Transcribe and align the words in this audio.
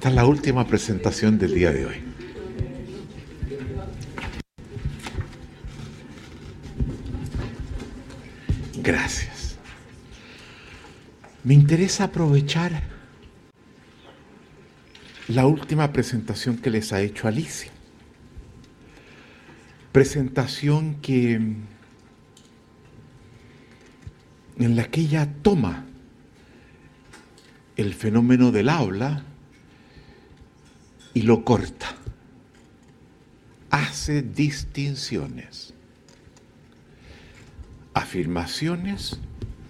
Esta 0.00 0.08
es 0.08 0.14
la 0.14 0.24
última 0.24 0.66
presentación 0.66 1.38
del 1.38 1.52
día 1.52 1.72
de 1.72 1.84
hoy. 1.84 1.96
Gracias. 8.82 9.58
Me 11.44 11.52
interesa 11.52 12.04
aprovechar 12.04 12.82
la 15.28 15.44
última 15.44 15.92
presentación 15.92 16.56
que 16.56 16.70
les 16.70 16.94
ha 16.94 17.02
hecho 17.02 17.28
Alicia. 17.28 17.70
Presentación 19.92 20.94
que 21.02 21.34
en 21.34 21.66
la 24.76 24.86
que 24.86 25.02
ella 25.02 25.28
toma 25.42 25.84
el 27.76 27.92
fenómeno 27.92 28.50
del 28.50 28.70
habla 28.70 29.24
y 31.14 31.22
lo 31.22 31.44
corta. 31.44 31.94
Hace 33.70 34.22
distinciones, 34.22 35.74
afirmaciones 37.94 39.18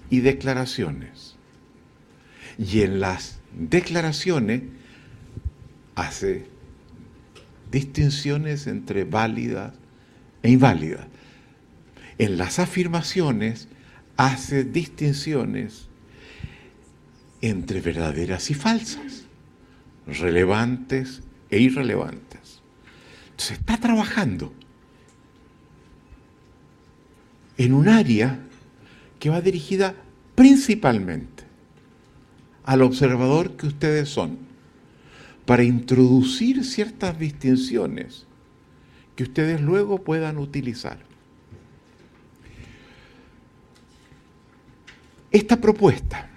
y 0.09 0.21
declaraciones. 0.21 1.37
Y 2.59 2.83
en 2.83 3.01
las 3.01 3.39
declaraciones 3.53 4.63
hace 5.95 6.47
distinciones 7.71 8.67
entre 8.67 9.05
válidas 9.05 9.75
e 10.43 10.51
inválidas. 10.51 11.07
En 12.19 12.37
las 12.37 12.59
afirmaciones 12.59 13.69
hace 14.17 14.65
distinciones 14.65 15.89
entre 17.41 17.81
verdaderas 17.81 18.51
y 18.51 18.55
falsas, 18.55 19.25
relevantes 20.07 21.23
e 21.51 21.59
irrelevantes. 21.59 22.61
Entonces 23.31 23.59
está 23.59 23.79
trabajando 23.79 24.53
en 27.57 27.75
un 27.75 27.89
área 27.89 28.39
que 29.19 29.31
va 29.31 29.41
dirigida 29.41 29.95
principalmente 30.35 31.45
al 32.65 32.83
observador 32.83 33.57
que 33.57 33.67
ustedes 33.67 34.09
son, 34.09 34.39
para 35.45 35.65
introducir 35.65 36.65
ciertas 36.65 37.19
distinciones 37.19 38.27
que 39.17 39.25
ustedes 39.25 39.61
luego 39.61 40.05
puedan 40.05 40.39
utilizar. 40.39 40.99
Esta 45.33 45.61
propuesta 45.61 46.31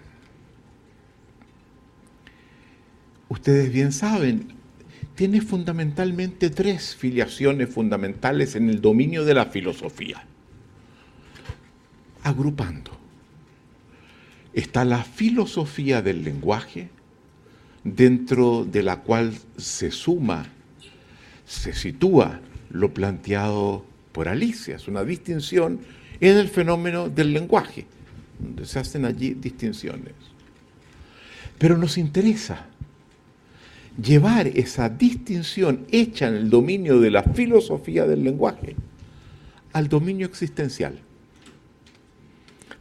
ustedes 3.34 3.74
bien 3.74 3.92
saben, 3.92 4.53
tiene 5.16 5.42
fundamentalmente 5.42 6.50
tres 6.50 6.96
filiaciones 6.96 7.70
fundamentales 7.70 8.56
en 8.56 8.70
el 8.70 8.82
dominio 8.82 9.26
de 9.26 9.34
la 9.34 9.46
filosofía. 9.46 10.24
Agrupando. 12.24 12.92
Está 14.54 14.86
la 14.86 15.04
filosofía 15.04 16.02
del 16.02 16.24
lenguaje, 16.24 16.90
dentro 17.84 18.66
de 18.66 18.84
la 18.84 19.02
cual 19.02 19.34
se 19.58 19.92
suma, 19.92 20.48
se 21.46 21.74
sitúa 21.74 22.40
lo 22.70 22.94
planteado 22.94 23.86
por 24.12 24.28
Alicia. 24.28 24.76
Es 24.76 24.88
una 24.88 25.04
distinción 25.04 25.80
en 26.20 26.38
el 26.38 26.48
fenómeno 26.48 27.10
del 27.10 27.34
lenguaje, 27.34 27.86
donde 28.40 28.66
se 28.66 28.80
hacen 28.80 29.06
allí 29.06 29.34
distinciones. 29.34 30.14
Pero 31.58 31.78
nos 31.78 31.98
interesa 31.98 32.68
llevar 34.02 34.48
esa 34.48 34.90
distinción 34.90 35.86
hecha 35.92 36.28
en 36.28 36.36
el 36.36 36.50
dominio 36.50 37.00
de 37.00 37.12
la 37.12 37.24
filosofía 37.24 38.06
del 38.06 38.24
lenguaje 38.24 38.76
al 39.74 39.90
dominio 39.90 40.28
existencial. 40.28 41.00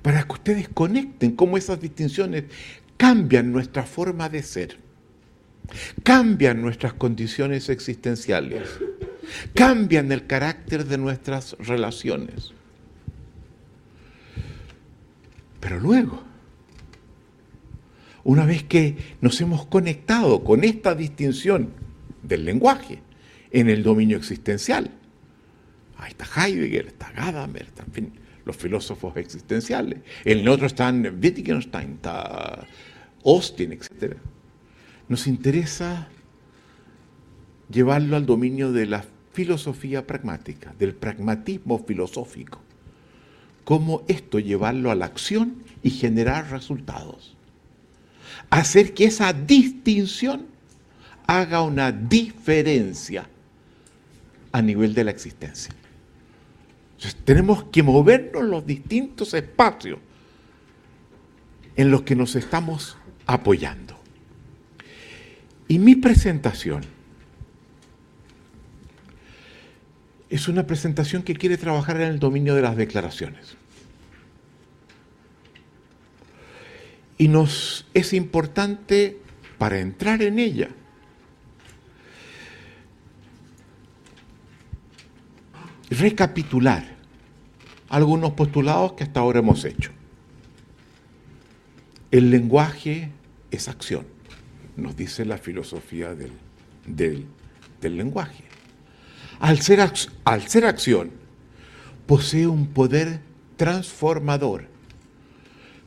Para 0.02 0.24
que 0.24 0.32
ustedes 0.32 0.68
conecten 0.68 1.36
cómo 1.36 1.56
esas 1.56 1.80
distinciones 1.80 2.44
cambian 2.96 3.52
nuestra 3.52 3.84
forma 3.84 4.28
de 4.28 4.42
ser, 4.42 4.76
cambian 6.02 6.60
nuestras 6.60 6.92
condiciones 6.92 7.68
existenciales, 7.68 8.68
cambian 9.54 10.10
el 10.12 10.26
carácter 10.26 10.84
de 10.86 10.98
nuestras 10.98 11.56
relaciones. 11.58 12.52
Pero 15.60 15.78
luego, 15.78 16.24
una 18.24 18.46
vez 18.46 18.64
que 18.64 18.96
nos 19.20 19.40
hemos 19.40 19.66
conectado 19.66 20.44
con 20.44 20.64
esta 20.64 20.94
distinción 20.94 21.70
del 22.22 22.44
lenguaje 22.44 23.00
en 23.50 23.68
el 23.68 23.82
dominio 23.82 24.16
existencial. 24.16 24.90
Ahí 25.98 26.10
está 26.10 26.26
Heidegger, 26.46 26.86
está 26.86 27.12
Gadamer, 27.12 27.68
en 27.78 27.92
fin, 27.92 28.12
los 28.44 28.56
filósofos 28.56 29.16
existenciales. 29.16 30.00
En 30.24 30.38
el 30.38 30.48
otro 30.48 30.66
están 30.66 31.18
Wittgenstein, 31.22 31.94
está 31.94 32.66
Austin, 33.24 33.72
etc. 33.72 34.16
Nos 35.08 35.26
interesa 35.26 36.08
llevarlo 37.70 38.16
al 38.16 38.26
dominio 38.26 38.72
de 38.72 38.86
la 38.86 39.04
filosofía 39.32 40.06
pragmática, 40.06 40.74
del 40.78 40.94
pragmatismo 40.94 41.78
filosófico. 41.78 42.60
Cómo 43.64 44.02
esto 44.08 44.38
llevarlo 44.38 44.90
a 44.90 44.94
la 44.94 45.06
acción 45.06 45.62
y 45.82 45.90
generar 45.90 46.50
resultados 46.50 47.36
hacer 48.50 48.94
que 48.94 49.04
esa 49.04 49.32
distinción 49.32 50.46
haga 51.26 51.62
una 51.62 51.92
diferencia 51.92 53.28
a 54.52 54.62
nivel 54.62 54.94
de 54.94 55.04
la 55.04 55.10
existencia. 55.10 55.74
Entonces, 56.96 57.16
tenemos 57.24 57.64
que 57.64 57.82
movernos 57.82 58.44
los 58.44 58.66
distintos 58.66 59.34
espacios 59.34 59.98
en 61.74 61.90
los 61.90 62.02
que 62.02 62.14
nos 62.14 62.36
estamos 62.36 62.96
apoyando. 63.26 63.98
Y 65.68 65.78
mi 65.78 65.94
presentación 65.94 66.84
es 70.28 70.48
una 70.48 70.66
presentación 70.66 71.22
que 71.22 71.34
quiere 71.34 71.56
trabajar 71.56 71.96
en 71.96 72.08
el 72.08 72.18
dominio 72.18 72.54
de 72.54 72.62
las 72.62 72.76
declaraciones. 72.76 73.56
Y 77.18 77.28
nos 77.28 77.86
es 77.94 78.12
importante 78.12 79.18
para 79.58 79.78
entrar 79.78 80.22
en 80.22 80.38
ella 80.38 80.70
recapitular 85.92 86.84
algunos 87.88 88.32
postulados 88.32 88.94
que 88.94 89.04
hasta 89.04 89.20
ahora 89.20 89.40
hemos 89.40 89.64
hecho. 89.64 89.90
El 92.10 92.30
lenguaje 92.30 93.10
es 93.50 93.68
acción, 93.68 94.06
nos 94.76 94.96
dice 94.96 95.24
la 95.24 95.38
filosofía 95.38 96.14
del, 96.14 96.32
del, 96.86 97.96
lenguaje. 97.96 98.44
Al 99.40 99.60
ser, 99.60 99.80
al 100.24 100.48
ser 100.48 100.64
acción, 100.64 101.10
posee 102.06 102.46
un 102.46 102.68
poder 102.68 103.20
transformador 103.56 104.68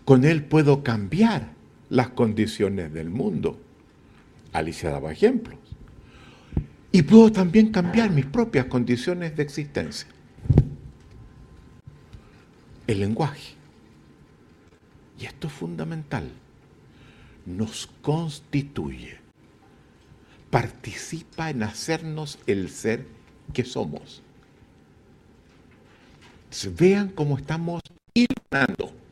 con 0.06 0.24
él 0.24 0.44
puedo 0.44 0.84
cambiar 0.84 1.50
las 1.90 2.10
condiciones 2.10 2.94
del 2.94 3.10
mundo. 3.10 3.60
Alicia 4.54 4.92
daba 4.92 5.12
ejemplos. 5.12 5.58
Y 6.92 7.02
puedo 7.02 7.32
también 7.32 7.72
cambiar 7.72 8.12
mis 8.12 8.26
propias 8.26 8.68
condiciones 8.68 9.36
de 9.36 9.44
existencia. 9.44 10.08
El 12.88 13.00
lenguaje. 13.00 13.56
Y 15.20 15.26
esto 15.26 15.48
es 15.48 15.54
fundamental. 15.54 16.32
Nos 17.46 17.90
constituye. 18.02 19.18
Participa 20.52 21.50
en 21.50 21.64
hacernos 21.64 22.40
el 22.46 22.70
ser 22.70 23.06
que 23.54 23.66
somos. 23.66 24.22
vean 26.78 27.10
cómo 27.10 27.38
estamos 27.38 27.82
iluminando 28.14 29.05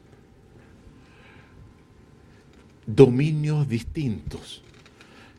dominios 2.85 3.67
distintos 3.67 4.61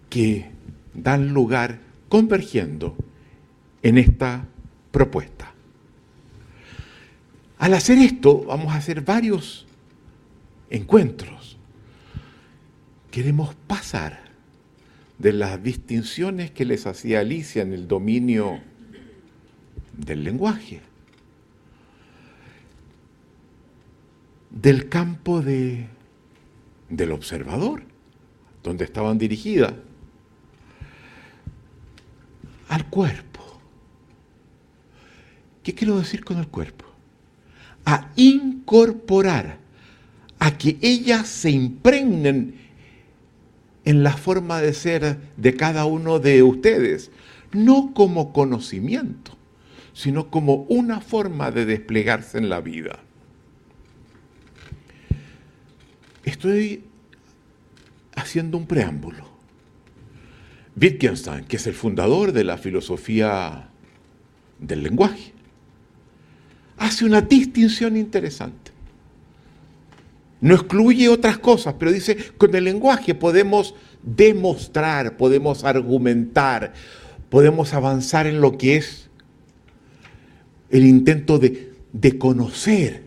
que 0.09 0.51
dan 0.95 1.35
lugar 1.35 1.81
convergiendo 2.09 2.97
en 3.83 3.99
esta 3.99 4.47
propuesta. 4.91 5.53
Al 7.59 7.75
hacer 7.75 7.99
esto, 7.99 8.45
vamos 8.45 8.73
a 8.73 8.77
hacer 8.77 9.01
varios 9.03 9.67
encuentros. 10.71 11.57
Queremos 13.11 13.55
pasar 13.67 14.25
de 15.19 15.33
las 15.33 15.63
distinciones 15.63 16.51
que 16.51 16.65
les 16.65 16.87
hacía 16.87 17.21
Alicia 17.21 17.63
en 17.63 17.73
el 17.73 17.87
dominio 17.87 18.61
del 19.97 20.25
lenguaje, 20.25 20.81
del 24.51 24.89
campo 24.89 25.41
de 25.41 25.87
del 26.97 27.13
observador, 27.13 27.83
donde 28.63 28.85
estaban 28.85 29.19
dirigidas, 29.19 29.75
al 32.69 32.87
cuerpo. 32.89 33.61
¿Qué 35.63 35.75
quiero 35.75 35.99
decir 35.99 36.25
con 36.25 36.39
el 36.39 36.49
cuerpo? 36.49 36.85
A 37.85 38.11
incorporar, 38.17 39.59
a 40.39 40.59
que 40.59 40.77
ellas 40.83 41.29
se 41.29 41.51
impregnen 41.51 42.57
en 43.85 44.03
la 44.03 44.17
forma 44.17 44.61
de 44.61 44.73
ser 44.73 45.19
de 45.37 45.57
cada 45.57 45.85
uno 45.85 46.19
de 46.19 46.43
ustedes, 46.43 47.11
no 47.53 47.93
como 47.95 48.33
conocimiento, 48.33 49.37
sino 49.93 50.31
como 50.31 50.67
una 50.69 51.01
forma 51.01 51.51
de 51.51 51.67
desplegarse 51.67 52.39
en 52.39 52.49
la 52.49 52.61
vida. 52.61 53.04
Estoy 56.25 56.85
haciendo 58.15 58.57
un 58.57 58.67
preámbulo. 58.67 59.35
Wittgenstein, 60.81 61.45
que 61.45 61.57
es 61.57 61.67
el 61.67 61.75
fundador 61.75 62.33
de 62.33 62.45
la 62.45 62.59
filosofía 62.59 63.69
del 64.59 64.83
lenguaje, 64.83 65.33
hace 66.77 67.05
una 67.05 67.21
distinción 67.21 67.97
interesante. 67.97 68.73
No 70.41 70.55
excluye 70.55 71.09
otras 71.09 71.39
cosas, 71.39 71.77
pero 71.79 71.93
dice, 71.93 72.17
con 72.37 72.55
el 72.55 72.65
lenguaje 72.65 73.15
podemos 73.15 73.75
demostrar, 74.03 75.17
podemos 75.17 75.65
argumentar, 75.65 76.75
podemos 77.31 77.73
avanzar 77.73 78.27
en 78.27 78.41
lo 78.41 78.59
que 78.59 78.77
es 78.77 79.09
el 80.71 80.85
intento 80.85 81.39
de, 81.39 81.73
de 81.93 82.19
conocer. 82.19 83.04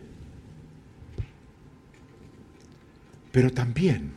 Pero 3.32 3.50
también 3.50 4.12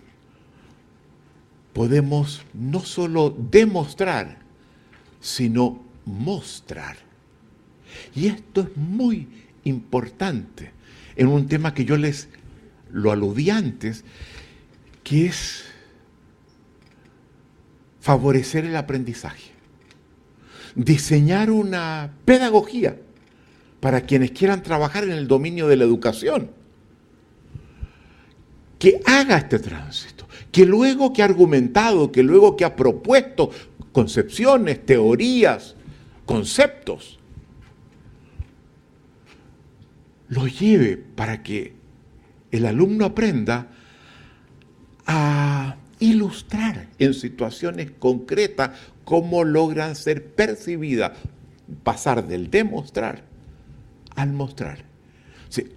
podemos 1.73 2.43
no 2.53 2.81
solo 2.81 3.35
demostrar, 3.51 4.39
sino 5.19 5.81
mostrar. 6.05 6.97
Y 8.15 8.27
esto 8.27 8.61
es 8.61 8.77
muy 8.77 9.27
importante 9.63 10.71
en 11.15 11.27
un 11.27 11.47
tema 11.47 11.73
que 11.73 11.85
yo 11.85 11.97
les 11.97 12.29
lo 12.91 13.11
aludí 13.11 13.49
antes, 13.49 14.03
que 15.03 15.27
es 15.27 15.65
favorecer 18.01 18.65
el 18.65 18.75
aprendizaje. 18.75 19.51
Diseñar 20.75 21.51
una 21.51 22.13
pedagogía 22.25 22.97
para 23.79 24.01
quienes 24.01 24.31
quieran 24.31 24.63
trabajar 24.63 25.03
en 25.03 25.11
el 25.11 25.27
dominio 25.27 25.67
de 25.67 25.77
la 25.77 25.83
educación. 25.83 26.51
Que 28.81 28.99
haga 29.05 29.37
este 29.37 29.59
tránsito, 29.59 30.27
que 30.51 30.65
luego 30.65 31.13
que 31.13 31.21
ha 31.21 31.25
argumentado, 31.25 32.11
que 32.11 32.23
luego 32.23 32.57
que 32.57 32.65
ha 32.65 32.75
propuesto 32.75 33.51
concepciones, 33.91 34.83
teorías, 34.83 35.75
conceptos, 36.25 37.19
lo 40.29 40.47
lleve 40.47 40.97
para 40.97 41.43
que 41.43 41.75
el 42.49 42.65
alumno 42.65 43.05
aprenda 43.05 43.67
a 45.05 45.75
ilustrar 45.99 46.87
en 46.97 47.13
situaciones 47.13 47.91
concretas 47.91 48.71
cómo 49.03 49.43
logran 49.43 49.95
ser 49.95 50.25
percibidas, 50.25 51.11
pasar 51.83 52.27
del 52.27 52.49
demostrar 52.49 53.25
al 54.15 54.33
mostrar. 54.33 54.85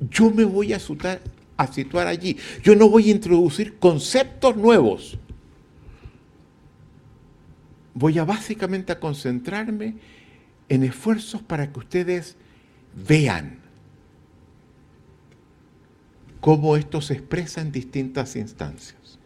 yo 0.09 0.31
me 0.31 0.45
voy 0.45 0.73
a, 0.73 0.79
a 1.57 1.67
situar 1.67 2.07
allí, 2.07 2.37
yo 2.63 2.75
no 2.75 2.89
voy 2.89 3.09
a 3.09 3.13
introducir 3.13 3.79
conceptos 3.79 4.57
nuevos. 4.57 5.19
Voy 7.95 8.19
a 8.19 8.25
básicamente 8.25 8.93
a 8.93 8.99
concentrarme 8.99 9.95
en 10.69 10.83
esfuerzos 10.83 11.43
para 11.43 11.73
que 11.73 11.79
ustedes 11.79 12.37
vean 13.07 13.59
cómo 16.41 16.77
esto 16.77 17.01
se 17.01 17.15
expresa 17.15 17.61
en 17.61 17.73
distintas 17.73 18.37
instancias. 18.37 19.19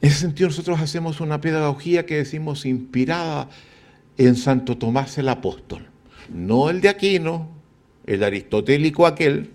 En 0.00 0.10
ese 0.10 0.20
sentido 0.20 0.48
nosotros 0.48 0.80
hacemos 0.80 1.20
una 1.20 1.40
pedagogía 1.40 2.06
que 2.06 2.16
decimos 2.16 2.64
inspirada 2.64 3.48
en 4.16 4.36
Santo 4.36 4.78
Tomás 4.78 5.18
el 5.18 5.28
Apóstol, 5.28 5.88
no 6.32 6.70
el 6.70 6.80
de 6.80 6.88
Aquino, 6.88 7.55
el 8.06 8.22
aristotélico 8.22 9.06
aquel, 9.06 9.50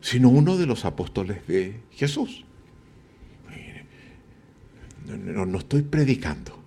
sino 0.00 0.28
uno 0.28 0.56
de 0.56 0.66
los 0.66 0.84
apóstoles 0.84 1.46
de 1.46 1.80
Jesús. 1.92 2.44
No, 5.06 5.44
no, 5.44 5.58
estoy 5.58 5.82
predicando, 5.82 6.58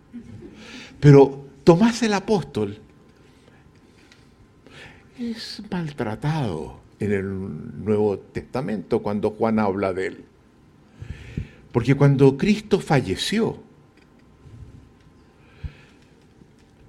pero 0.99 1.47
Tomás 1.63 2.01
el 2.03 2.13
Apóstol 2.13 2.77
es 5.19 5.61
maltratado 5.71 6.79
en 6.99 7.11
el 7.11 7.83
Nuevo 7.83 8.19
Testamento 8.19 9.01
cuando 9.01 9.31
Juan 9.31 9.59
habla 9.59 9.91
de 9.91 10.07
él. 10.07 10.25
Porque 11.71 11.95
cuando 11.95 12.37
Cristo 12.37 12.79
falleció, 12.79 13.61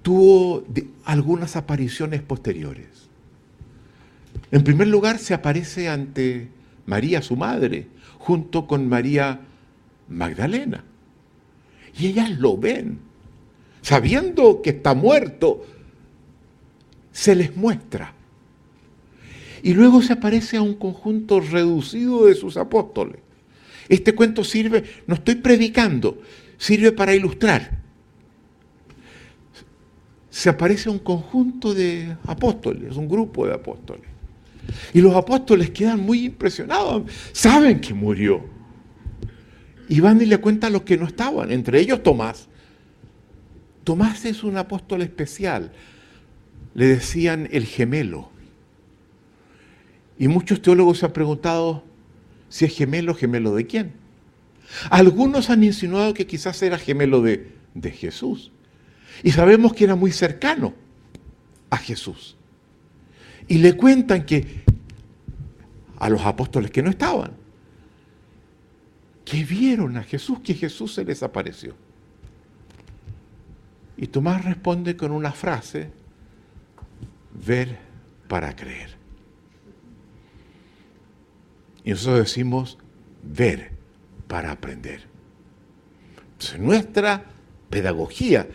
tuvo 0.01 0.63
algunas 1.03 1.55
apariciones 1.55 2.21
posteriores. 2.21 2.98
En 4.51 4.63
primer 4.63 4.87
lugar, 4.87 5.19
se 5.19 5.33
aparece 5.33 5.89
ante 5.89 6.49
María, 6.85 7.21
su 7.21 7.35
madre, 7.35 7.87
junto 8.17 8.67
con 8.67 8.87
María 8.89 9.41
Magdalena. 10.07 10.83
Y 11.97 12.07
ellas 12.07 12.31
lo 12.31 12.57
ven. 12.57 12.99
Sabiendo 13.81 14.61
que 14.61 14.71
está 14.71 14.93
muerto, 14.93 15.65
se 17.11 17.35
les 17.35 17.55
muestra 17.55 18.13
y 19.61 19.73
luego 19.73 20.01
se 20.01 20.13
aparece 20.13 20.57
a 20.57 20.61
un 20.61 20.75
conjunto 20.75 21.39
reducido 21.39 22.25
de 22.25 22.35
sus 22.35 22.57
apóstoles. 22.57 23.17
Este 23.87 24.13
cuento 24.13 24.43
sirve, 24.43 24.83
no 25.07 25.15
estoy 25.15 25.35
predicando, 25.35 26.21
sirve 26.57 26.91
para 26.91 27.15
ilustrar. 27.15 27.79
Se 30.29 30.49
aparece 30.49 30.89
un 30.89 30.99
conjunto 30.99 31.73
de 31.73 32.15
apóstoles, 32.25 32.95
un 32.95 33.09
grupo 33.09 33.47
de 33.47 33.53
apóstoles. 33.53 34.05
Y 34.93 35.01
los 35.01 35.15
apóstoles 35.15 35.71
quedan 35.71 35.99
muy 35.99 36.25
impresionados, 36.25 37.03
saben 37.31 37.79
que 37.79 37.93
murió. 37.93 38.43
Y 39.87 39.99
van 39.99 40.21
y 40.21 40.25
le 40.25 40.37
cuentan 40.37 40.69
a 40.69 40.73
los 40.73 40.83
que 40.83 40.97
no 40.97 41.07
estaban, 41.07 41.51
entre 41.51 41.79
ellos 41.79 42.03
Tomás. 42.03 42.47
Tomás 43.83 44.25
es 44.25 44.43
un 44.43 44.57
apóstol 44.57 45.01
especial. 45.01 45.71
Le 46.75 46.85
decían 46.85 47.49
el 47.51 47.65
gemelo. 47.65 48.29
Y 50.19 50.27
muchos 50.27 50.61
teólogos 50.61 50.99
se 50.99 51.05
han 51.07 51.13
preguntado 51.13 51.83
si 52.49 52.65
es 52.65 52.75
gemelo, 52.75 53.15
gemelo 53.15 53.55
de 53.55 53.65
quién. 53.65 53.93
Algunos 54.89 55.49
han 55.49 55.63
insinuado 55.63 56.13
que 56.13 56.27
quizás 56.27 56.61
era 56.61 56.77
gemelo 56.77 57.21
de, 57.21 57.51
de 57.73 57.91
Jesús. 57.91 58.51
Y 59.23 59.31
sabemos 59.31 59.73
que 59.73 59.85
era 59.85 59.95
muy 59.95 60.11
cercano 60.11 60.73
a 61.69 61.77
Jesús. 61.77 62.35
Y 63.49 63.57
le 63.57 63.75
cuentan 63.75 64.25
que 64.25 64.63
a 65.97 66.07
los 66.07 66.21
apóstoles 66.21 66.71
que 66.71 66.83
no 66.83 66.91
estaban, 66.91 67.31
que 69.25 69.43
vieron 69.43 69.97
a 69.97 70.03
Jesús, 70.03 70.39
que 70.39 70.53
Jesús 70.53 70.93
se 70.93 71.03
les 71.03 71.21
apareció. 71.23 71.75
Y 73.97 74.07
Tomás 74.07 74.45
responde 74.45 74.95
con 74.95 75.11
una 75.11 75.31
frase, 75.31 75.89
ver 77.45 77.79
para 78.27 78.55
creer. 78.55 78.91
Y 81.83 81.89
nosotros 81.89 82.19
decimos 82.19 82.77
ver 83.23 83.71
para 84.27 84.51
aprender. 84.51 85.01
Entonces, 86.33 86.59
nuestra 86.59 87.25
pedagogía 87.69 88.47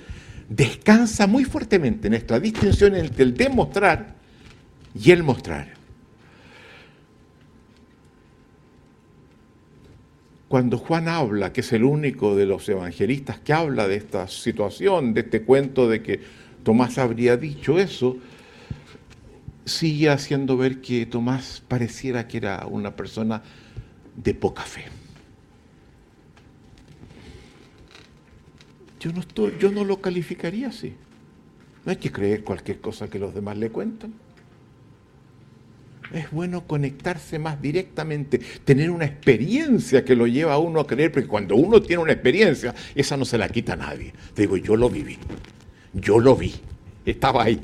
descansa 0.49 1.27
muy 1.27 1.45
fuertemente 1.45 2.07
en 2.07 2.15
esta 2.15 2.39
distinción 2.39 2.95
entre 2.95 3.25
el 3.25 3.35
demostrar 3.35 4.15
y 4.95 5.11
el 5.11 5.23
mostrar. 5.23 5.75
Cuando 10.49 10.79
Juan 10.79 11.09
habla, 11.09 11.53
que 11.53 11.63
es 11.63 11.73
el 11.73 11.83
único 11.83 12.37
de 12.37 12.47
los 12.47 12.69
evangelistas 12.69 13.41
que 13.41 13.53
habla 13.53 13.89
de 13.89 13.97
esta 13.97 14.29
situación, 14.29 15.13
de 15.13 15.23
este 15.23 15.43
cuento 15.43 15.89
de 15.89 16.03
que 16.03 16.21
Tomás 16.63 16.99
habría 16.99 17.37
dicho 17.37 17.79
eso, 17.79 18.17
sigue 19.65 20.11
haciendo 20.11 20.57
ver 20.57 20.81
que 20.81 21.07
Tomás 21.07 21.63
pareciera 21.67 22.29
que 22.29 22.37
era 22.37 22.67
una 22.67 22.95
persona 22.95 23.43
de 24.17 24.35
poca 24.35 24.63
fe. 24.63 24.85
Yo 29.01 29.13
no, 29.13 29.21
estoy, 29.21 29.55
yo 29.59 29.71
no 29.71 29.85
lo 29.85 30.01
calificaría 30.01 30.69
así. 30.69 30.95
No 31.85 31.91
hay 31.91 31.97
que 31.97 32.13
creer 32.13 32.45
cualquier 32.45 32.81
cosa 32.81 33.11
que 33.11 33.19
los 33.19 33.35
demás 33.35 33.59
le 33.59 33.71
cuentan. 33.71 34.15
Es 36.13 36.31
bueno 36.31 36.67
conectarse 36.67 37.39
más 37.39 37.61
directamente, 37.61 38.39
tener 38.65 38.91
una 38.91 39.05
experiencia 39.05 40.05
que 40.05 40.15
lo 40.15 40.27
lleva 40.27 40.55
a 40.55 40.59
uno 40.59 40.81
a 40.81 40.87
creer, 40.87 41.13
porque 41.13 41.29
cuando 41.29 41.57
uno 41.57 41.81
tiene 41.83 42.03
una 42.03 42.13
experiencia, 42.13 42.75
esa 42.95 43.17
no 43.17 43.25
se 43.25 43.39
la 43.39 43.49
quita 43.49 43.77
nadie. 43.77 44.13
Te 44.35 44.43
digo, 44.43 44.57
yo 44.57 44.77
lo 44.77 44.91
viví, 44.91 45.19
yo 45.93 46.19
lo 46.19 46.37
vi, 46.37 46.55
estaba 47.05 47.45
ahí. 47.45 47.61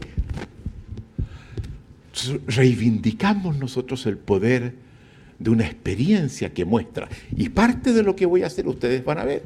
reivindicamos 2.47 3.57
nosotros 3.57 4.07
el 4.07 4.19
poder 4.19 4.75
de 5.39 5.51
una 5.51 5.65
experiencia 5.65 6.53
que 6.53 6.65
muestra. 6.65 7.09
Y 7.37 7.49
parte 7.49 7.93
de 7.93 8.03
lo 8.03 8.15
que 8.15 8.27
voy 8.27 8.43
a 8.43 8.47
hacer, 8.47 8.69
ustedes 8.69 9.05
van 9.05 9.19
a 9.19 9.25
ver, 9.25 9.45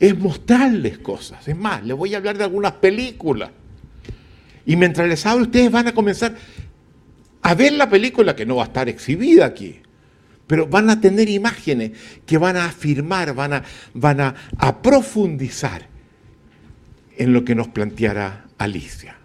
es 0.00 0.18
mostrarles 0.18 0.98
cosas. 0.98 1.46
Es 1.48 1.56
más, 1.56 1.84
les 1.84 1.96
voy 1.96 2.14
a 2.14 2.18
hablar 2.18 2.36
de 2.38 2.44
algunas 2.44 2.72
películas. 2.72 3.50
Y 4.64 4.74
mientras 4.76 5.08
les 5.08 5.24
hablo, 5.24 5.44
ustedes 5.44 5.70
van 5.70 5.86
a 5.86 5.92
comenzar 5.92 6.34
a 7.46 7.54
ver 7.54 7.74
la 7.74 7.88
película 7.88 8.34
que 8.34 8.44
no 8.44 8.56
va 8.56 8.64
a 8.64 8.66
estar 8.66 8.88
exhibida 8.88 9.46
aquí. 9.46 9.80
Pero 10.48 10.66
van 10.66 10.90
a 10.90 11.00
tener 11.00 11.28
imágenes 11.28 11.92
que 12.26 12.38
van 12.38 12.56
a 12.56 12.64
afirmar, 12.64 13.34
van 13.36 13.52
a, 13.52 13.62
van 13.94 14.20
a, 14.20 14.34
a 14.58 14.82
profundizar 14.82 15.86
en 17.16 17.32
lo 17.32 17.44
que 17.44 17.54
nos 17.54 17.68
planteara 17.68 18.46
Alicia. 18.58 19.16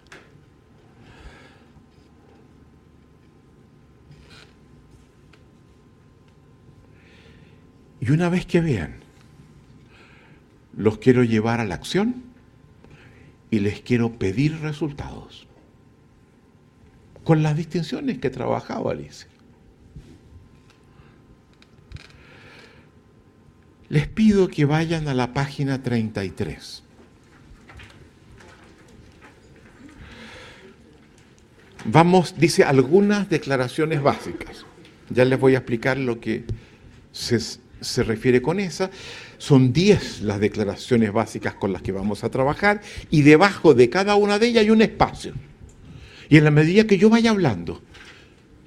Y 8.00 8.12
una 8.12 8.28
vez 8.28 8.46
que 8.46 8.60
vean, 8.60 9.00
los 10.76 10.98
quiero 10.98 11.24
llevar 11.24 11.58
a 11.58 11.64
la 11.64 11.74
acción 11.74 12.22
y 13.50 13.58
les 13.58 13.80
quiero 13.80 14.12
pedir 14.12 14.60
resultados. 14.60 15.48
Con 17.24 17.42
las 17.42 17.56
distinciones 17.56 18.18
que 18.18 18.30
trabajaba 18.30 18.92
Alicia. 18.92 19.28
Les 23.88 24.08
pido 24.08 24.48
que 24.48 24.64
vayan 24.64 25.06
a 25.06 25.12
la 25.12 25.34
página 25.34 25.82
33. 25.82 26.82
Vamos, 31.84 32.34
dice 32.38 32.64
algunas 32.64 33.28
declaraciones 33.28 34.02
básicas. 34.02 34.64
Ya 35.10 35.24
les 35.24 35.38
voy 35.38 35.54
a 35.54 35.58
explicar 35.58 35.98
lo 35.98 36.20
que 36.20 36.44
se, 37.12 37.38
se 37.38 38.02
refiere 38.02 38.40
con 38.40 38.60
esa. 38.60 38.90
Son 39.36 39.72
10 39.72 40.22
las 40.22 40.40
declaraciones 40.40 41.12
básicas 41.12 41.54
con 41.54 41.72
las 41.72 41.82
que 41.82 41.92
vamos 41.92 42.24
a 42.24 42.30
trabajar 42.30 42.80
y 43.10 43.22
debajo 43.22 43.74
de 43.74 43.90
cada 43.90 44.14
una 44.14 44.38
de 44.38 44.46
ellas 44.46 44.62
hay 44.62 44.70
un 44.70 44.80
espacio. 44.80 45.34
Y 46.28 46.36
en 46.36 46.44
la 46.44 46.50
medida 46.50 46.86
que 46.86 46.98
yo 46.98 47.10
vaya 47.10 47.30
hablando, 47.30 47.82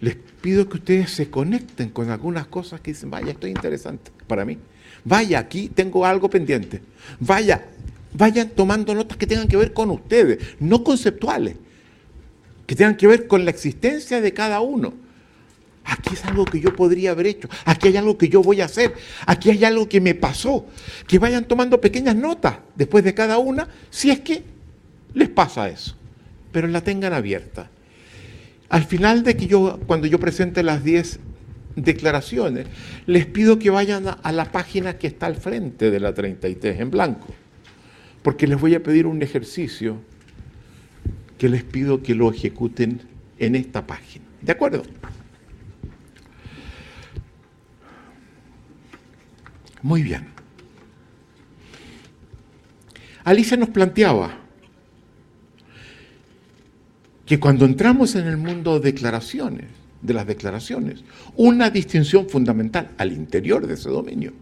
les 0.02 0.16
pido 0.42 0.68
que 0.70 0.78
ustedes 0.78 1.12
se 1.12 1.30
conecten 1.30 1.90
con 1.90 2.10
algunas 2.10 2.48
cosas 2.48 2.82
que 2.82 2.92
dicen, 2.92 3.10
vaya, 3.10 3.32
esto 3.32 3.48
es 3.48 3.56
interesante 3.56 4.12
para 4.28 4.46
mí. 4.46 4.58
Vaya, 5.04 5.40
aquí 5.40 5.70
tengo 5.70 6.06
algo 6.06 6.30
pendiente. 6.30 6.82
Vaya, 7.20 7.66
vayan 8.14 8.50
tomando 8.50 8.94
notas 8.94 9.18
que 9.18 9.28
tengan 9.28 9.48
que 9.48 9.58
ver 9.58 9.74
con 9.74 9.92
ustedes, 9.92 10.40
no 10.60 10.84
conceptuales, 10.84 11.56
que 12.66 12.76
tengan 12.76 12.98
que 12.98 13.08
ver 13.08 13.28
con 13.28 13.46
la 13.46 13.52
existencia 13.52 14.22
de 14.22 14.34
cada 14.34 14.62
uno 14.62 15.06
Aquí 15.86 16.16
es 16.16 16.26
algo 16.26 16.46
que 16.46 16.60
yo 16.60 16.76
podría 16.76 17.12
haber 17.12 17.28
hecho. 17.28 17.48
Aquí 17.64 17.90
hay 17.90 17.98
algo 17.98 18.18
que 18.18 18.28
yo 18.28 18.42
voy 18.42 18.60
a 18.62 18.66
hacer. 18.66 18.96
Aquí 19.28 19.52
hay 19.52 19.64
algo 19.64 19.88
que 19.88 20.02
me 20.02 20.16
pasó. 20.16 20.66
Que 21.08 21.20
vayan 21.20 21.46
tomando 21.46 21.80
pequeñas 21.80 22.16
notas 22.16 22.58
después 22.76 23.04
de 23.04 23.14
cada 23.14 23.38
una, 23.38 23.68
si 23.92 24.10
es 24.10 24.20
que 24.22 24.44
les 25.14 25.30
pasa 25.30 25.70
eso. 25.70 25.96
Pero 26.56 26.70
la 26.70 26.80
tengan 26.80 27.12
abierta. 27.12 27.70
Al 28.70 28.86
final 28.86 29.24
de 29.24 29.36
que 29.36 29.46
yo, 29.46 29.78
cuando 29.88 30.08
yo 30.08 30.22
presente 30.22 30.64
las 30.64 30.86
10 30.86 31.20
declaraciones, 31.76 32.68
les 33.08 33.26
pido 33.26 33.60
que 33.60 33.70
vayan 33.70 34.06
a 34.24 34.32
la 34.32 34.54
página 34.54 34.98
que 34.98 35.08
está 35.08 35.26
al 35.26 35.36
frente 35.36 35.92
de 35.92 36.00
la 36.00 36.14
33 36.14 36.80
en 36.80 36.92
blanco. 36.92 37.28
Porque 38.24 38.48
les 38.48 38.58
voy 38.58 38.74
a 38.74 38.82
pedir 38.82 39.06
un 39.06 39.22
ejercicio 39.22 39.98
que 41.38 41.50
les 41.50 41.66
pido 41.66 42.02
que 42.02 42.16
lo 42.16 42.32
ejecuten 42.32 43.02
en 43.38 43.56
esta 43.56 43.86
página. 43.86 44.24
¿De 44.42 44.54
acuerdo? 44.54 44.84
Muy 49.82 50.04
bien. 50.04 50.28
Alicia 53.26 53.58
nos 53.58 53.68
planteaba 53.72 54.45
que 57.26 57.40
cuando 57.40 57.66
entramos 57.66 58.16
en 58.16 58.28
el 58.28 58.38
mundo 58.38 58.80
de 58.80 58.92
declaraciones, 58.92 59.68
de 60.02 60.14
las 60.14 60.28
declaraciones, 60.28 61.04
una 61.36 61.70
distinción 61.70 62.30
fundamental 62.30 62.92
al 62.98 63.12
interior 63.12 63.66
de 63.66 63.74
ese 63.74 63.90
dominio 63.90 64.34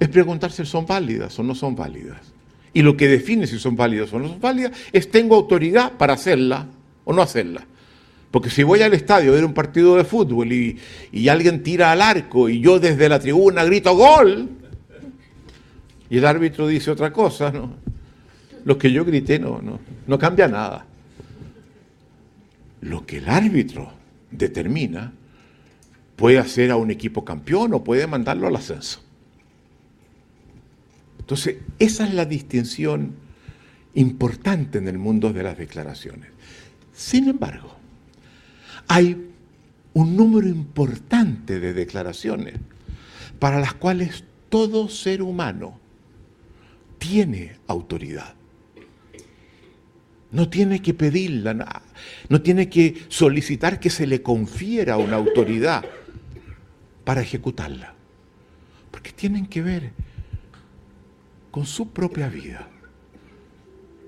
es 0.00 0.08
preguntarse 0.08 0.64
si 0.64 0.70
son 0.70 0.86
válidas 0.86 1.38
o 1.38 1.42
no 1.42 1.54
son 1.54 1.74
válidas. 1.74 2.20
Y 2.72 2.82
lo 2.82 2.96
que 2.96 3.08
define 3.08 3.46
si 3.46 3.58
son 3.58 3.76
válidas 3.76 4.12
o 4.12 4.18
no 4.18 4.28
son 4.28 4.40
válidas 4.40 4.72
es 4.92 5.10
tengo 5.10 5.36
autoridad 5.36 5.92
para 5.92 6.14
hacerla 6.14 6.66
o 7.04 7.12
no 7.12 7.22
hacerla. 7.22 7.66
Porque 8.30 8.50
si 8.50 8.62
voy 8.62 8.82
al 8.82 8.92
estadio 8.92 9.30
a 9.30 9.34
ver 9.34 9.44
un 9.44 9.54
partido 9.54 9.96
de 9.96 10.04
fútbol 10.04 10.52
y, 10.52 10.78
alguien 11.28 11.62
tira 11.62 11.92
al 11.92 12.02
arco 12.02 12.48
y 12.48 12.60
yo 12.60 12.78
desde 12.78 13.08
la 13.08 13.18
tribuna 13.18 13.64
grito 13.64 13.94
gol, 13.96 14.50
y 16.08 16.18
el 16.18 16.26
árbitro 16.26 16.66
dice 16.66 16.90
otra 16.90 17.12
cosa, 17.12 17.50
¿no? 17.50 17.74
Lo 18.64 18.76
que 18.78 18.92
yo 18.92 19.04
grité 19.04 19.38
no, 19.38 19.60
no, 19.62 19.78
no 20.06 20.18
cambia 20.18 20.48
nada. 20.48 20.84
Lo 22.86 23.04
que 23.04 23.18
el 23.18 23.28
árbitro 23.28 23.92
determina 24.30 25.12
puede 26.14 26.38
hacer 26.38 26.70
a 26.70 26.76
un 26.76 26.92
equipo 26.92 27.24
campeón 27.24 27.74
o 27.74 27.82
puede 27.82 28.06
mandarlo 28.06 28.46
al 28.46 28.54
ascenso. 28.54 29.02
Entonces, 31.18 31.56
esa 31.80 32.06
es 32.06 32.14
la 32.14 32.24
distinción 32.24 33.16
importante 33.94 34.78
en 34.78 34.86
el 34.86 34.98
mundo 34.98 35.32
de 35.32 35.42
las 35.42 35.58
declaraciones. 35.58 36.30
Sin 36.92 37.28
embargo, 37.28 37.74
hay 38.86 39.30
un 39.92 40.16
número 40.16 40.46
importante 40.46 41.58
de 41.58 41.74
declaraciones 41.74 42.54
para 43.40 43.58
las 43.58 43.74
cuales 43.74 44.22
todo 44.48 44.88
ser 44.88 45.22
humano 45.22 45.80
tiene 46.98 47.56
autoridad. 47.66 48.35
No 50.36 50.50
tiene 50.50 50.82
que 50.82 50.92
pedirla, 50.92 51.82
no 52.28 52.42
tiene 52.42 52.68
que 52.68 53.06
solicitar 53.08 53.80
que 53.80 53.88
se 53.88 54.06
le 54.06 54.20
confiera 54.20 54.98
una 54.98 55.16
autoridad 55.16 55.82
para 57.04 57.22
ejecutarla. 57.22 57.94
Porque 58.90 59.12
tienen 59.12 59.46
que 59.46 59.62
ver 59.62 59.92
con 61.50 61.64
su 61.64 61.88
propia 61.88 62.28
vida, 62.28 62.68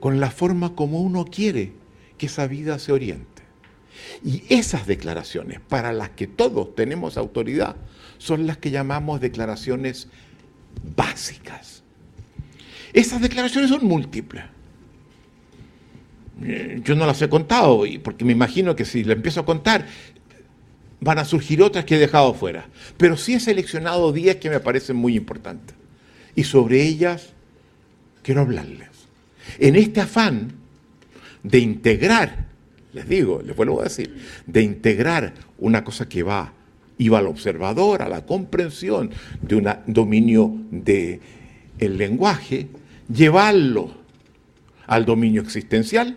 con 0.01 0.21
la 0.21 0.31
forma 0.31 0.75
como 0.75 1.01
uno 1.01 1.25
quiere 1.25 1.73
que 2.19 2.27
esa 2.27 2.47
vida 2.47 2.79
se 2.79 2.93
oriente. 2.93 3.43
Y 4.23 4.43
esas 4.51 4.87
declaraciones, 4.87 5.61
para 5.61 5.95
las 5.95 6.11
que 6.11 6.27
todos 6.27 6.75
tenemos 6.75 7.17
autoridad, 7.17 7.75
son 8.19 8.47
las 8.47 8.59
que 8.59 8.71
llamamos 8.71 9.23
declaraciones 9.23 10.09
básicas. 10.95 11.83
Esas 12.93 13.23
declaraciones 13.23 13.71
son 13.71 13.87
múltiples. 13.87 14.45
Eh, 16.43 16.81
yo 16.85 16.95
no 16.95 17.07
las 17.07 17.21
he 17.23 17.29
contado, 17.29 17.85
porque 18.03 18.25
me 18.25 18.33
imagino 18.33 18.77
que 18.77 18.85
si 18.85 19.05
las 19.05 19.17
empiezo 19.17 19.41
a 19.41 19.45
contar, 19.45 19.87
van 21.01 21.19
a 21.19 21.25
surgir 21.25 21.63
otras 21.63 21.85
que 21.85 21.97
he 21.97 21.99
dejado 21.99 22.35
fuera. 22.35 22.69
Pero 22.97 23.17
sí 23.17 23.35
he 23.35 23.41
seleccionado 23.41 24.13
10 24.13 24.37
que 24.37 24.51
me 24.51 24.61
parecen 24.61 24.97
muy 24.97 25.17
importantes. 25.17 25.77
Y 26.35 26.45
sobre 26.45 26.83
ellas 26.83 27.31
quiero 28.23 28.43
hablarles. 28.43 28.89
En 29.59 29.77
este 29.77 30.01
afán 30.01 30.53
de 31.43 31.59
integrar 31.59 32.49
les 32.93 33.09
digo, 33.09 33.43
les 33.45 33.55
vuelvo 33.55 33.81
a 33.81 33.85
decir, 33.85 34.17
de 34.47 34.63
integrar 34.63 35.35
una 35.59 35.85
cosa 35.85 36.09
que 36.09 36.23
va, 36.23 36.53
iba 36.97 37.19
al 37.19 37.27
observador, 37.27 38.03
a 38.03 38.09
la 38.09 38.25
comprensión 38.25 39.11
de 39.41 39.57
un 39.57 39.69
dominio 39.87 40.53
del 40.71 41.21
el 41.79 41.99
lenguaje, 41.99 42.69
llevarlo 43.13 43.93
al 44.87 45.05
dominio 45.05 45.43
existencial 45.43 46.17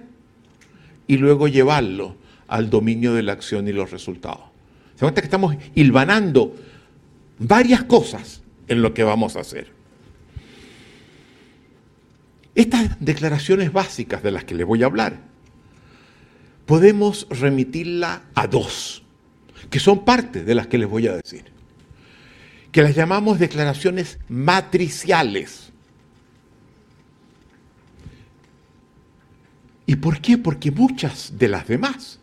y 1.08 1.18
luego 1.18 1.48
llevarlo 1.48 2.16
al 2.48 2.70
dominio 2.70 3.14
de 3.14 3.24
la 3.24 3.34
acción 3.34 3.68
y 3.68 3.72
los 3.72 3.92
resultados. 3.92 4.44
Se 4.96 5.02
cuenta 5.02 5.22
que 5.22 5.28
estamos 5.28 5.56
hilvanando 5.74 6.56
varias 7.40 7.84
cosas 7.84 8.42
en 8.68 8.82
lo 8.82 8.94
que 8.94 9.04
vamos 9.04 9.36
a 9.36 9.40
hacer. 9.42 9.68
Estas 12.54 12.98
declaraciones 13.00 13.72
básicas 13.72 14.22
de 14.22 14.32
las 14.32 14.44
que 14.44 14.56
les 14.56 14.68
voy 14.68 14.84
a 14.84 14.88
hablar 14.88 15.32
podemos 16.66 17.28
remitirla 17.30 18.24
a 18.36 18.48
dos, 18.48 19.04
que 19.70 19.80
son 19.80 20.06
parte 20.06 20.44
de 20.44 20.56
las 20.56 20.68
que 20.68 20.78
les 20.78 20.90
voy 20.90 21.08
a 21.08 21.16
decir, 21.16 21.46
que 22.72 22.82
las 22.82 22.96
llamamos 22.96 23.40
declaraciones 23.40 24.20
matriciales. 24.30 25.71
¿Y 29.86 29.96
por 29.96 30.20
qué? 30.22 30.38
Porque 30.38 30.72
muchas 30.72 31.38
de 31.38 31.48
las 31.48 31.68
demás 31.68 32.20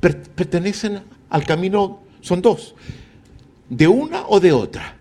pertenecen 0.00 1.02
al 1.30 1.44
camino, 1.44 2.00
son 2.20 2.42
dos, 2.42 2.74
de 3.68 3.88
una 3.88 4.26
o 4.28 4.40
de 4.40 4.52
otra. 4.52 4.96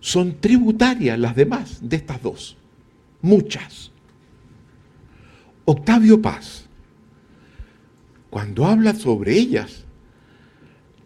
Son 0.00 0.38
tributarias 0.38 1.18
las 1.18 1.34
demás 1.34 1.78
de 1.80 1.96
estas 1.96 2.22
dos, 2.22 2.56
muchas. 3.22 3.90
Octavio 5.64 6.20
Paz, 6.20 6.66
cuando 8.28 8.66
habla 8.66 8.94
sobre 8.94 9.32
ellas, 9.32 9.84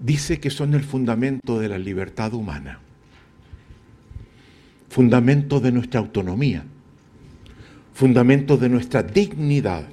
dice 0.00 0.40
que 0.40 0.50
son 0.50 0.74
el 0.74 0.82
fundamento 0.82 1.60
de 1.60 1.68
la 1.68 1.78
libertad 1.78 2.34
humana, 2.34 2.80
fundamento 4.98 5.60
de 5.60 5.70
nuestra 5.70 6.00
autonomía, 6.00 6.64
fundamento 7.94 8.56
de 8.56 8.68
nuestra 8.68 9.00
dignidad. 9.00 9.84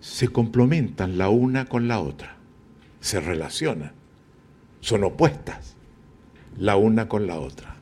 Se 0.00 0.26
complementan 0.26 1.18
la 1.18 1.28
una 1.28 1.66
con 1.66 1.86
la 1.86 2.00
otra, 2.00 2.34
se 2.98 3.20
relacionan, 3.20 3.92
son 4.80 5.04
opuestas 5.04 5.76
la 6.58 6.74
una 6.74 7.08
con 7.08 7.28
la 7.28 7.38
otra. 7.38 7.76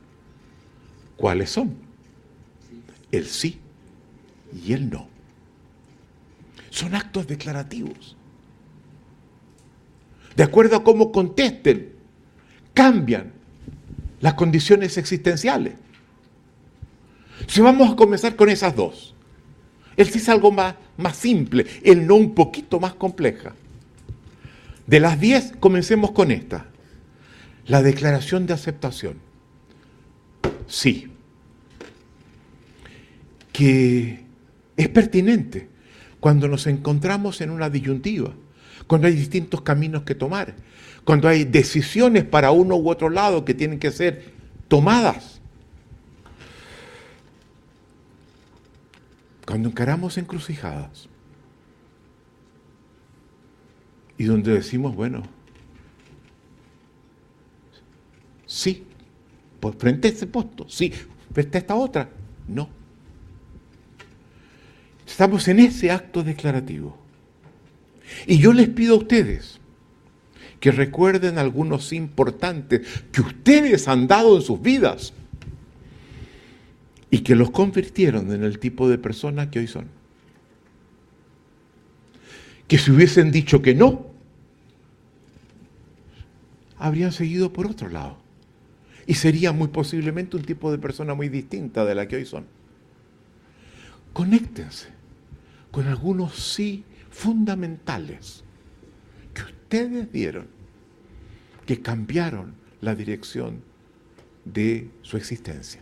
¿Cuáles 1.17 1.49
son? 1.49 1.73
El 3.11 3.25
sí 3.25 3.59
y 4.63 4.73
el 4.73 4.91
no. 4.91 5.07
Son 6.69 6.93
actos 6.93 7.25
declarativos. 7.25 8.15
De 10.35 10.43
acuerdo 10.43 10.75
a 10.75 10.83
cómo 10.83 11.11
contesten, 11.11 11.90
cambian 12.73 13.31
las 14.19 14.35
condiciones 14.35 14.97
existenciales. 14.97 15.73
Si 17.47 17.61
vamos 17.61 17.91
a 17.91 17.95
comenzar 17.95 18.35
con 18.35 18.49
esas 18.49 18.75
dos. 18.75 19.15
El 19.97 20.07
sí 20.07 20.19
es 20.19 20.29
algo 20.29 20.51
más, 20.51 20.75
más 20.97 21.17
simple, 21.17 21.65
el 21.83 22.07
no 22.07 22.15
un 22.15 22.33
poquito 22.33 22.79
más 22.79 22.93
compleja. 22.93 23.53
De 24.87 24.99
las 24.99 25.19
diez, 25.19 25.53
comencemos 25.59 26.11
con 26.11 26.31
esta. 26.31 26.67
La 27.67 27.81
declaración 27.81 28.45
de 28.45 28.53
aceptación. 28.53 29.17
Sí. 30.67 31.11
Que 33.51 34.23
es 34.77 34.89
pertinente 34.89 35.69
cuando 36.19 36.47
nos 36.47 36.67
encontramos 36.67 37.41
en 37.41 37.49
una 37.49 37.69
disyuntiva, 37.69 38.33
cuando 38.87 39.07
hay 39.07 39.13
distintos 39.13 39.61
caminos 39.61 40.03
que 40.03 40.15
tomar, 40.15 40.55
cuando 41.03 41.27
hay 41.27 41.43
decisiones 41.43 42.23
para 42.23 42.51
uno 42.51 42.75
u 42.75 42.89
otro 42.89 43.09
lado 43.09 43.43
que 43.43 43.53
tienen 43.53 43.79
que 43.79 43.91
ser 43.91 44.33
tomadas. 44.67 45.41
Cuando 49.45 49.69
encaramos 49.69 50.17
encrucijadas 50.17 51.09
y 54.17 54.23
donde 54.25 54.53
decimos, 54.53 54.95
bueno, 54.95 55.23
sí, 58.45 58.85
pues 59.59 59.75
frente 59.77 60.07
a 60.07 60.11
ese 60.11 60.27
puesto, 60.27 60.69
sí, 60.69 60.93
frente 61.33 61.57
a 61.57 61.61
esta 61.61 61.75
otra, 61.75 62.09
no. 62.47 62.69
Estamos 65.05 65.47
en 65.47 65.59
ese 65.59 65.91
acto 65.91 66.23
declarativo. 66.23 66.97
Y 68.27 68.37
yo 68.37 68.53
les 68.53 68.69
pido 68.69 68.95
a 68.95 68.97
ustedes 68.99 69.60
que 70.61 70.71
recuerden 70.71 71.39
algunos 71.39 71.91
importantes 71.91 72.87
que 73.11 73.21
ustedes 73.21 73.87
han 73.87 74.07
dado 74.07 74.37
en 74.37 74.43
sus 74.43 74.61
vidas 74.61 75.11
y 77.09 77.19
que 77.21 77.35
los 77.35 77.49
convirtieron 77.49 78.31
en 78.31 78.43
el 78.43 78.59
tipo 78.59 78.87
de 78.87 78.99
personas 78.99 79.47
que 79.47 79.57
hoy 79.57 79.67
son. 79.67 79.87
Que 82.67 82.77
si 82.77 82.91
hubiesen 82.91 83.31
dicho 83.31 83.63
que 83.63 83.73
no, 83.73 84.05
habrían 86.77 87.11
seguido 87.11 87.51
por 87.51 87.65
otro 87.65 87.89
lado. 87.89 88.17
Y 89.07 89.15
sería 89.15 89.51
muy 89.51 89.69
posiblemente 89.69 90.37
un 90.37 90.43
tipo 90.43 90.71
de 90.71 90.77
persona 90.77 91.15
muy 91.15 91.27
distinta 91.27 91.85
de 91.85 91.95
la 91.95 92.07
que 92.07 92.17
hoy 92.17 92.25
son. 92.25 92.45
Conéctense 94.13 94.89
con 95.71 95.87
algunos 95.87 96.35
sí 96.35 96.83
fundamentales 97.09 98.43
ustedes 99.71 100.11
dieron, 100.11 100.47
que 101.65 101.79
cambiaron 101.79 102.55
la 102.81 102.93
dirección 102.93 103.61
de 104.43 104.89
su 105.01 105.15
existencia. 105.15 105.79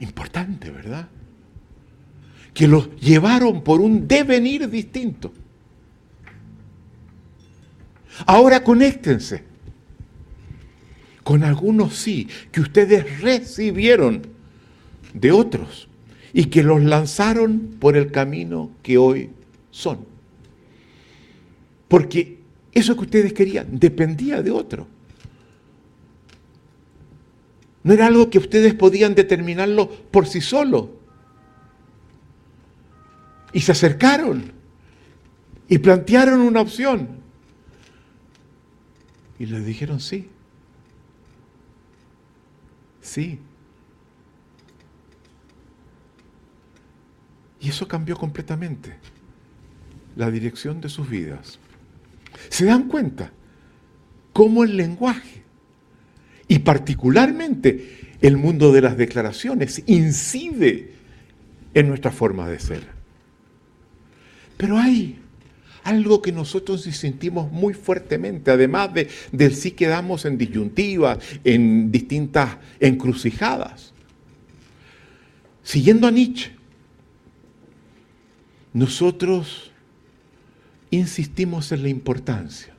Importante, 0.00 0.70
¿verdad? 0.70 1.08
Que 2.52 2.68
los 2.68 2.94
llevaron 2.96 3.64
por 3.64 3.80
un 3.80 4.06
devenir 4.06 4.68
distinto. 4.68 5.32
Ahora 8.26 8.62
conéctense 8.62 9.44
con 11.22 11.42
algunos 11.42 11.96
sí, 11.96 12.28
que 12.52 12.60
ustedes 12.60 13.22
recibieron 13.22 14.26
de 15.14 15.32
otros 15.32 15.88
y 16.36 16.46
que 16.46 16.64
los 16.64 16.82
lanzaron 16.82 17.76
por 17.78 17.96
el 17.96 18.10
camino 18.10 18.72
que 18.82 18.98
hoy 18.98 19.30
son. 19.70 20.04
Porque 21.86 22.40
eso 22.72 22.96
que 22.96 23.02
ustedes 23.02 23.32
querían 23.32 23.78
dependía 23.78 24.42
de 24.42 24.50
otro. 24.50 24.88
No 27.84 27.92
era 27.92 28.08
algo 28.08 28.30
que 28.30 28.38
ustedes 28.38 28.74
podían 28.74 29.14
determinarlo 29.14 29.88
por 29.88 30.26
sí 30.26 30.40
solos. 30.40 30.88
Y 33.52 33.60
se 33.60 33.70
acercaron 33.70 34.50
y 35.68 35.78
plantearon 35.78 36.40
una 36.40 36.62
opción. 36.62 37.10
Y 39.38 39.46
les 39.46 39.64
dijeron 39.64 40.00
sí. 40.00 40.28
Sí. 43.00 43.38
Y 47.64 47.70
eso 47.70 47.88
cambió 47.88 48.16
completamente 48.18 48.92
la 50.16 50.30
dirección 50.30 50.82
de 50.82 50.90
sus 50.90 51.08
vidas. 51.08 51.58
¿Se 52.50 52.66
dan 52.66 52.88
cuenta 52.88 53.32
cómo 54.34 54.64
el 54.64 54.76
lenguaje 54.76 55.42
y 56.46 56.58
particularmente 56.58 58.16
el 58.20 58.36
mundo 58.36 58.70
de 58.70 58.82
las 58.82 58.98
declaraciones 58.98 59.82
incide 59.86 60.92
en 61.72 61.88
nuestra 61.88 62.10
forma 62.10 62.46
de 62.50 62.58
ser? 62.58 62.82
Pero 64.58 64.76
hay 64.76 65.20
algo 65.84 66.20
que 66.20 66.32
nosotros 66.32 66.82
sentimos 66.82 67.50
muy 67.50 67.72
fuertemente, 67.72 68.50
además 68.50 68.92
de, 68.92 69.08
del 69.32 69.54
sí 69.54 69.70
quedamos 69.70 70.26
en 70.26 70.36
disyuntivas, 70.36 71.18
en 71.44 71.90
distintas 71.90 72.58
encrucijadas. 72.78 73.94
Siguiendo 75.62 76.06
a 76.06 76.10
Nietzsche, 76.10 76.52
nosotros 78.74 79.70
insistimos 80.90 81.70
en 81.72 81.82
la 81.84 81.88
importancia 81.88 82.74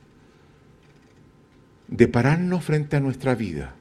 de 1.88 2.06
pararnos 2.06 2.62
frente 2.62 2.96
a 2.96 3.00
nuestra 3.00 3.34
vida 3.34 3.74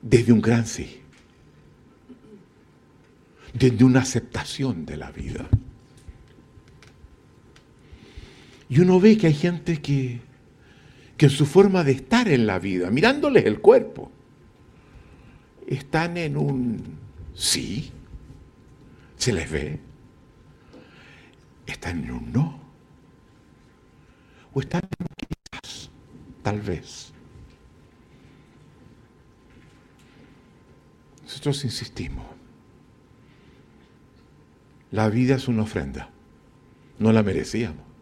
desde 0.00 0.32
un 0.32 0.40
gran 0.40 0.66
sí, 0.66 1.00
desde 3.52 3.84
una 3.84 4.00
aceptación 4.00 4.86
de 4.86 4.96
la 4.96 5.10
vida. 5.10 5.48
Y 8.68 8.80
uno 8.80 9.00
ve 9.00 9.18
que 9.18 9.26
hay 9.26 9.34
gente 9.34 9.82
que, 9.82 10.20
que 11.16 11.26
en 11.26 11.32
su 11.32 11.44
forma 11.44 11.82
de 11.82 11.92
estar 11.92 12.28
en 12.28 12.46
la 12.46 12.60
vida, 12.60 12.88
mirándoles 12.90 13.46
el 13.46 13.60
cuerpo, 13.60 14.12
están 15.66 16.16
en 16.16 16.36
un 16.36 16.82
sí, 17.34 17.92
se 19.22 19.32
les 19.32 19.50
ve, 19.50 19.80
están 21.66 22.04
en 22.04 22.10
un 22.10 22.32
no, 22.32 22.60
o 24.52 24.60
están 24.60 24.82
quizás, 25.16 25.90
tal 26.42 26.60
vez. 26.60 27.12
Nosotros 31.22 31.64
insistimos, 31.64 32.26
la 34.90 35.08
vida 35.08 35.36
es 35.36 35.48
una 35.48 35.62
ofrenda, 35.62 36.10
no 36.98 37.12
la 37.12 37.22
merecíamos 37.22 37.92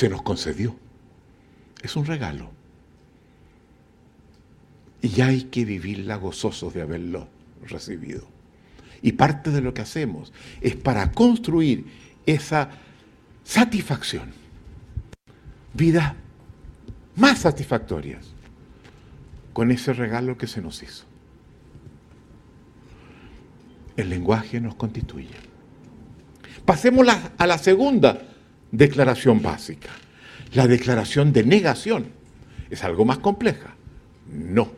se 0.00 0.08
nos 0.08 0.22
concedió. 0.22 0.74
Es 1.82 1.94
un 1.94 2.06
regalo. 2.06 2.50
Y 5.02 5.20
hay 5.20 5.42
que 5.44 5.66
vivirla 5.66 6.16
gozosos 6.16 6.72
de 6.72 6.80
haberlo 6.80 7.28
recibido. 7.66 8.26
Y 9.02 9.12
parte 9.12 9.50
de 9.50 9.60
lo 9.60 9.72
que 9.72 9.82
hacemos 9.82 10.32
es 10.60 10.76
para 10.76 11.12
construir 11.12 11.86
esa 12.26 12.70
satisfacción 13.44 14.40
vidas 15.72 16.14
más 17.16 17.40
satisfactorias 17.40 18.26
con 19.52 19.70
ese 19.70 19.92
regalo 19.92 20.36
que 20.36 20.46
se 20.46 20.60
nos 20.60 20.82
hizo. 20.82 21.04
El 23.96 24.08
lenguaje 24.10 24.60
nos 24.60 24.74
constituye. 24.74 25.34
Pasemos 26.64 27.06
a 27.36 27.46
la 27.46 27.58
segunda 27.58 28.22
declaración 28.70 29.42
básica, 29.42 29.90
la 30.54 30.66
declaración 30.66 31.32
de 31.32 31.44
negación. 31.44 32.06
¿Es 32.70 32.84
algo 32.84 33.04
más 33.04 33.18
compleja? 33.18 33.74
No. 34.32 34.70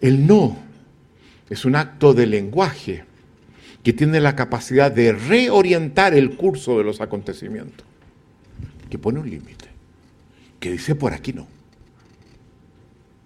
El 0.00 0.26
no 0.26 0.58
es 1.54 1.64
un 1.64 1.76
acto 1.76 2.14
de 2.14 2.26
lenguaje 2.26 3.04
que 3.82 3.92
tiene 3.92 4.20
la 4.20 4.34
capacidad 4.34 4.90
de 4.90 5.12
reorientar 5.12 6.14
el 6.14 6.36
curso 6.36 6.78
de 6.78 6.84
los 6.84 7.00
acontecimientos, 7.00 7.86
que 8.90 8.98
pone 8.98 9.20
un 9.20 9.30
límite, 9.30 9.66
que 10.58 10.72
dice 10.72 10.94
por 10.94 11.12
aquí 11.12 11.32
no, 11.32 11.46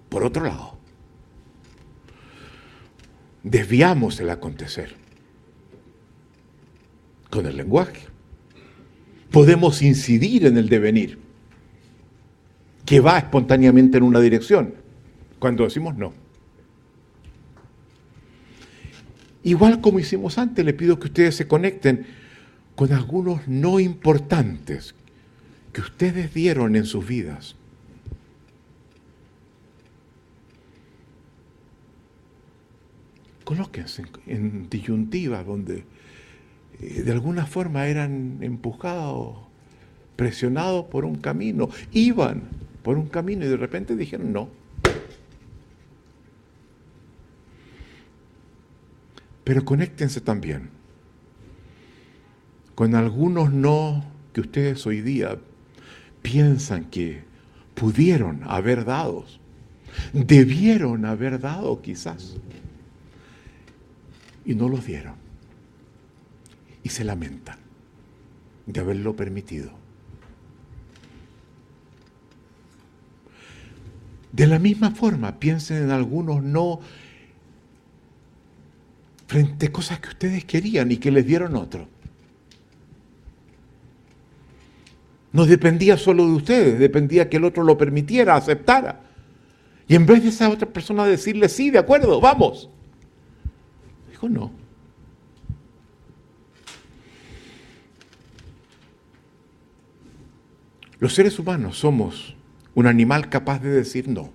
por 0.09 0.25
otro 0.25 0.45
lado. 0.45 0.77
Desviamos 3.43 4.21
el 4.21 4.29
acontecer 4.31 4.95
con 7.31 7.47
el 7.47 7.57
lenguaje. 7.57 8.09
Podemos 9.31 9.81
incidir 9.81 10.45
en 10.45 10.59
el 10.59 10.69
devenir, 10.69 11.19
que 12.85 13.01
va 13.01 13.19
espontáneamente 13.19 13.97
en 13.97 14.03
una 14.03 14.21
dirección, 14.21 14.75
cuando 15.39 15.65
decimos 15.65 15.97
no. 15.97 16.28
Igual 19.49 19.81
como 19.81 19.99
hicimos 19.99 20.37
antes, 20.37 20.63
le 20.63 20.75
pido 20.75 20.99
que 20.99 21.07
ustedes 21.07 21.35
se 21.35 21.49
conecten 21.49 22.05
con 22.77 22.93
algunos 22.93 23.49
no 23.49 23.81
importantes 23.81 24.95
que 25.73 25.81
ustedes 25.81 26.35
dieron 26.35 26.77
en 26.77 26.85
sus 26.85 27.07
vidas. 27.07 27.57
Colóquense 33.45 34.05
en 34.27 34.69
disyuntiva 34.69 35.43
donde 35.45 35.85
eh, 36.79 37.03
de 37.05 37.13
alguna 37.13 37.47
forma 37.47 37.87
eran 37.87 38.41
empujados, 38.43 39.39
presionados 40.15 40.85
por 40.85 41.07
un 41.07 41.15
camino, 41.15 41.71
iban 41.93 42.43
por 42.83 42.99
un 42.99 43.07
camino 43.07 43.47
y 43.47 43.49
de 43.49 43.57
repente 43.57 43.97
dijeron 43.97 44.31
no. 44.31 44.58
Pero 49.49 49.65
conéctense 49.65 50.21
también 50.21 50.69
con 52.75 52.95
algunos 52.95 53.51
no 53.51 54.05
que 54.35 54.43
ustedes 54.43 54.87
hoy 54.87 55.01
día 55.01 55.39
piensan 56.21 56.85
que 56.85 57.23
pudieron 57.75 58.43
haber 58.45 58.85
dado, 58.85 59.25
debieron 60.13 61.07
haber 61.07 61.41
dado 61.41 61.81
quizás, 61.81 62.37
y 64.45 64.55
no 64.55 64.69
los 64.69 64.85
dieron. 64.85 65.15
Y 66.83 66.91
se 66.91 67.05
lamentan 67.05 67.57
de 68.67 68.81
haberlo 68.81 69.17
permitido. 69.17 69.71
De 74.31 74.47
la 74.47 74.59
misma 74.59 74.91
forma, 74.91 75.41
piensen 75.41 75.85
en 75.85 75.91
algunos 75.91 76.43
no 76.43 76.81
frente 79.29 79.67
a 79.67 79.73
cosas 79.73 80.01
que 80.01 80.09
ustedes 80.09 80.45
querían 80.47 80.91
y 80.91 80.97
que 80.97 81.11
les 81.11 81.25
dieron 81.27 81.55
otro. 81.55 81.87
No 85.33 85.45
dependía 85.45 85.99
solo 85.99 86.25
de 86.25 86.33
ustedes, 86.33 86.79
dependía 86.79 87.29
que 87.29 87.37
el 87.37 87.45
otro 87.45 87.63
lo 87.63 87.77
permitiera, 87.77 88.35
aceptara. 88.35 89.03
Y 89.87 89.95
en 89.95 90.07
vez 90.07 90.23
de 90.23 90.31
esa 90.31 90.49
otra 90.49 90.67
persona 90.67 91.05
decirle, 91.05 91.51
sí, 91.51 91.71
de 91.71 91.79
acuerdo, 91.79 92.23
vamos, 92.23 92.71
dijo 94.11 94.31
no. 94.31 94.51
Los 100.99 101.15
seres 101.15 101.39
humanos 101.39 101.79
somos 101.79 102.35
un 102.75 102.87
animal 102.87 103.29
capaz 103.29 103.59
de 103.59 103.69
decir 103.69 104.09
no. 104.09 104.33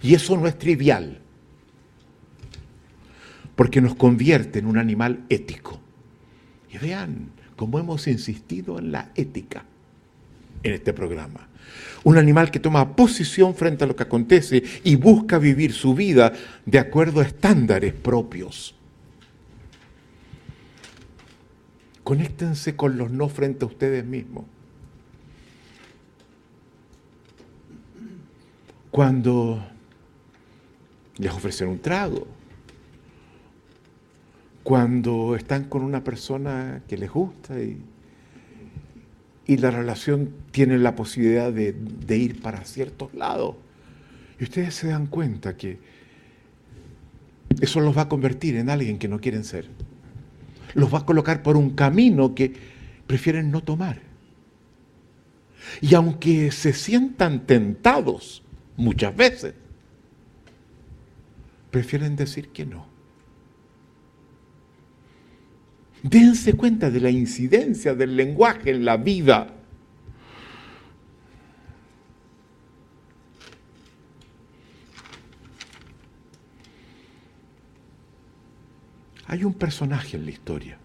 Y 0.00 0.14
eso 0.14 0.36
no 0.36 0.46
es 0.46 0.56
trivial 0.56 1.20
porque 3.60 3.82
nos 3.82 3.94
convierte 3.94 4.58
en 4.60 4.64
un 4.64 4.78
animal 4.78 5.26
ético. 5.28 5.78
Y 6.72 6.78
vean 6.78 7.28
cómo 7.56 7.78
hemos 7.78 8.08
insistido 8.08 8.78
en 8.78 8.90
la 8.90 9.10
ética 9.14 9.66
en 10.62 10.72
este 10.72 10.94
programa. 10.94 11.46
Un 12.04 12.16
animal 12.16 12.50
que 12.50 12.58
toma 12.58 12.96
posición 12.96 13.54
frente 13.54 13.84
a 13.84 13.86
lo 13.86 13.94
que 13.94 14.04
acontece 14.04 14.62
y 14.82 14.96
busca 14.96 15.38
vivir 15.38 15.74
su 15.74 15.94
vida 15.94 16.32
de 16.64 16.78
acuerdo 16.78 17.20
a 17.20 17.24
estándares 17.24 17.92
propios. 17.92 18.74
Conéctense 22.02 22.76
con 22.76 22.96
los 22.96 23.10
no 23.10 23.28
frente 23.28 23.66
a 23.66 23.68
ustedes 23.68 24.06
mismos. 24.06 24.46
Cuando 28.90 29.62
les 31.18 31.30
ofrecen 31.30 31.68
un 31.68 31.78
trago, 31.78 32.39
cuando 34.62 35.36
están 35.36 35.64
con 35.64 35.82
una 35.82 36.04
persona 36.04 36.82
que 36.88 36.96
les 36.98 37.10
gusta 37.10 37.60
y, 37.60 37.80
y 39.46 39.56
la 39.56 39.70
relación 39.70 40.30
tiene 40.50 40.78
la 40.78 40.94
posibilidad 40.94 41.52
de, 41.52 41.72
de 41.72 42.16
ir 42.18 42.40
para 42.40 42.64
ciertos 42.64 43.12
lados. 43.14 43.56
Y 44.38 44.44
ustedes 44.44 44.74
se 44.74 44.88
dan 44.88 45.06
cuenta 45.06 45.56
que 45.56 45.78
eso 47.60 47.80
los 47.80 47.96
va 47.96 48.02
a 48.02 48.08
convertir 48.08 48.56
en 48.56 48.70
alguien 48.70 48.98
que 48.98 49.08
no 49.08 49.20
quieren 49.20 49.44
ser. 49.44 49.66
Los 50.74 50.92
va 50.92 51.00
a 51.00 51.06
colocar 51.06 51.42
por 51.42 51.56
un 51.56 51.70
camino 51.70 52.34
que 52.34 52.54
prefieren 53.06 53.50
no 53.50 53.62
tomar. 53.62 54.00
Y 55.80 55.94
aunque 55.94 56.52
se 56.52 56.72
sientan 56.72 57.46
tentados 57.46 58.42
muchas 58.76 59.14
veces, 59.16 59.54
prefieren 61.70 62.16
decir 62.16 62.48
que 62.48 62.66
no. 62.66 62.89
Dense 66.02 66.54
cuenta 66.54 66.90
de 66.90 67.00
la 67.00 67.10
incidencia 67.10 67.94
del 67.94 68.16
lenguaje 68.16 68.70
en 68.70 68.84
la 68.84 68.96
vida. 68.96 69.54
Hay 79.26 79.44
un 79.44 79.54
personaje 79.54 80.16
en 80.16 80.24
la 80.24 80.30
historia 80.32 80.78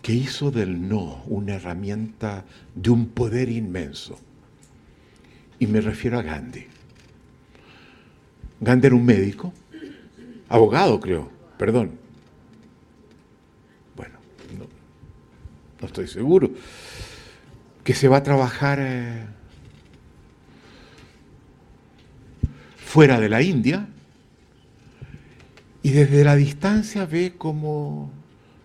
que 0.00 0.14
hizo 0.14 0.50
del 0.50 0.88
no 0.88 1.22
una 1.26 1.56
herramienta 1.56 2.46
de 2.74 2.90
un 2.90 3.08
poder 3.08 3.50
inmenso. 3.50 4.18
Y 5.58 5.66
me 5.66 5.82
refiero 5.82 6.18
a 6.18 6.22
Gandhi. 6.22 6.64
Gandhi 8.60 8.86
era 8.86 8.96
un 8.96 9.04
médico, 9.04 9.52
abogado 10.48 10.98
creo, 10.98 11.30
perdón, 11.58 12.07
no 15.80 15.86
estoy 15.86 16.08
seguro, 16.08 16.50
que 17.84 17.94
se 17.94 18.08
va 18.08 18.18
a 18.18 18.22
trabajar 18.22 18.78
eh, 18.80 19.26
fuera 22.76 23.20
de 23.20 23.28
la 23.28 23.42
India 23.42 23.88
y 25.82 25.90
desde 25.90 26.24
la 26.24 26.36
distancia 26.36 27.06
ve 27.06 27.34
como 27.38 28.10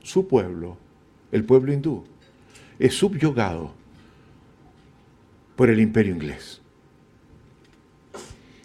su 0.01 0.27
pueblo, 0.27 0.77
el 1.31 1.43
pueblo 1.45 1.71
hindú, 1.71 2.03
es 2.79 2.95
subyugado 2.95 3.73
por 5.55 5.69
el 5.69 5.79
imperio 5.79 6.13
inglés 6.13 6.61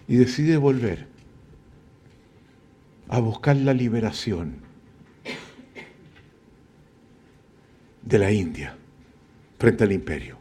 y 0.08 0.16
decide 0.16 0.56
volver 0.56 1.06
a 3.08 3.20
buscar 3.20 3.56
la 3.56 3.74
liberación 3.74 4.67
de 8.08 8.18
la 8.18 8.32
India 8.32 8.74
frente 9.58 9.84
al 9.84 9.92
imperio. 9.92 10.38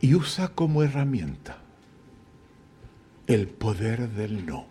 Y 0.00 0.14
usa 0.14 0.48
como 0.48 0.82
herramienta 0.82 1.58
el 3.28 3.46
poder 3.46 4.08
del 4.10 4.44
no. 4.44 4.66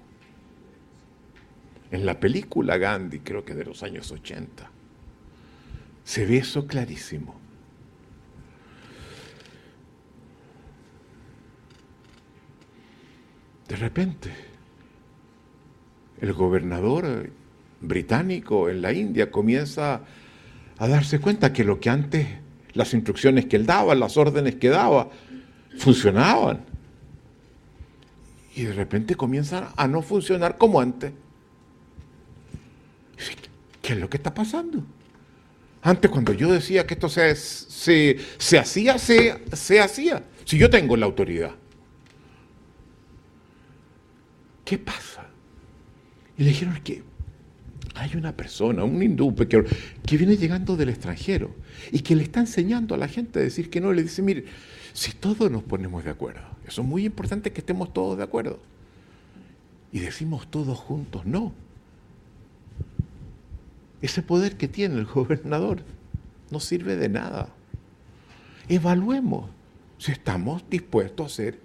En 1.90 2.06
la 2.06 2.20
película 2.20 2.78
Gandhi, 2.78 3.20
creo 3.20 3.46
que 3.46 3.54
de 3.54 3.64
los 3.64 3.82
años 3.82 4.12
80, 4.12 4.70
se 6.04 6.26
ve 6.26 6.38
eso 6.38 6.68
clarísimo. 6.68 7.40
De 13.70 13.76
repente, 13.78 14.32
el 16.20 16.34
gobernador 16.34 17.30
británico 17.82 18.70
en 18.70 18.82
la 18.82 18.94
India 18.94 19.32
comienza 19.32 20.02
a 20.78 20.88
darse 20.88 21.20
cuenta 21.20 21.54
que 21.54 21.64
lo 21.64 21.80
que 21.80 21.90
antes, 21.90 22.28
las 22.74 22.94
instrucciones 22.94 23.46
que 23.46 23.56
él 23.56 23.66
daba, 23.66 23.96
las 23.96 24.18
órdenes 24.18 24.56
que 24.56 24.70
daba, 24.70 25.10
funcionaban. 25.78 26.66
Y 28.56 28.64
de 28.64 28.74
repente 28.74 29.16
comienzan 29.16 29.70
a 29.76 29.88
no 29.88 30.02
funcionar 30.02 30.58
como 30.58 30.82
antes. 30.82 31.12
¿Qué 33.82 33.94
es 33.94 34.00
lo 34.00 34.10
que 34.10 34.18
está 34.18 34.34
pasando? 34.34 34.84
Antes 35.82 36.12
cuando 36.12 36.34
yo 36.34 36.52
decía 36.52 36.86
que 36.86 36.96
esto 36.96 37.08
se, 37.08 37.36
se, 37.36 38.60
hacía, 38.60 38.98
se, 38.98 39.44
se 39.54 39.80
hacía. 39.80 40.24
Si 40.44 40.58
yo 40.58 40.70
tengo 40.70 40.98
la 40.98 41.06
autoridad. 41.06 41.52
¿Qué 44.66 44.78
pasa? 44.78 45.28
Y 46.38 46.44
le 46.44 46.50
dijeron 46.50 46.80
que 46.84 47.07
hay 47.98 48.16
una 48.16 48.36
persona, 48.36 48.84
un 48.84 49.02
hindú 49.02 49.34
que, 49.36 49.66
viene 50.18 50.38
llegando 50.38 50.78
del 50.78 50.90
extranjero 50.90 51.56
y 51.92 52.00
que 52.00 52.16
le 52.16 52.24
está 52.24 52.40
enseñando 52.40 52.96
a 52.96 52.98
la 52.98 53.08
gente 53.08 53.40
a 53.40 53.42
decir 53.42 53.70
que 53.70 53.82
no. 53.82 53.92
Le 53.92 54.04
dice, 54.04 54.22
mire, 54.22 54.46
si 54.94 55.12
todos 55.14 55.50
nos 55.50 55.64
ponemos 55.64 56.04
de 56.04 56.12
acuerdo, 56.12 56.42
eso 56.68 56.82
es 56.82 56.88
muy 56.88 57.06
importante 57.06 57.52
que 57.52 57.62
estemos 57.62 57.94
todos 57.94 58.18
de 58.18 58.24
acuerdo. 58.24 58.60
Y 59.92 60.00
decimos 60.00 60.50
todos 60.50 60.78
juntos, 60.78 61.26
no. 61.26 61.54
Ese 64.02 64.22
poder 64.22 64.58
que 64.58 64.68
tiene 64.68 64.96
el 64.96 65.06
gobernador 65.14 65.82
no 66.52 66.60
sirve 66.60 66.96
de 66.96 67.10
nada. 67.10 67.50
Evaluemos 68.70 69.50
si 69.98 70.12
estamos 70.12 70.64
dispuestos 70.70 71.24
a 71.26 71.28
hacer 71.34 71.60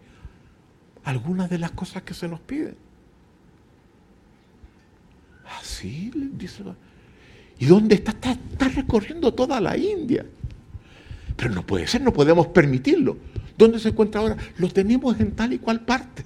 algunas 1.05 1.51
de 1.51 1.59
las 1.59 1.73
cosas 1.73 2.03
que 2.03 2.15
se 2.15 2.29
nos 2.29 2.41
piden. 2.41 2.77
Así 5.61 6.11
dice. 6.15 6.63
¿Y 7.59 7.67
dónde 7.67 7.97
está? 7.97 8.13
está? 8.13 8.33
Está 8.33 8.69
recorriendo 8.69 9.33
toda 9.33 9.61
la 9.61 9.77
India. 9.77 10.27
Pero 11.37 11.51
no 11.51 11.67
puede 11.67 11.87
ser, 11.87 12.03
no 12.03 12.13
podemos 12.13 12.49
permitirlo. 12.49 13.17
¿Dónde 13.57 13.79
se 13.79 13.91
encuentra 13.91 14.21
ahora? 14.21 14.37
Lo 14.59 14.69
tenemos 14.69 15.19
en 15.21 15.33
tal 15.33 15.53
y 15.53 15.59
cual 15.59 15.81
parte. 15.81 16.25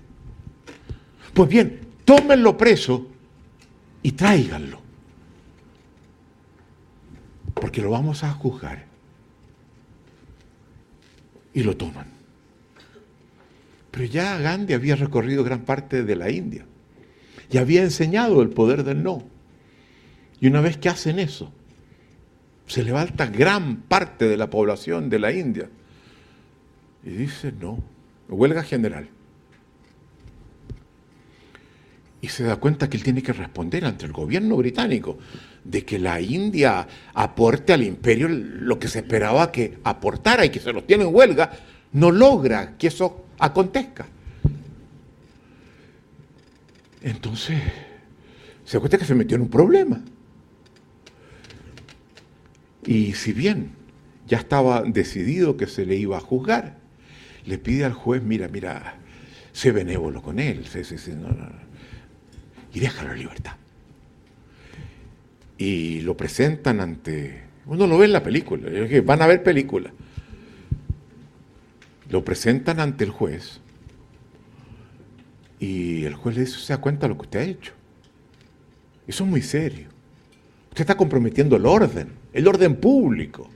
Pues 1.33 1.49
bien, 1.49 1.81
tómenlo 2.05 2.57
preso 2.57 3.09
y 4.03 4.13
tráiganlo 4.13 4.87
porque 7.55 7.81
lo 7.81 7.91
vamos 7.91 8.23
a 8.23 8.33
juzgar. 8.33 8.85
Y 11.55 11.63
lo 11.63 11.77
toman. 11.77 12.07
Pero 13.91 14.05
ya 14.05 14.39
Gandhi 14.39 14.75
había 14.75 14.95
recorrido 14.95 15.43
gran 15.43 15.63
parte 15.63 16.03
de 16.05 16.17
la 16.17 16.31
India 16.31 16.67
y 17.51 17.59
había 17.59 17.83
enseñado 17.83 18.43
el 18.43 18.51
poder 18.51 18.85
del 18.85 19.03
no. 19.03 19.25
Y 20.41 20.49
una 20.49 20.61
vez 20.61 20.77
que 20.77 20.89
hacen 20.89 21.19
eso, 21.19 21.53
se 22.67 22.83
levanta 22.83 23.27
gran 23.27 23.77
parte 23.83 24.27
de 24.27 24.37
la 24.37 24.51
población 24.51 25.09
de 25.09 25.19
la 25.19 25.33
India 25.33 25.69
y 27.05 27.11
dice 27.11 27.53
no, 27.53 27.79
huelga 28.29 28.63
general. 28.63 29.09
Y 32.21 32.29
se 32.29 32.43
da 32.43 32.57
cuenta 32.57 32.91
que 32.91 32.97
él 32.97 33.05
tiene 33.05 33.23
que 33.23 33.33
responder 33.33 33.85
ante 33.85 34.05
el 34.05 34.13
gobierno 34.13 34.57
británico 34.57 35.17
de 35.63 35.85
que 35.85 35.99
la 35.99 36.21
India 36.21 36.87
aporte 37.15 37.73
al 37.73 37.83
imperio 37.83 38.29
lo 38.29 38.79
que 38.79 38.89
se 38.89 39.01
esperaba 39.01 39.53
que 39.53 39.79
aportara 39.85 40.45
y 40.45 40.51
que 40.51 40.59
se 40.59 40.73
los 40.73 40.87
tiene 40.87 41.05
en 41.05 41.15
huelga, 41.15 41.53
no 41.93 42.11
logra 42.11 42.77
que 42.77 42.89
eso 42.89 43.27
acontezca. 43.39 44.07
Entonces, 47.07 47.59
se 48.65 48.79
cuenta 48.81 48.99
que 48.99 49.05
se 49.05 49.15
metió 49.15 49.37
en 49.37 49.43
un 49.43 49.49
problema. 49.49 50.03
Y 52.85 53.15
si 53.15 53.33
bien 53.33 53.71
ya 54.27 54.39
estaba 54.39 54.83
decidido 54.83 55.57
que 55.57 55.69
se 55.69 55.87
le 55.87 55.95
iba 55.95 56.17
a 56.17 56.21
juzgar, 56.21 56.79
le 57.45 57.59
pide 57.59 57.85
al 57.85 57.93
juez, 57.93 58.23
mira, 58.23 58.49
mira, 58.49 58.97
sé 59.53 59.71
benévolo 59.71 60.21
con 60.21 60.41
él, 60.41 60.67
y 62.75 62.81
déjalo 62.81 63.13
en 63.13 63.19
libertad 63.19 63.57
y 65.59 66.01
lo 66.01 66.17
presentan 66.17 66.81
ante... 66.81 67.45
Uno 67.67 67.87
lo 67.87 67.99
ve 67.99 68.07
en 68.07 68.13
la 68.13 68.23
película, 68.23 68.69
van 69.05 69.23
a 69.23 69.27
ver 69.27 69.43
película. 69.43 69.93
Lo 72.11 72.25
presentan 72.25 72.79
ante 72.79 73.05
el 73.05 73.11
juez 73.11 73.61
y 75.59 76.05
el 76.05 76.15
juez 76.15 76.37
le 76.37 76.43
dice, 76.43 76.59
se 76.59 76.73
da 76.73 76.81
cuenta 76.81 77.09
lo 77.09 77.17
que 77.17 77.23
usted 77.23 77.39
ha 77.41 77.45
hecho. 77.45 77.73
Eso 79.07 79.25
es 79.25 79.31
muy 79.31 79.43
serio. 79.43 79.89
Usted 80.69 80.83
está 80.83 80.97
comprometiendo 80.97 81.57
el 81.57 81.65
orden, 81.65 82.13
el 82.33 82.47
orden 82.47 82.77
público. 82.77 83.49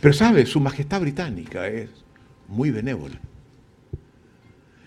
Pero 0.00 0.14
sabe, 0.14 0.46
su 0.46 0.60
majestad 0.60 1.00
británica 1.00 1.66
es 1.68 1.90
muy 2.48 2.70
benévola. 2.70 3.20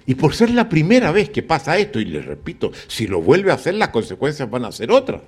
Y 0.05 0.15
por 0.15 0.33
ser 0.33 0.49
la 0.49 0.67
primera 0.67 1.11
vez 1.11 1.29
que 1.29 1.43
pasa 1.43 1.77
esto, 1.77 1.99
y 1.99 2.05
le 2.05 2.21
repito, 2.21 2.71
si 2.87 3.07
lo 3.07 3.21
vuelve 3.21 3.51
a 3.51 3.55
hacer, 3.55 3.75
las 3.75 3.89
consecuencias 3.89 4.49
van 4.49 4.65
a 4.65 4.71
ser 4.71 4.91
otras. 4.91 5.21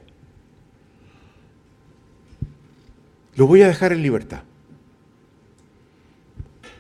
Lo 3.36 3.48
voy 3.48 3.62
a 3.62 3.68
dejar 3.68 3.94
en 3.94 4.02
libertad. 4.02 4.44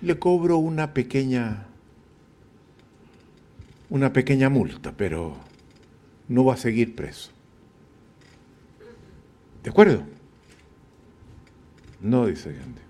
Le 0.01 0.19
cobro 0.19 0.57
una 0.57 0.93
pequeña 0.93 1.67
una 3.93 4.11
pequeña 4.11 4.49
multa, 4.49 4.91
pero 4.97 5.35
no 6.27 6.43
va 6.43 6.55
a 6.55 6.57
seguir 6.57 6.95
preso. 6.95 7.29
¿De 9.61 9.69
acuerdo? 9.69 10.01
No, 12.01 12.25
dice 12.25 12.51
Gandhi. 12.53 12.81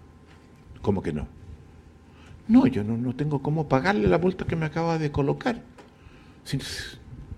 ¿Cómo 0.82 1.04
que 1.04 1.12
no? 1.12 1.28
No, 2.48 2.68
yo 2.68 2.86
no, 2.86 3.14
tengo 3.18 3.42
cómo 3.42 3.68
pagarle 3.68 4.08
la 4.08 4.18
multa 4.18 4.46
que 4.46 4.56
me 4.56 4.66
acaba 4.66 4.98
de 4.98 5.12
colocar. 5.12 5.62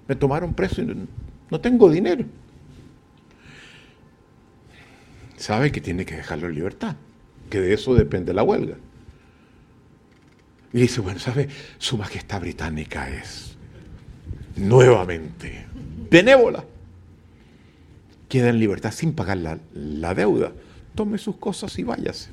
me 0.08 0.16
tomaron 0.16 0.54
preso 0.54 0.84
y 0.84 1.08
no, 1.50 1.60
tengo 1.60 1.90
dinero. 1.90 2.24
Sabe 5.38 5.72
que 5.72 5.82
tiene 5.82 6.06
que 6.06 6.18
dejarlo 6.18 6.50
en 6.50 6.54
libertad, 6.54 6.98
que 7.50 7.62
de 7.62 7.74
eso 7.74 7.96
depende 7.96 8.32
la 8.32 8.44
huelga. 8.44 8.78
Y 10.72 10.82
dice, 10.82 11.02
bueno, 11.02 11.20
¿sabe? 11.20 11.50
Su 11.80 11.98
Majestad 11.98 12.42
Británica 12.42 13.10
es 13.10 13.55
nuevamente 14.56 15.66
benévola. 16.10 16.64
Queda 18.30 18.50
en 18.50 18.60
libertad 18.60 18.92
sin 18.92 19.14
pagar 19.14 19.38
la, 19.38 19.60
la 19.74 20.14
deuda. 20.14 20.52
Tome 20.96 21.18
sus 21.18 21.38
cosas 21.38 21.78
y 21.78 21.84
váyase. 21.84 22.30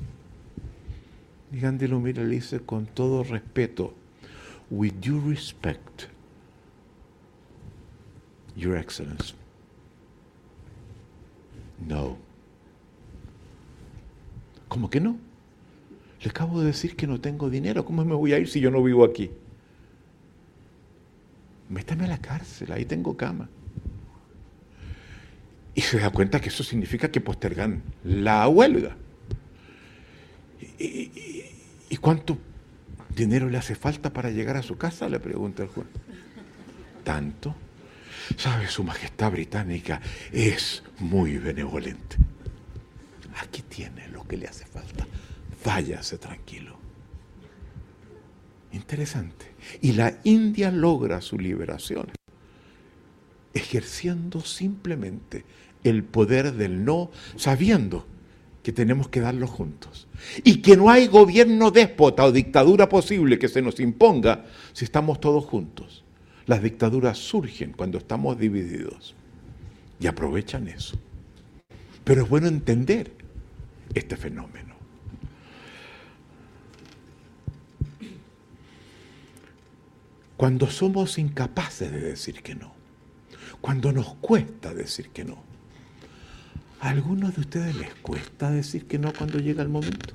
Y 1.51 1.59
Gandhi 1.59 1.87
lo 1.87 1.99
mira 1.99 2.23
le 2.23 2.35
dice 2.35 2.59
con 2.61 2.87
todo 2.87 3.23
respeto, 3.23 3.93
with 4.71 4.93
due 4.93 5.21
respect, 5.29 6.03
Your 8.55 8.77
Excellency. 8.77 9.35
No. 11.87 12.17
¿Cómo 14.67 14.89
que 14.89 14.99
no? 14.99 15.17
Le 16.23 16.29
acabo 16.29 16.61
de 16.61 16.67
decir 16.67 16.95
que 16.95 17.05
no 17.05 17.19
tengo 17.19 17.49
dinero. 17.49 17.85
¿Cómo 17.85 18.03
me 18.05 18.15
voy 18.15 18.33
a 18.33 18.39
ir 18.39 18.49
si 18.49 18.59
yo 18.59 18.71
no 18.71 18.81
vivo 18.81 19.03
aquí? 19.03 19.29
Métame 21.69 22.05
a 22.05 22.07
la 22.07 22.17
cárcel, 22.17 22.71
ahí 22.71 22.85
tengo 22.85 23.17
cama. 23.17 23.49
Y 25.75 25.81
se 25.81 25.99
da 25.99 26.09
cuenta 26.11 26.39
que 26.39 26.49
eso 26.49 26.63
significa 26.63 27.09
que 27.09 27.21
postergan 27.21 27.81
la 28.03 28.47
huelga. 28.47 28.95
¿Y, 30.77 31.97
cuánto 31.97 32.37
dinero 33.15 33.49
le 33.49 33.57
hace 33.57 33.75
falta 33.75 34.11
para 34.11 34.29
llegar 34.29 34.57
a 34.57 34.63
su 34.63 34.77
casa? 34.77 35.07
Le 35.09 35.19
pregunta 35.19 35.63
el 35.63 35.69
juez. 35.69 35.87
¿Tanto? 37.03 37.55
¿Sabe? 38.37 38.67
Su 38.67 38.83
Majestad 38.83 39.31
Británica 39.31 40.01
es 40.31 40.83
muy 40.99 41.37
benevolente. 41.37 42.17
Aquí 43.41 43.61
tiene 43.63 44.07
lo 44.09 44.27
que 44.27 44.37
le 44.37 44.47
hace 44.47 44.65
falta. 44.65 45.07
Váyase 45.65 46.17
tranquilo. 46.17 46.77
Interesante. 48.71 49.52
Y 49.81 49.93
la 49.93 50.19
India 50.23 50.71
logra 50.71 51.21
su 51.21 51.37
liberación 51.37 52.07
ejerciendo 53.53 54.41
simplemente 54.41 55.45
el 55.83 56.03
poder 56.03 56.53
del 56.53 56.85
no, 56.85 57.11
sabiendo 57.35 58.05
que 58.63 58.71
tenemos 58.71 59.09
que 59.09 59.19
darlo 59.19 59.47
juntos. 59.47 60.07
Y 60.43 60.61
que 60.61 60.77
no 60.77 60.89
hay 60.89 61.07
gobierno 61.07 61.69
déspota 61.69 62.23
o 62.23 62.31
dictadura 62.31 62.89
posible 62.89 63.37
que 63.37 63.49
se 63.49 63.61
nos 63.61 63.79
imponga 63.79 64.45
si 64.71 64.85
estamos 64.85 65.19
todos 65.19 65.45
juntos. 65.45 66.03
Las 66.45 66.63
dictaduras 66.63 67.17
surgen 67.17 67.73
cuando 67.73 67.97
estamos 67.97 68.39
divididos 68.39 69.15
y 69.99 70.07
aprovechan 70.07 70.67
eso. 70.67 70.97
Pero 72.03 72.23
es 72.23 72.29
bueno 72.29 72.47
entender 72.47 73.11
este 73.93 74.17
fenómeno. 74.17 74.72
Cuando 80.43 80.69
somos 80.69 81.19
incapaces 81.19 81.89
de 81.89 82.01
decir 82.01 82.43
que 82.43 82.53
no, 82.53 82.73
cuando 83.61 83.93
nos 83.93 84.15
cuesta 84.15 84.73
decir 84.73 85.07
que 85.11 85.23
no. 85.23 85.41
¿A 86.81 86.89
algunos 86.89 87.35
de 87.35 87.39
ustedes 87.39 87.73
les 87.77 87.95
cuesta 88.01 88.51
decir 88.51 88.85
que 88.85 88.99
no 88.99 89.13
cuando 89.13 89.39
llega 89.39 89.63
el 89.63 89.69
momento? 89.69 90.13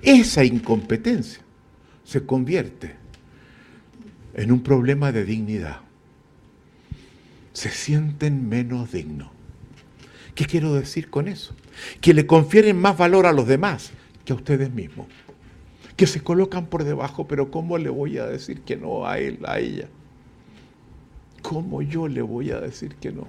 Esa 0.00 0.42
incompetencia 0.42 1.42
se 2.02 2.24
convierte 2.24 2.96
en 4.32 4.50
un 4.50 4.62
problema 4.62 5.12
de 5.12 5.26
dignidad. 5.26 5.82
Se 7.52 7.68
sienten 7.68 8.48
menos 8.48 8.90
dignos. 8.90 9.28
¿Qué 10.34 10.46
quiero 10.46 10.72
decir 10.72 11.10
con 11.10 11.28
eso? 11.28 11.54
Que 12.00 12.14
le 12.14 12.26
confieren 12.26 12.80
más 12.80 12.96
valor 12.96 13.26
a 13.26 13.32
los 13.32 13.46
demás 13.46 13.90
que 14.24 14.32
a 14.32 14.36
ustedes 14.36 14.72
mismos. 14.72 15.08
Que 16.02 16.08
se 16.08 16.20
colocan 16.20 16.66
por 16.66 16.82
debajo, 16.82 17.28
pero 17.28 17.52
¿cómo 17.52 17.78
le 17.78 17.88
voy 17.88 18.18
a 18.18 18.26
decir 18.26 18.62
que 18.62 18.74
no 18.74 19.06
a 19.06 19.20
él, 19.20 19.38
a 19.46 19.60
ella? 19.60 19.86
¿Cómo 21.42 21.80
yo 21.80 22.08
le 22.08 22.22
voy 22.22 22.50
a 22.50 22.58
decir 22.58 22.96
que 22.96 23.12
no? 23.12 23.28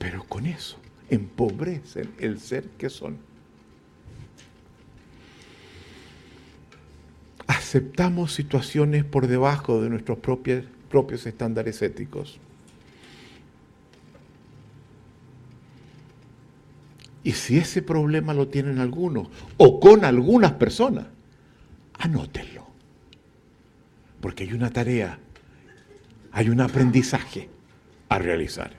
Pero 0.00 0.24
con 0.24 0.46
eso 0.46 0.78
empobrecen 1.10 2.10
el 2.18 2.40
ser 2.40 2.64
que 2.70 2.90
son. 2.90 3.18
Aceptamos 7.46 8.32
situaciones 8.32 9.04
por 9.04 9.28
debajo 9.28 9.80
de 9.80 9.90
nuestros 9.90 10.18
propios, 10.18 10.64
propios 10.88 11.24
estándares 11.24 11.82
éticos. 11.82 12.40
Si 17.50 17.58
ese 17.58 17.82
problema 17.82 18.32
lo 18.32 18.46
tienen 18.46 18.78
algunos 18.78 19.26
o 19.56 19.80
con 19.80 20.04
algunas 20.04 20.52
personas, 20.52 21.06
anótenlo. 21.98 22.64
Porque 24.20 24.44
hay 24.44 24.52
una 24.52 24.70
tarea, 24.70 25.18
hay 26.30 26.48
un 26.48 26.60
aprendizaje 26.60 27.48
a 28.08 28.20
realizar. 28.20 28.70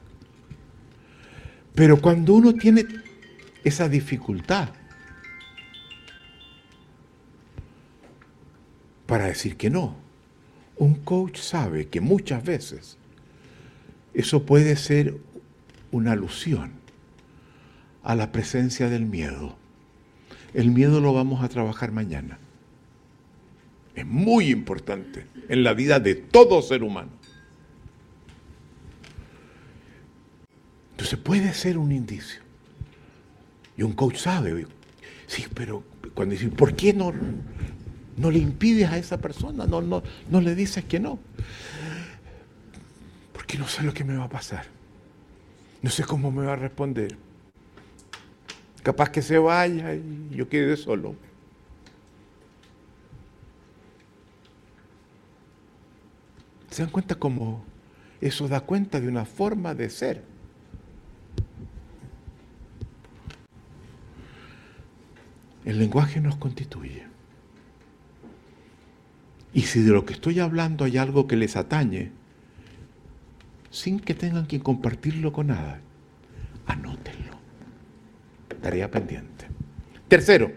Pero 1.76 2.00
cuando 2.00 2.34
uno 2.34 2.54
tiene 2.54 2.86
esa 3.66 3.90
dificultad 3.90 4.70
para 9.06 9.26
decir 9.26 9.58
que 9.58 9.70
no, 9.70 9.98
un 10.78 10.96
coach 10.96 11.40
sabe 11.40 11.90
que 11.90 12.00
muchas 12.00 12.42
veces 12.42 12.98
eso 14.14 14.46
puede 14.46 14.78
ser 14.78 15.18
una 15.92 16.14
alusión 16.14 16.81
a 18.04 18.16
la 18.16 18.32
presencia 18.32 18.90
del 18.90 19.06
miedo. 19.06 19.56
El 20.54 20.72
miedo 20.72 21.00
lo 21.00 21.14
vamos 21.14 21.44
a 21.44 21.50
trabajar 21.50 21.92
mañana. 21.92 22.40
Es 23.96 24.06
muy 24.06 24.50
importante 24.50 25.28
en 25.50 25.64
la 25.64 25.74
vida 25.74 26.00
de 26.00 26.16
todo 26.16 26.62
ser 26.62 26.84
humano. 26.84 27.12
Entonces 30.92 31.20
puede 31.20 31.54
ser 31.54 31.78
un 31.78 31.92
indicio. 31.92 32.42
Y 33.78 33.84
un 33.84 33.94
coach 33.94 34.18
sabe, 34.18 34.68
sí, 35.28 35.46
pero 35.54 35.84
cuando 36.14 36.34
dice, 36.34 36.50
¿por 36.50 36.76
qué 36.76 36.94
no, 36.94 37.14
no 38.18 38.32
le 38.32 38.40
impides 38.40 38.90
a 38.90 38.98
esa 38.98 39.18
persona? 39.20 39.66
No, 39.66 39.82
no, 39.82 40.04
no 40.30 40.42
le 40.42 40.54
dices 40.56 40.86
que 40.86 41.00
no. 41.00 41.20
Porque 43.34 43.58
no 43.58 43.68
sé 43.68 43.84
lo 43.84 43.94
que 43.94 44.04
me 44.04 44.16
va 44.16 44.26
a 44.26 44.30
pasar. 44.30 44.66
No 45.82 45.90
sé 45.90 46.04
cómo 46.04 46.32
me 46.32 46.46
va 46.46 46.54
a 46.54 46.58
responder. 46.58 47.18
Capaz 48.84 49.10
que 49.10 49.22
se 49.22 49.38
vaya 49.38 49.94
y 49.94 50.30
yo 50.32 50.50
quede 50.50 50.76
solo. 50.76 51.15
¿Se 56.72 56.82
dan 56.82 56.91
cuenta 56.91 57.15
cómo 57.15 57.63
eso 58.22 58.48
da 58.48 58.62
cuenta 58.62 59.00
de 59.00 59.08
una 59.08 59.26
forma 59.26 59.76
de 59.76 59.89
ser? 59.89 60.24
El 65.65 65.78
lenguaje 65.78 66.20
nos 66.22 66.38
constituye. 66.38 67.04
Y 69.54 69.63
si 69.63 69.82
de 69.82 69.91
lo 69.91 70.06
que 70.06 70.13
estoy 70.13 70.39
hablando 70.39 70.86
hay 70.86 70.98
algo 70.98 71.28
que 71.28 71.36
les 71.36 71.56
atañe, 71.56 72.12
sin 73.70 74.00
que 74.00 74.13
tengan 74.13 74.48
que 74.48 74.62
compartirlo 74.62 75.34
con 75.34 75.48
nada, 75.48 75.82
anótenlo. 76.65 77.31
Tarea 78.62 78.89
pendiente. 78.89 79.45
Tercero, 80.08 80.52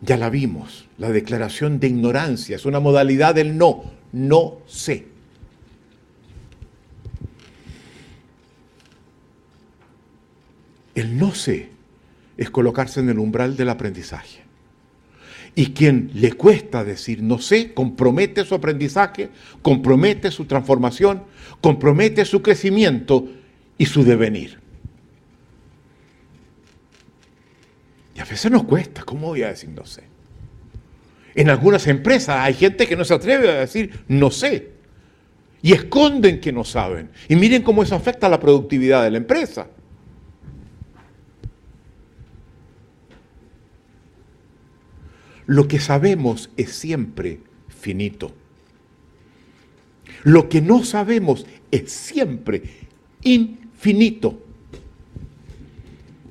ya 0.00 0.16
la 0.16 0.30
vimos, 0.30 0.86
la 0.98 1.10
declaración 1.10 1.80
de 1.80 1.88
ignorancia 1.88 2.56
es 2.56 2.66
una 2.66 2.80
modalidad 2.80 3.34
del 3.34 3.56
no, 3.56 3.84
no 4.12 4.58
sé. 4.66 5.06
El 10.94 11.18
no 11.18 11.34
sé 11.34 11.70
es 12.36 12.50
colocarse 12.50 13.00
en 13.00 13.08
el 13.08 13.18
umbral 13.18 13.56
del 13.56 13.68
aprendizaje. 13.68 14.42
Y 15.56 15.66
quien 15.66 16.10
le 16.14 16.32
cuesta 16.32 16.82
decir 16.82 17.22
no 17.22 17.38
sé, 17.38 17.72
compromete 17.72 18.44
su 18.44 18.54
aprendizaje, 18.54 19.30
compromete 19.62 20.30
su 20.30 20.46
transformación, 20.46 21.22
compromete 21.60 22.24
su 22.24 22.42
crecimiento 22.42 23.28
y 23.78 23.86
su 23.86 24.04
devenir. 24.04 24.63
Y 28.14 28.20
a 28.20 28.24
veces 28.24 28.50
nos 28.50 28.64
cuesta, 28.64 29.02
¿cómo 29.02 29.28
voy 29.28 29.42
a 29.42 29.48
decir 29.48 29.70
no 29.70 29.84
sé? 29.84 30.04
En 31.34 31.50
algunas 31.50 31.86
empresas 31.88 32.36
hay 32.38 32.54
gente 32.54 32.86
que 32.86 32.96
no 32.96 33.04
se 33.04 33.14
atreve 33.14 33.50
a 33.50 33.60
decir 33.60 34.04
no 34.08 34.30
sé. 34.30 34.70
Y 35.62 35.72
esconden 35.72 36.40
que 36.40 36.52
no 36.52 36.62
saben. 36.62 37.10
Y 37.28 37.36
miren 37.36 37.62
cómo 37.62 37.82
eso 37.82 37.96
afecta 37.96 38.26
a 38.26 38.30
la 38.30 38.38
productividad 38.38 39.02
de 39.02 39.10
la 39.10 39.16
empresa. 39.16 39.66
Lo 45.46 45.66
que 45.66 45.80
sabemos 45.80 46.50
es 46.56 46.72
siempre 46.72 47.40
finito. 47.68 48.32
Lo 50.22 50.48
que 50.48 50.60
no 50.60 50.84
sabemos 50.84 51.46
es 51.70 51.90
siempre 51.92 52.62
infinito. 53.22 54.38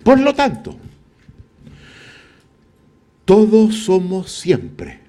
Por 0.03 0.19
lo 0.19 0.33
tanto, 0.33 0.77
todos 3.25 3.85
somos 3.85 4.31
siempre 4.31 4.99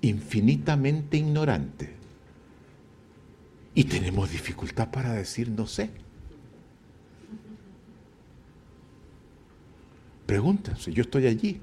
infinitamente 0.00 1.16
ignorantes 1.16 1.90
y 3.74 3.84
tenemos 3.84 4.30
dificultad 4.30 4.90
para 4.90 5.12
decir 5.12 5.48
no 5.48 5.66
sé. 5.66 5.90
Pregúntense, 10.26 10.92
yo 10.92 11.02
estoy 11.02 11.26
allí. 11.26 11.60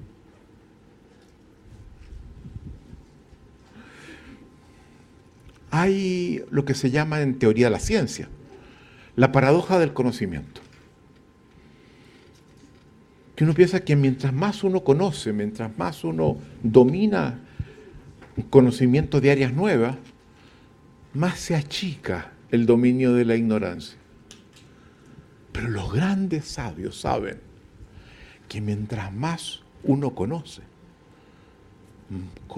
hay 5.70 6.44
lo 6.50 6.64
que 6.64 6.74
se 6.74 6.90
llama 6.90 7.20
en 7.20 7.38
teoría 7.38 7.70
la 7.70 7.78
ciencia, 7.78 8.28
la 9.16 9.32
paradoja 9.32 9.78
del 9.78 9.92
conocimiento. 9.92 10.60
Que 13.38 13.44
uno 13.44 13.54
piensa 13.54 13.78
que 13.84 13.94
mientras 13.94 14.32
más 14.32 14.64
uno 14.64 14.82
conoce, 14.82 15.32
mientras 15.32 15.78
más 15.78 16.02
uno 16.02 16.38
domina 16.60 17.38
conocimiento 18.50 19.20
de 19.20 19.30
áreas 19.30 19.52
nuevas, 19.52 19.94
más 21.14 21.38
se 21.38 21.54
achica 21.54 22.32
el 22.50 22.66
dominio 22.66 23.12
de 23.12 23.24
la 23.24 23.36
ignorancia. 23.36 23.96
Pero 25.52 25.68
los 25.68 25.92
grandes 25.92 26.46
sabios 26.46 26.98
saben 27.00 27.38
que 28.48 28.60
mientras 28.60 29.14
más 29.14 29.60
uno 29.84 30.16
conoce, 30.16 30.62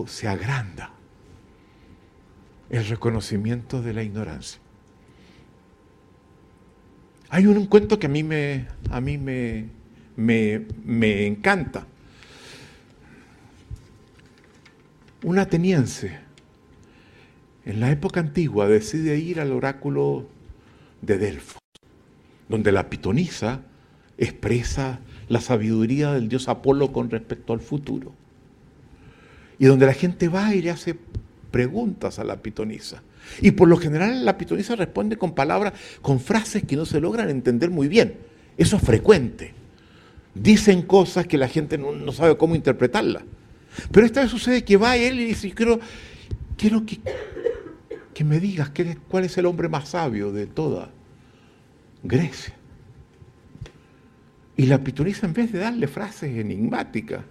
se 0.07 0.29
agranda 0.29 0.95
el 2.71 2.87
reconocimiento 2.87 3.83
de 3.83 3.93
la 3.93 4.03
ignorancia. 4.03 4.63
Hay 7.29 7.47
un 7.47 7.67
cuento 7.67 7.99
que 7.99 8.07
a 8.07 8.09
mí 8.09 8.23
me, 8.23 8.67
a 8.89 9.03
mí 9.03 9.19
me, 9.19 9.79
me, 10.21 11.27
encanta. 11.27 11.87
Un 15.23 15.39
ateniense 15.39 16.19
en 17.65 17.81
la 17.81 17.91
época 17.91 18.21
antigua 18.21 18.69
decide 18.69 19.19
ir 19.19 19.41
al 19.41 19.53
oráculo 19.53 20.27
de 21.03 21.19
Delfos, 21.19 21.61
donde 22.49 22.73
la 22.73 22.89
pitonisa 22.89 23.63
expresa 24.19 25.01
la 25.29 25.41
sabiduría 25.41 26.13
del 26.13 26.29
dios 26.29 26.49
Apolo 26.49 26.93
con 26.93 27.11
respecto 27.11 27.53
al 27.53 27.61
futuro. 27.61 28.13
Y 29.59 29.67
donde 29.67 29.87
la 29.87 29.93
gente 29.93 30.29
va 30.29 30.55
y 30.55 30.63
le 30.63 30.71
hace 30.71 30.97
preguntas 31.51 32.19
a 32.19 32.25
la 32.25 32.43
pitonisa. 32.43 33.03
Y 33.43 33.51
por 33.51 33.69
lo 33.69 33.77
general 33.77 34.25
la 34.25 34.39
pitonisa 34.39 34.75
responde 34.75 35.17
con 35.17 35.35
palabras, 35.35 35.75
con 36.01 36.19
frases 36.19 36.65
que 36.65 36.77
no 36.77 36.87
se 36.87 37.01
logran 37.01 37.29
entender 37.29 37.71
muy 37.71 37.89
bien. 37.89 38.17
Eso 38.57 38.77
es 38.77 38.83
frecuente. 38.83 39.60
Dicen 40.35 40.83
cosas 40.83 41.27
que 41.27 41.39
la 41.39 41.49
gente 41.49 41.77
no, 41.79 42.13
sabe 42.13 42.37
cómo 42.37 42.55
interpretarlas. 42.55 43.25
Pero 43.91 44.07
esta 44.07 44.21
vez 44.23 44.31
sucede 44.31 44.65
que 44.65 44.77
va 44.77 44.97
él 44.97 45.21
y 45.21 45.25
dice, 45.25 45.51
quiero, 45.53 45.81
quiero 46.57 46.85
que, 46.85 47.01
que 48.15 48.25
me 48.25 48.41
digas 48.41 48.71
cuál 49.09 49.25
es 49.25 49.37
el 49.39 49.47
hombre 49.47 49.69
más 49.69 49.91
sabio 49.91 50.33
de 50.33 50.47
toda 50.47 50.91
Grecia. 52.03 52.55
Y 54.57 54.67
la 54.67 54.79
pitonisa, 54.79 55.27
en 55.27 55.33
vez 55.33 55.53
de 55.53 55.59
darle 55.59 55.89
frases 55.89 56.37
enigmáticas, 56.37 57.25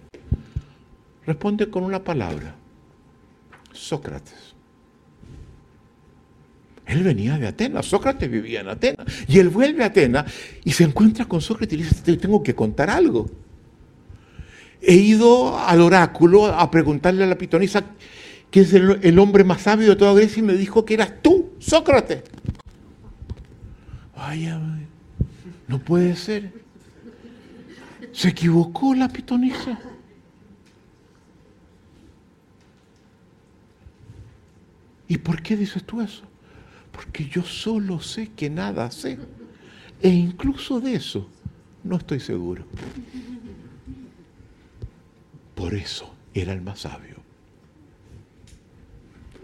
responde 1.26 1.70
con 1.70 1.84
una 1.84 2.02
palabra, 2.02 2.56
Sócrates. 3.72 4.49
Él 6.90 7.04
venía 7.04 7.38
de 7.38 7.46
Atenas, 7.46 7.86
Sócrates 7.86 8.28
vivía 8.28 8.62
en 8.62 8.68
Atenas, 8.68 9.06
y 9.28 9.38
él 9.38 9.48
vuelve 9.48 9.84
a 9.84 9.86
Atenas 9.86 10.32
y 10.64 10.72
se 10.72 10.82
encuentra 10.82 11.24
con 11.24 11.40
Sócrates 11.40 11.74
y 11.74 11.82
le 11.82 11.88
dice, 11.88 12.02
te 12.02 12.16
tengo 12.16 12.42
que 12.42 12.54
contar 12.54 12.90
algo. 12.90 13.30
He 14.82 14.94
ido 14.94 15.56
al 15.56 15.82
oráculo 15.82 16.46
a 16.46 16.68
preguntarle 16.68 17.22
a 17.22 17.28
la 17.28 17.38
pitonisa 17.38 17.84
quién 18.50 18.64
es 18.64 18.72
el, 18.72 18.98
el 19.02 19.18
hombre 19.20 19.44
más 19.44 19.62
sabio 19.62 19.90
de 19.90 19.96
toda 19.96 20.14
Grecia 20.14 20.40
y 20.40 20.46
me 20.46 20.54
dijo 20.54 20.84
que 20.84 20.94
eras 20.94 21.22
tú, 21.22 21.52
Sócrates. 21.60 22.24
Vaya, 24.16 24.60
no 25.68 25.78
puede 25.78 26.16
ser. 26.16 26.52
Se 28.12 28.28
equivocó 28.30 28.96
la 28.96 29.08
pitonisa. 29.08 29.78
¿Y 35.06 35.18
por 35.18 35.40
qué 35.40 35.56
dices 35.56 35.84
tú 35.84 36.00
eso? 36.00 36.29
Porque 37.00 37.26
yo 37.26 37.42
solo 37.42 37.98
sé 38.02 38.28
que 38.36 38.50
nada 38.50 38.90
sé. 38.90 39.18
E 40.02 40.10
incluso 40.10 40.80
de 40.80 40.96
eso 40.96 41.26
no 41.82 41.96
estoy 41.96 42.20
seguro. 42.20 42.64
Por 45.54 45.72
eso 45.72 46.12
era 46.34 46.52
el 46.52 46.60
más 46.60 46.80
sabio. 46.80 47.16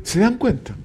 ¿Se 0.03 0.21
dan 0.21 0.37
cuenta? 0.37 0.77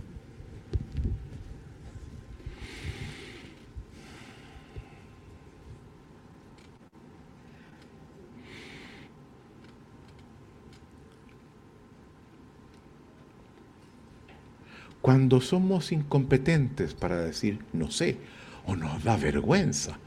Cuando 15.01 15.41
somos 15.41 15.91
incompetentes 15.91 16.93
para 16.93 17.21
decir 17.21 17.59
no 17.73 17.89
sé, 17.89 18.17
o 18.65 18.75
nos 18.75 19.03
da 19.03 19.17
vergüenza, 19.17 19.97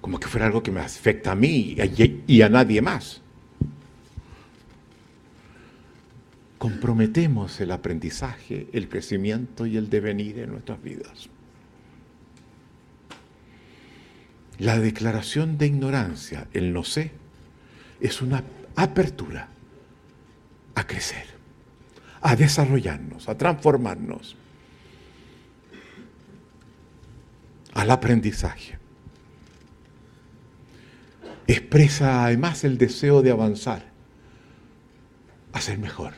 como 0.00 0.18
que 0.18 0.28
fuera 0.28 0.46
algo 0.46 0.62
que 0.62 0.70
me 0.70 0.80
afecta 0.80 1.32
a 1.32 1.34
mí 1.34 1.76
y 2.26 2.42
a 2.42 2.48
nadie 2.48 2.80
más. 2.80 3.20
Comprometemos 6.56 7.60
el 7.60 7.70
aprendizaje, 7.70 8.68
el 8.72 8.88
crecimiento 8.88 9.66
y 9.66 9.76
el 9.76 9.90
devenir 9.90 10.38
en 10.38 10.50
nuestras 10.50 10.82
vidas. 10.82 11.28
La 14.58 14.80
declaración 14.80 15.56
de 15.56 15.66
ignorancia, 15.66 16.48
el 16.52 16.72
no 16.72 16.82
sé, 16.82 17.12
es 18.00 18.22
una 18.22 18.42
apertura 18.74 19.48
a 20.74 20.86
crecer 20.86 21.37
a 22.20 22.36
desarrollarnos, 22.36 23.28
a 23.28 23.36
transformarnos, 23.36 24.36
al 27.74 27.90
aprendizaje. 27.90 28.78
Expresa 31.46 32.24
además 32.24 32.64
el 32.64 32.76
deseo 32.76 33.22
de 33.22 33.30
avanzar, 33.30 33.86
a 35.52 35.60
ser 35.60 35.78
mejor, 35.78 36.14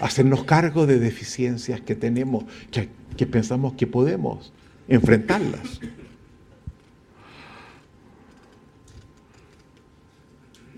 hacernos 0.00 0.44
cargo 0.44 0.86
de 0.86 0.98
deficiencias 0.98 1.80
que 1.80 1.94
tenemos, 1.94 2.44
que 2.70 3.26
pensamos 3.26 3.74
que 3.74 3.86
podemos 3.86 4.52
enfrentarlas. 4.88 5.80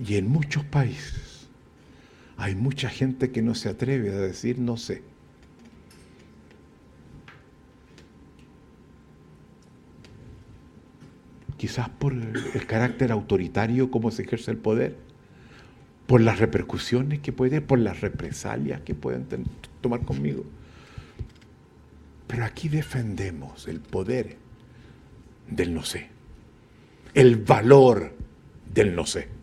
Y 0.06 0.14
en 0.14 0.28
muchos 0.28 0.64
países 0.64 1.27
hay 2.38 2.54
mucha 2.54 2.88
gente 2.88 3.32
que 3.32 3.42
no 3.42 3.56
se 3.56 3.68
atreve 3.68 4.10
a 4.10 4.18
decir 4.18 4.60
no 4.60 4.76
sé. 4.76 5.02
Quizás 11.56 11.88
por 11.88 12.12
el 12.12 12.66
carácter 12.68 13.10
autoritario, 13.10 13.90
cómo 13.90 14.12
se 14.12 14.22
ejerce 14.22 14.52
el 14.52 14.56
poder, 14.56 14.96
por 16.06 16.20
las 16.20 16.38
repercusiones 16.38 17.18
que 17.18 17.32
puede, 17.32 17.60
por 17.60 17.80
las 17.80 18.00
represalias 18.00 18.82
que 18.82 18.94
pueden 18.94 19.26
tomar 19.80 20.04
conmigo. 20.04 20.44
Pero 22.28 22.44
aquí 22.44 22.68
defendemos 22.68 23.66
el 23.66 23.80
poder 23.80 24.36
del 25.50 25.74
no 25.74 25.82
sé, 25.82 26.06
el 27.14 27.34
valor 27.34 28.14
del 28.72 28.94
no 28.94 29.06
sé 29.06 29.37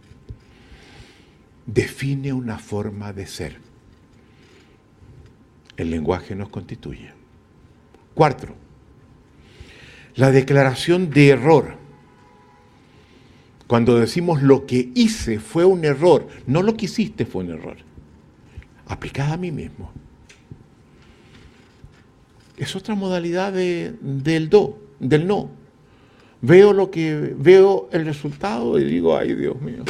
define 1.66 2.34
una 2.34 2.60
forma 2.60 3.14
de 3.14 3.28
ser. 3.28 3.58
El 5.78 5.92
lenguaje 5.92 6.36
nos 6.36 6.50
constituye. 6.50 7.12
Cuarto, 8.14 8.48
la 10.16 10.32
declaración 10.32 11.10
de 11.10 11.30
error. 11.30 11.76
Cuando 13.68 14.00
decimos 14.00 14.42
lo 14.42 14.66
que 14.66 14.92
hice 14.94 15.40
fue 15.40 15.66
un 15.66 15.84
error, 15.84 16.28
no 16.46 16.62
lo 16.62 16.78
que 16.78 16.86
hiciste 16.86 17.26
fue 17.26 17.44
un 17.44 17.52
error, 17.52 17.78
aplicada 18.88 19.34
a 19.34 19.38
mí 19.38 19.52
mismo. 19.52 19.92
Es 22.58 22.76
otra 22.76 22.96
modalidad 22.96 23.52
del 23.52 24.50
do, 24.50 24.80
del 25.00 25.28
no. 25.28 25.50
Veo 26.42 26.74
lo 26.74 26.92
que 26.92 27.34
veo 27.38 27.90
el 27.92 28.06
resultado 28.06 28.80
y 28.80 28.86
digo, 28.86 29.18
ay 29.18 29.34
Dios 29.34 29.60
mío, 29.62 29.84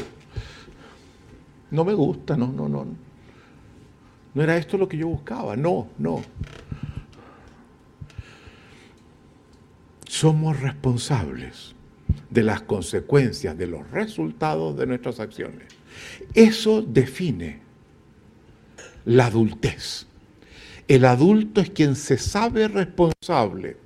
no 1.71 1.85
me 1.85 1.93
gusta, 1.93 2.37
no, 2.37 2.47
no, 2.47 2.69
no. 2.69 2.85
No 4.33 4.43
era 4.43 4.57
esto 4.57 4.77
lo 4.77 4.87
que 4.87 4.97
yo 4.97 5.07
buscaba, 5.07 5.55
no, 5.55 5.87
no. 5.97 6.21
Somos 10.07 10.59
responsables 10.59 11.73
de 12.29 12.43
las 12.43 12.61
consecuencias, 12.61 13.57
de 13.57 13.67
los 13.67 13.89
resultados 13.91 14.77
de 14.77 14.85
nuestras 14.85 15.19
acciones. 15.19 15.67
Eso 16.33 16.81
define 16.81 17.61
la 19.05 19.27
adultez. 19.27 20.07
El 20.87 21.05
adulto 21.05 21.61
es 21.61 21.69
quien 21.69 21.95
se 21.95 22.17
sabe 22.17 22.67
responsable 22.67 23.77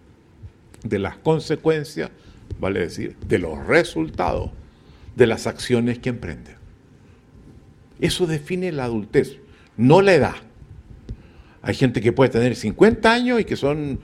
de 0.83 0.99
las 0.99 1.17
consecuencias, 1.17 2.11
vale 2.59 2.81
decir, 2.81 3.15
de 3.27 3.39
los 3.39 3.65
resultados 3.67 4.51
de 5.15 5.27
las 5.27 5.47
acciones 5.47 5.99
que 5.99 6.09
emprende. 6.09 6.58
Eso 7.99 8.27
define 8.27 8.71
la 8.71 8.85
adultez, 8.85 9.37
no 9.77 10.01
la 10.01 10.13
edad. 10.13 10.35
Hay 11.61 11.75
gente 11.75 12.01
que 12.01 12.11
puede 12.11 12.29
tener 12.29 12.55
50 12.55 13.11
años 13.11 13.41
y 13.41 13.45
que 13.45 13.55
son 13.55 13.99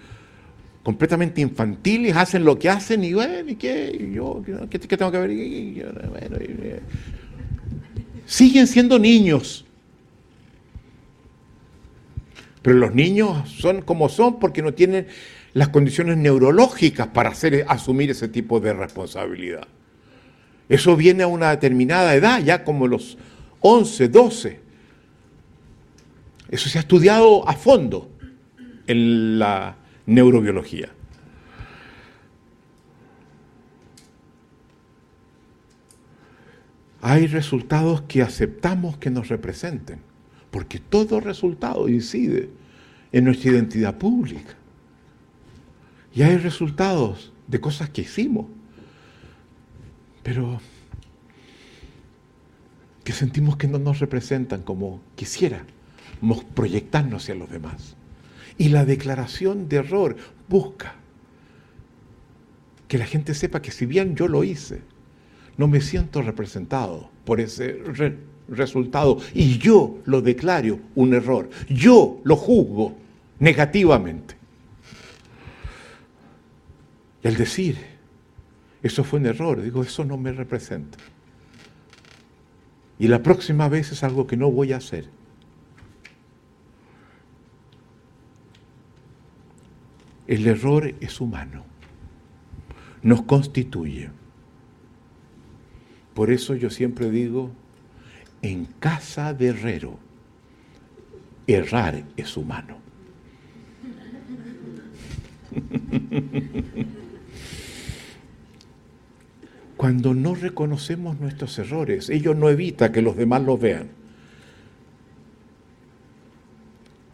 completamente 0.83 1.41
infantiles, 1.41 2.15
hacen 2.15 2.43
lo 2.43 2.59
que 2.59 2.69
hacen 2.69 3.03
y 3.03 3.13
bueno, 3.13 3.49
¿y 3.49 3.55
qué? 3.55 4.11
yo, 4.13 4.43
¿qué, 4.69 4.77
tengo 4.79 5.11
que 5.11 5.17
ver? 5.17 6.81
siguen 8.25 8.67
siendo 8.67 8.99
niños. 8.99 9.65
Pero 12.61 12.77
los 12.77 12.93
niños 12.93 13.49
son 13.49 13.81
como 13.81 14.09
son 14.09 14.39
porque 14.39 14.61
no 14.61 14.73
tienen 14.73 15.07
las 15.53 15.69
condiciones 15.69 16.17
neurológicas 16.17 17.07
para 17.07 17.29
hacer, 17.29 17.65
asumir 17.67 18.11
ese 18.11 18.27
tipo 18.27 18.59
de 18.59 18.73
responsabilidad. 18.73 19.67
Eso 20.67 20.95
viene 20.95 21.23
a 21.23 21.27
una 21.27 21.51
determinada 21.51 22.13
edad, 22.15 22.43
ya 22.43 22.63
como 22.63 22.87
los 22.87 23.17
11, 23.67 24.09
12. 24.09 24.59
Eso 26.49 26.69
se 26.69 26.77
ha 26.77 26.81
estudiado 26.81 27.49
a 27.49 27.53
fondo 27.53 28.11
en 28.85 29.39
la 29.39 29.75
neurobiología. 30.05 30.89
Hay 37.01 37.25
resultados 37.25 38.03
que 38.03 38.21
aceptamos 38.21 38.97
que 38.97 39.09
nos 39.09 39.29
representen, 39.29 39.99
porque 40.51 40.77
todo 40.77 41.19
resultado 41.19 41.89
incide 41.89 42.51
en 43.11 43.23
nuestra 43.23 43.49
identidad 43.49 43.97
pública. 43.97 44.53
Y 46.13 46.21
hay 46.21 46.37
resultados 46.37 47.33
de 47.47 47.59
cosas 47.59 47.89
que 47.89 48.01
hicimos, 48.01 48.45
pero 50.21 50.59
que 53.05 53.13
sentimos 53.13 53.55
que 53.55 53.67
no 53.67 53.77
nos 53.77 53.99
representan 53.99 54.63
como 54.63 54.99
quisiéramos 55.15 56.43
proyectarnos 56.55 57.23
hacia 57.23 57.35
los 57.35 57.49
demás. 57.49 57.95
Y 58.57 58.69
la 58.69 58.83
declaración 58.83 59.69
de 59.69 59.77
error 59.77 60.15
busca 60.49 60.95
que 62.87 62.97
la 62.97 63.05
gente 63.05 63.35
sepa 63.35 63.61
que 63.61 63.71
si 63.71 63.85
bien 63.85 64.15
yo 64.15 64.27
lo 64.27 64.43
hice, 64.43 64.81
no 65.55 65.67
me 65.67 65.81
siento 65.81 66.23
representado 66.23 67.09
por 67.25 67.39
ese 67.39 67.79
resultado 68.49 69.19
y 69.35 69.59
yo 69.59 69.99
lo 70.05 70.21
declaro 70.21 70.79
un 70.95 71.13
error, 71.13 71.49
yo 71.69 72.19
lo 72.23 72.35
juzgo 72.35 72.95
negativamente. 73.37 74.35
Al 77.23 77.35
decir, 77.37 77.77
eso 78.81 79.03
fue 79.03 79.19
un 79.19 79.27
error, 79.27 79.61
digo, 79.61 79.83
eso 79.83 80.03
no 80.03 80.17
me 80.17 80.31
representa. 80.31 80.97
Y 82.97 83.07
la 83.07 83.21
próxima 83.21 83.67
vez 83.67 83.91
es 83.91 84.03
algo 84.03 84.25
que 84.27 84.37
no 84.37 84.49
voy 84.51 84.71
a 84.73 84.77
hacer. 84.77 85.09
El 90.27 90.47
error 90.47 90.93
es 91.01 91.21
humano, 91.21 91.65
nos 93.03 93.23
constituye. 93.23 94.09
Por 96.13 96.31
eso 96.31 96.55
yo 96.55 96.69
siempre 96.69 97.11
digo, 97.11 97.51
en 98.41 98.65
casa 98.65 99.33
de 99.33 99.47
herrero, 99.47 99.99
errar 101.45 102.03
es 102.15 102.37
humano. 102.37 102.77
Cuando 109.77 110.13
no 110.13 110.35
reconocemos 110.35 111.19
nuestros 111.19 111.57
errores, 111.59 112.09
ello 112.09 112.33
no 112.33 112.49
evita 112.49 112.91
que 112.91 113.01
los 113.01 113.17
demás 113.17 113.41
los 113.43 113.59
vean. 113.59 113.89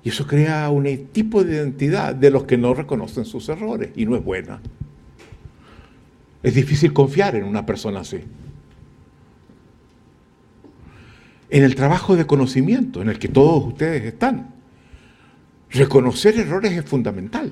Y 0.03 0.09
eso 0.09 0.25
crea 0.27 0.69
un 0.69 0.85
tipo 1.11 1.43
de 1.43 1.55
identidad 1.55 2.15
de 2.15 2.31
los 2.31 2.43
que 2.43 2.57
no 2.57 2.73
reconocen 2.73 3.25
sus 3.25 3.49
errores 3.49 3.91
y 3.95 4.05
no 4.05 4.15
es 4.15 4.23
buena. 4.23 4.59
Es 6.43 6.55
difícil 6.55 6.91
confiar 6.91 7.35
en 7.35 7.43
una 7.43 7.65
persona 7.65 7.99
así. 7.99 8.19
En 11.49 11.63
el 11.63 11.75
trabajo 11.75 12.15
de 12.15 12.25
conocimiento 12.25 13.01
en 13.01 13.09
el 13.09 13.19
que 13.19 13.27
todos 13.27 13.65
ustedes 13.65 14.03
están, 14.05 14.55
reconocer 15.69 16.37
errores 16.39 16.71
es 16.71 16.85
fundamental. 16.85 17.51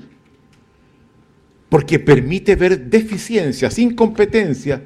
Porque 1.67 1.99
permite 1.99 2.55
ver 2.55 2.89
deficiencias, 2.89 3.77
incompetencias 3.77 4.81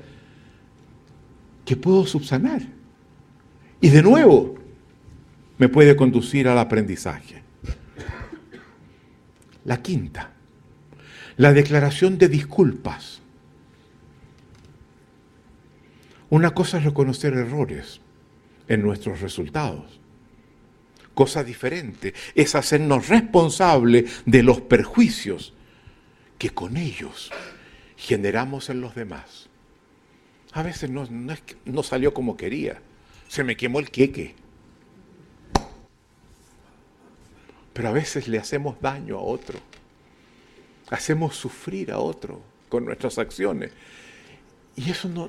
que 1.66 1.76
puedo 1.76 2.06
subsanar. 2.06 2.62
Y 3.82 3.90
de 3.90 4.02
nuevo, 4.02 4.56
me 5.58 5.70
puede 5.70 5.96
conducir 5.96 6.48
al 6.48 6.58
aprendizaje. 6.58 7.42
La 9.66 9.82
quinta, 9.82 10.32
la 11.38 11.54
declaración 11.54 12.18
de 12.18 12.28
disculpas. 12.28 13.22
Una 16.30 16.52
cosa 16.52 16.80
es 16.80 16.84
reconocer 16.84 17.34
errores 17.34 18.02
en 18.68 18.82
nuestros 18.82 19.22
resultados. 19.22 20.00
Cosa 21.14 21.44
diferente 21.44 22.14
es 22.34 22.56
hacernos 22.56 23.08
responsables 23.08 24.24
de 24.26 24.42
los 24.42 24.62
perjuicios 24.62 25.54
que 26.40 26.50
con 26.50 26.76
ellos 26.76 27.32
generamos 27.96 28.70
en 28.70 28.82
los 28.82 28.96
demás. 28.96 29.50
A 30.54 30.62
veces 30.62 30.90
no, 30.90 31.08
no, 31.66 31.84
salió 31.84 32.14
como 32.14 32.38
quería, 32.38 32.80
se 33.28 33.44
me 33.44 33.58
quemó 33.58 33.80
el 33.80 33.90
queque. 33.90 34.36
Pero 37.74 37.90
a 37.90 37.92
veces 37.92 38.28
le 38.28 38.38
hacemos 38.38 38.80
daño 38.80 39.18
a 39.18 39.22
otro. 39.22 39.60
Hacemos 40.92 41.36
sufrir 41.36 41.92
a 41.92 41.98
otro 41.98 42.40
con 42.70 42.86
nuestras 42.86 43.18
acciones. 43.18 43.72
Y 44.76 44.92
eso 44.92 45.10
no, 45.10 45.28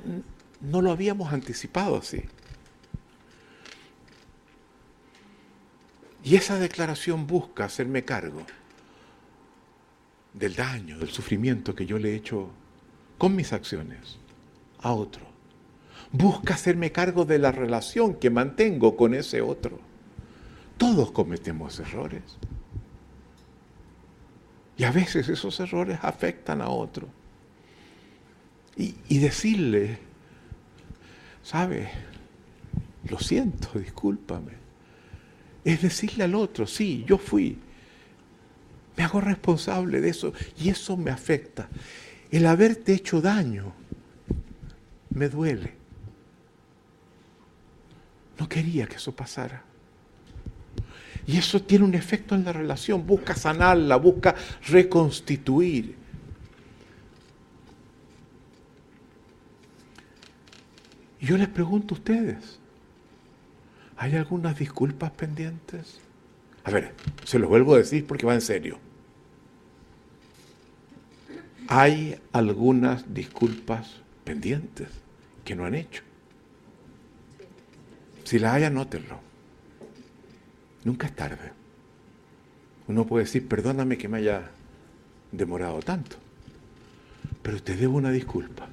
no 0.61 0.81
lo 0.83 0.91
habíamos 0.91 1.33
anticipado 1.33 1.97
así. 1.97 2.23
Y 6.23 6.35
esa 6.35 6.59
declaración 6.59 7.25
busca 7.25 7.65
hacerme 7.65 8.05
cargo 8.05 8.45
del 10.33 10.55
daño, 10.55 10.99
del 10.99 11.09
sufrimiento 11.09 11.73
que 11.73 11.87
yo 11.87 11.97
le 11.97 12.11
he 12.11 12.15
hecho 12.15 12.51
con 13.17 13.35
mis 13.35 13.53
acciones 13.53 14.19
a 14.85 14.93
otro. 14.93 15.25
Busca 16.11 16.53
hacerme 16.53 16.91
cargo 16.91 17.25
de 17.25 17.39
la 17.39 17.51
relación 17.51 18.13
que 18.13 18.29
mantengo 18.29 18.95
con 18.95 19.15
ese 19.15 19.41
otro. 19.41 19.79
Todos 20.77 21.11
cometemos 21.11 21.79
errores. 21.79 22.21
Y 24.77 24.83
a 24.83 24.91
veces 24.91 25.27
esos 25.27 25.59
errores 25.59 25.97
afectan 26.03 26.61
a 26.61 26.69
otro. 26.69 27.07
Y, 28.77 29.17
decirle, 29.19 29.97
¿sabe? 31.41 31.89
Lo 33.09 33.17
siento, 33.17 33.79
discúlpame. 33.79 34.51
Es 35.63 35.81
decirle 35.81 36.25
al 36.25 36.35
otro, 36.35 36.67
sí, 36.67 37.03
yo 37.07 37.17
fui. 37.17 37.57
Me 38.97 39.03
hago 39.03 39.19
responsable 39.19 39.99
de 39.99 40.09
eso 40.09 40.33
y 40.59 40.69
eso 40.69 40.95
me 40.95 41.09
afecta. 41.09 41.69
El 42.29 42.45
haberte 42.45 42.93
hecho 42.93 43.21
daño 43.21 43.73
me 45.15 45.29
duele. 45.29 45.73
No 48.37 48.47
quería 48.47 48.85
que 48.85 48.97
eso 48.97 49.15
pasara. 49.15 49.63
Y 51.25 51.37
eso 51.37 51.61
tiene 51.61 51.85
un 51.85 51.95
efecto 51.95 52.35
en 52.35 52.45
la 52.45 52.53
relación, 52.53 53.07
busca 53.07 53.33
sanarla, 53.33 53.95
busca 53.95 54.35
reconstituir. 54.67 55.95
Y 61.19 61.25
yo 61.25 61.37
les 61.37 61.47
pregunto 61.47 61.95
a 61.95 61.97
ustedes, 61.97 62.59
¿hay 63.97 64.15
algunas 64.15 64.59
disculpas 64.59 65.11
pendientes? 65.11 65.99
A 66.65 66.71
ver, 66.71 66.93
se 67.23 67.39
los 67.39 67.49
vuelvo 67.49 67.73
a 67.73 67.77
decir 67.77 68.05
porque 68.05 68.25
va 68.25 68.35
en 68.35 68.41
serio. 68.41 68.77
Hay 71.67 72.19
algunas 72.33 73.11
disculpas 73.13 74.01
pendientes 74.23 75.04
que 75.45 75.55
no 75.55 75.65
han 75.65 75.75
hecho. 75.75 76.03
Si 78.25 78.39
las 78.39 78.55
hay, 78.55 78.63
anótenlo. 78.63 79.19
Nunca 80.83 81.07
es 81.07 81.15
tarde. 81.15 81.51
Uno 82.87 83.05
puede 83.05 83.25
decir, 83.25 83.47
perdóname 83.47 83.97
que 83.97 84.07
me 84.07 84.17
haya 84.17 84.49
demorado 85.31 85.79
tanto, 85.79 86.17
pero 87.41 87.61
te 87.61 87.75
debo 87.75 87.97
una 87.97 88.11
disculpa. 88.11 88.67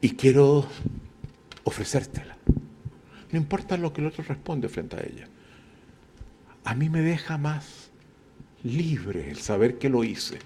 Y 0.00 0.10
quiero 0.10 0.66
ofrecértela. 1.64 2.36
No 3.30 3.38
importa 3.38 3.76
lo 3.76 3.92
que 3.92 4.00
el 4.00 4.08
otro 4.08 4.24
responde 4.24 4.68
frente 4.68 4.96
a 4.96 5.00
ella. 5.00 5.28
A 6.64 6.74
mí 6.74 6.88
me 6.88 7.00
deja 7.00 7.38
más 7.38 7.90
libre 8.62 9.30
el 9.30 9.38
saber 9.38 9.78
que 9.78 9.88
lo 9.88 10.04
hice. 10.04 10.38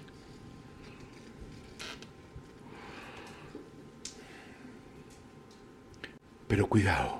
Pero 6.47 6.67
cuidado. 6.67 7.19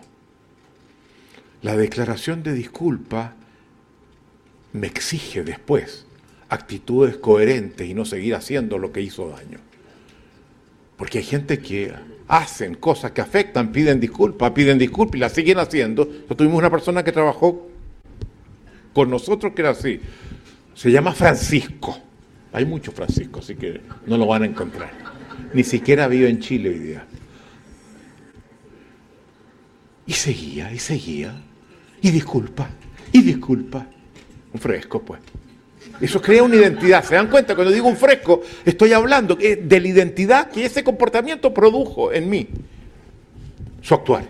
La 1.61 1.77
declaración 1.77 2.43
de 2.43 2.53
disculpa 2.53 3.35
me 4.73 4.87
exige 4.87 5.43
después 5.43 6.05
actitudes 6.49 7.17
coherentes 7.17 7.87
y 7.87 7.93
no 7.93 8.05
seguir 8.05 8.35
haciendo 8.35 8.77
lo 8.77 8.91
que 8.91 9.01
hizo 9.01 9.29
daño. 9.29 9.59
Porque 10.97 11.19
hay 11.19 11.23
gente 11.23 11.59
que 11.59 11.93
hacen 12.27 12.75
cosas 12.75 13.11
que 13.11 13.21
afectan, 13.21 13.71
piden 13.71 13.99
disculpas, 13.99 14.51
piden 14.51 14.77
disculpas 14.77 15.15
y 15.15 15.19
las 15.19 15.33
siguen 15.33 15.59
haciendo. 15.59 16.05
Nosotros 16.05 16.37
tuvimos 16.37 16.59
una 16.59 16.69
persona 16.69 17.03
que 17.03 17.11
trabajó 17.11 17.69
con 18.93 19.09
nosotros 19.09 19.53
que 19.53 19.61
era 19.61 19.71
así. 19.71 19.99
Se 20.75 20.91
llama 20.91 21.13
Francisco. 21.13 21.97
Hay 22.51 22.65
muchos 22.65 22.93
Francisco, 22.93 23.39
así 23.39 23.55
que 23.55 23.81
no 24.05 24.17
lo 24.17 24.27
van 24.27 24.43
a 24.43 24.45
encontrar. 24.45 24.91
Ni 25.53 25.63
siquiera 25.63 26.07
vive 26.07 26.29
en 26.29 26.39
Chile 26.39 26.69
hoy 26.69 26.79
día. 26.79 27.05
Y 30.05 30.13
seguía, 30.13 30.71
y 30.71 30.79
seguía 30.79 31.33
y 32.03 32.11
disculpa, 32.11 32.69
y 33.11 33.21
disculpa. 33.21 33.87
Un 34.53 34.59
fresco, 34.59 35.01
pues. 35.01 35.21
Eso 35.99 36.21
crea 36.21 36.43
una 36.43 36.57
identidad. 36.57 37.03
¿Se 37.03 37.15
dan 37.15 37.29
cuenta? 37.29 37.55
Cuando 37.55 37.73
digo 37.73 37.87
un 37.87 37.95
fresco, 37.95 38.41
estoy 38.65 38.91
hablando 38.91 39.35
de 39.35 39.79
la 39.79 39.87
identidad 39.87 40.51
que 40.51 40.65
ese 40.65 40.83
comportamiento 40.83 41.53
produjo 41.53 42.11
en 42.11 42.29
mí. 42.29 42.49
Su 43.81 43.95
actual. 43.95 44.27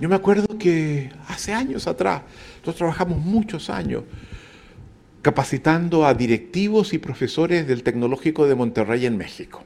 Yo 0.00 0.08
me 0.08 0.16
acuerdo 0.16 0.58
que 0.58 1.10
hace 1.28 1.52
años 1.52 1.86
atrás, 1.86 2.22
nosotros 2.54 2.76
trabajamos 2.76 3.18
muchos 3.18 3.70
años 3.70 4.04
capacitando 5.22 6.06
a 6.06 6.14
directivos 6.14 6.92
y 6.94 6.98
profesores 6.98 7.66
del 7.66 7.82
Tecnológico 7.82 8.46
de 8.46 8.54
Monterrey 8.54 9.06
en 9.06 9.16
México 9.16 9.62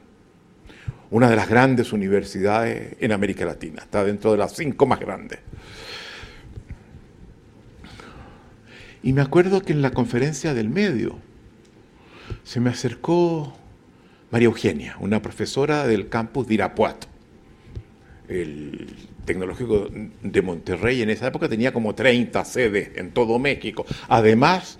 una 1.11 1.29
de 1.29 1.35
las 1.35 1.49
grandes 1.49 1.91
universidades 1.93 2.95
en 2.99 3.11
América 3.11 3.45
Latina, 3.45 3.83
está 3.83 4.03
dentro 4.03 4.31
de 4.31 4.37
las 4.37 4.55
cinco 4.55 4.85
más 4.85 4.99
grandes. 4.99 5.39
Y 9.03 9.13
me 9.13 9.21
acuerdo 9.21 9.61
que 9.61 9.73
en 9.73 9.81
la 9.81 9.91
conferencia 9.91 10.53
del 10.53 10.69
medio 10.69 11.17
se 12.43 12.61
me 12.61 12.69
acercó 12.69 13.53
María 14.31 14.45
Eugenia, 14.45 14.95
una 15.01 15.21
profesora 15.21 15.85
del 15.85 16.07
campus 16.07 16.47
de 16.47 16.53
Irapuato, 16.53 17.07
el 18.29 18.95
Tecnológico 19.25 19.89
de 20.23 20.41
Monterrey 20.41 21.01
en 21.01 21.09
esa 21.09 21.27
época 21.27 21.49
tenía 21.49 21.73
como 21.73 21.93
30 21.93 22.43
sedes 22.45 22.91
en 22.95 23.11
todo 23.11 23.37
México, 23.37 23.85
además 24.07 24.79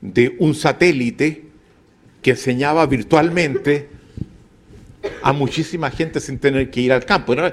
de 0.00 0.34
un 0.40 0.54
satélite 0.54 1.44
que 2.20 2.32
enseñaba 2.32 2.84
virtualmente 2.86 3.95
a 5.22 5.32
muchísima 5.32 5.90
gente 5.90 6.20
sin 6.20 6.38
tener 6.38 6.70
que 6.70 6.80
ir 6.80 6.92
al 6.92 7.04
campo. 7.04 7.32
Era, 7.32 7.52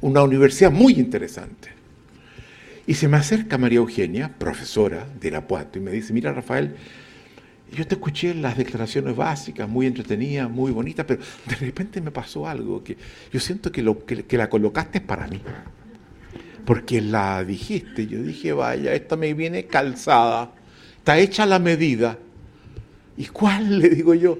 una 0.00 0.22
universidad 0.22 0.70
muy 0.70 0.94
interesante. 0.94 1.70
Y 2.86 2.94
se 2.94 3.08
me 3.08 3.16
acerca 3.16 3.58
María 3.58 3.78
Eugenia, 3.78 4.32
profesora 4.38 5.06
de 5.20 5.28
Irapuato, 5.28 5.78
y 5.78 5.82
me 5.82 5.90
dice, 5.90 6.12
mira 6.12 6.32
Rafael, 6.32 6.76
yo 7.72 7.86
te 7.86 7.96
escuché 7.96 8.34
las 8.34 8.56
declaraciones 8.56 9.16
básicas, 9.16 9.68
muy 9.68 9.86
entretenidas, 9.86 10.48
muy 10.48 10.70
bonitas, 10.70 11.04
pero 11.06 11.20
de 11.46 11.56
repente 11.56 12.00
me 12.00 12.12
pasó 12.12 12.48
algo, 12.48 12.84
que 12.84 12.96
yo 13.32 13.40
siento 13.40 13.72
que, 13.72 13.82
lo, 13.82 14.04
que, 14.06 14.24
la 14.36 14.48
colocaste 14.48 15.00
para 15.00 15.26
mí. 15.26 15.40
Porque 16.64 17.00
la 17.00 17.44
dijiste, 17.44 18.06
yo 18.06 18.22
dije, 18.22 18.52
vaya, 18.52 18.94
esta 18.94 19.16
me 19.16 19.34
viene 19.34 19.66
calzada, 19.66 20.52
está 20.98 21.18
hecha 21.18 21.46
la 21.46 21.58
medida. 21.58 22.18
¿Y 23.16 23.26
cuál? 23.26 23.78
Le 23.80 23.88
digo 23.88 24.14
yo, 24.14 24.38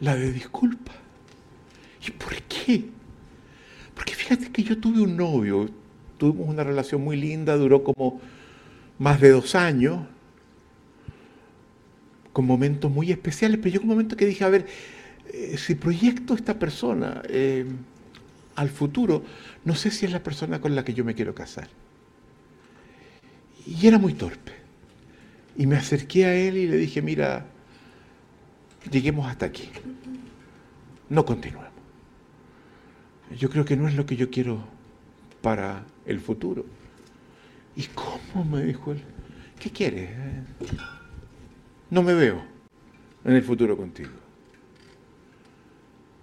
la 0.00 0.16
de 0.16 0.32
disculpa. 0.32 0.92
¿Y 2.06 2.10
por 2.12 2.34
qué? 2.42 2.84
Porque 3.94 4.14
fíjate 4.14 4.50
que 4.50 4.62
yo 4.62 4.78
tuve 4.78 5.00
un 5.00 5.16
novio, 5.16 5.68
tuvimos 6.18 6.48
una 6.48 6.64
relación 6.64 7.02
muy 7.02 7.16
linda, 7.16 7.56
duró 7.56 7.82
como 7.82 8.20
más 8.98 9.20
de 9.20 9.30
dos 9.30 9.54
años, 9.54 10.06
con 12.32 12.46
momentos 12.46 12.90
muy 12.90 13.10
especiales, 13.10 13.58
pero 13.62 13.74
yo 13.74 13.80
un 13.80 13.88
momento 13.88 14.16
que 14.16 14.26
dije, 14.26 14.44
a 14.44 14.50
ver, 14.50 14.66
eh, 15.32 15.56
si 15.56 15.74
proyecto 15.74 16.34
esta 16.34 16.58
persona 16.58 17.22
eh, 17.28 17.64
al 18.54 18.68
futuro, 18.68 19.24
no 19.64 19.74
sé 19.74 19.90
si 19.90 20.04
es 20.06 20.12
la 20.12 20.22
persona 20.22 20.60
con 20.60 20.74
la 20.74 20.84
que 20.84 20.94
yo 20.94 21.04
me 21.04 21.14
quiero 21.14 21.34
casar. 21.34 21.68
Y 23.66 23.86
era 23.86 23.98
muy 23.98 24.12
torpe. 24.14 24.52
Y 25.56 25.66
me 25.66 25.76
acerqué 25.76 26.26
a 26.26 26.34
él 26.34 26.58
y 26.58 26.66
le 26.68 26.76
dije, 26.76 27.00
mira, 27.02 27.46
lleguemos 28.90 29.26
hasta 29.26 29.46
aquí. 29.46 29.70
No 31.08 31.24
continuemos. 31.24 31.66
Yo 33.38 33.50
creo 33.50 33.64
que 33.64 33.76
no 33.76 33.88
es 33.88 33.94
lo 33.94 34.06
que 34.06 34.16
yo 34.16 34.30
quiero 34.30 34.64
para 35.40 35.84
el 36.04 36.20
futuro. 36.20 36.64
¿Y 37.74 37.84
cómo? 37.84 38.44
me 38.44 38.62
dijo 38.64 38.92
él. 38.92 39.02
¿Qué 39.58 39.70
quieres? 39.70 40.10
No 41.90 42.02
me 42.02 42.14
veo 42.14 42.42
en 43.24 43.34
el 43.34 43.42
futuro 43.42 43.76
contigo. 43.76 44.10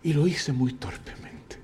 Y 0.02 0.14
lo 0.14 0.28
hice 0.28 0.52
muy 0.52 0.74
torpemente. 0.74 1.58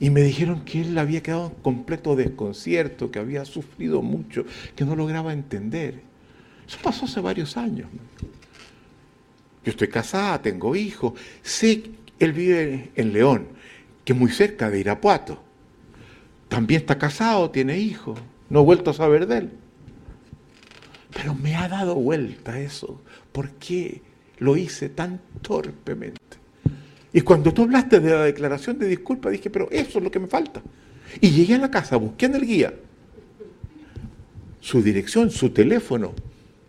Y 0.00 0.10
me 0.10 0.22
dijeron 0.22 0.64
que 0.64 0.80
él 0.80 0.98
había 0.98 1.22
quedado 1.22 1.46
en 1.46 1.62
completo 1.62 2.16
desconcierto, 2.16 3.10
que 3.10 3.20
había 3.20 3.44
sufrido 3.44 4.02
mucho, 4.02 4.44
que 4.74 4.84
no 4.84 4.96
lograba 4.96 5.32
entender. 5.32 6.02
Eso 6.66 6.78
pasó 6.82 7.04
hace 7.04 7.20
varios 7.20 7.56
años. 7.56 7.88
Yo 9.64 9.70
estoy 9.70 9.88
casada, 9.88 10.42
tengo 10.42 10.74
hijos. 10.74 11.14
Sé, 11.42 11.82
él 12.18 12.32
vive 12.32 12.90
en 12.94 13.12
León, 13.12 13.48
que 14.04 14.12
es 14.12 14.18
muy 14.18 14.30
cerca 14.30 14.70
de 14.70 14.80
Irapuato. 14.80 15.42
También 16.48 16.80
está 16.80 16.98
casado, 16.98 17.50
tiene 17.50 17.78
hijos. 17.78 18.18
No 18.50 18.60
he 18.60 18.64
vuelto 18.64 18.90
a 18.90 18.94
saber 18.94 19.26
de 19.26 19.38
él. 19.38 19.50
Pero 21.14 21.34
me 21.34 21.54
ha 21.56 21.68
dado 21.68 21.94
vuelta 21.94 22.58
eso. 22.60 23.00
¿Por 23.32 23.50
qué 23.52 24.02
lo 24.38 24.56
hice 24.56 24.88
tan 24.88 25.20
torpemente? 25.40 26.20
Y 27.12 27.20
cuando 27.20 27.52
tú 27.52 27.62
hablaste 27.62 28.00
de 28.00 28.10
la 28.10 28.24
declaración 28.24 28.78
de 28.78 28.88
disculpa, 28.88 29.30
dije, 29.30 29.50
pero 29.50 29.68
eso 29.70 29.98
es 29.98 30.04
lo 30.04 30.10
que 30.10 30.18
me 30.18 30.26
falta. 30.26 30.62
Y 31.20 31.30
llegué 31.30 31.54
a 31.54 31.58
la 31.58 31.70
casa, 31.70 31.96
busqué 31.96 32.26
en 32.26 32.34
el 32.34 32.46
guía 32.46 32.72
su 34.62 34.80
dirección, 34.80 35.30
su 35.30 35.50
teléfono 35.50 36.14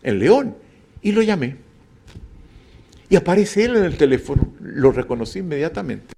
en 0.02 0.20
León 0.20 0.56
y 1.02 1.14
lo 1.14 1.22
llamé. 1.22 1.56
Y 3.14 3.16
aparece 3.16 3.66
él 3.66 3.76
en 3.76 3.84
el 3.84 3.96
teléfono, 3.96 4.56
lo 4.60 4.92
reconocí 4.92 5.38
inmediatamente. 5.38 6.16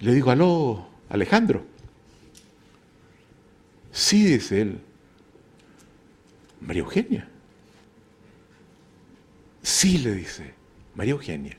Le 0.00 0.12
digo, 0.12 0.32
aló, 0.32 0.88
Alejandro. 1.08 1.64
Sí, 3.92 4.24
dice 4.24 4.62
él. 4.62 4.80
María 6.60 6.82
Eugenia. 6.82 7.28
Sí, 9.62 9.98
le 9.98 10.12
dice, 10.12 10.54
María 10.96 11.12
Eugenia. 11.12 11.56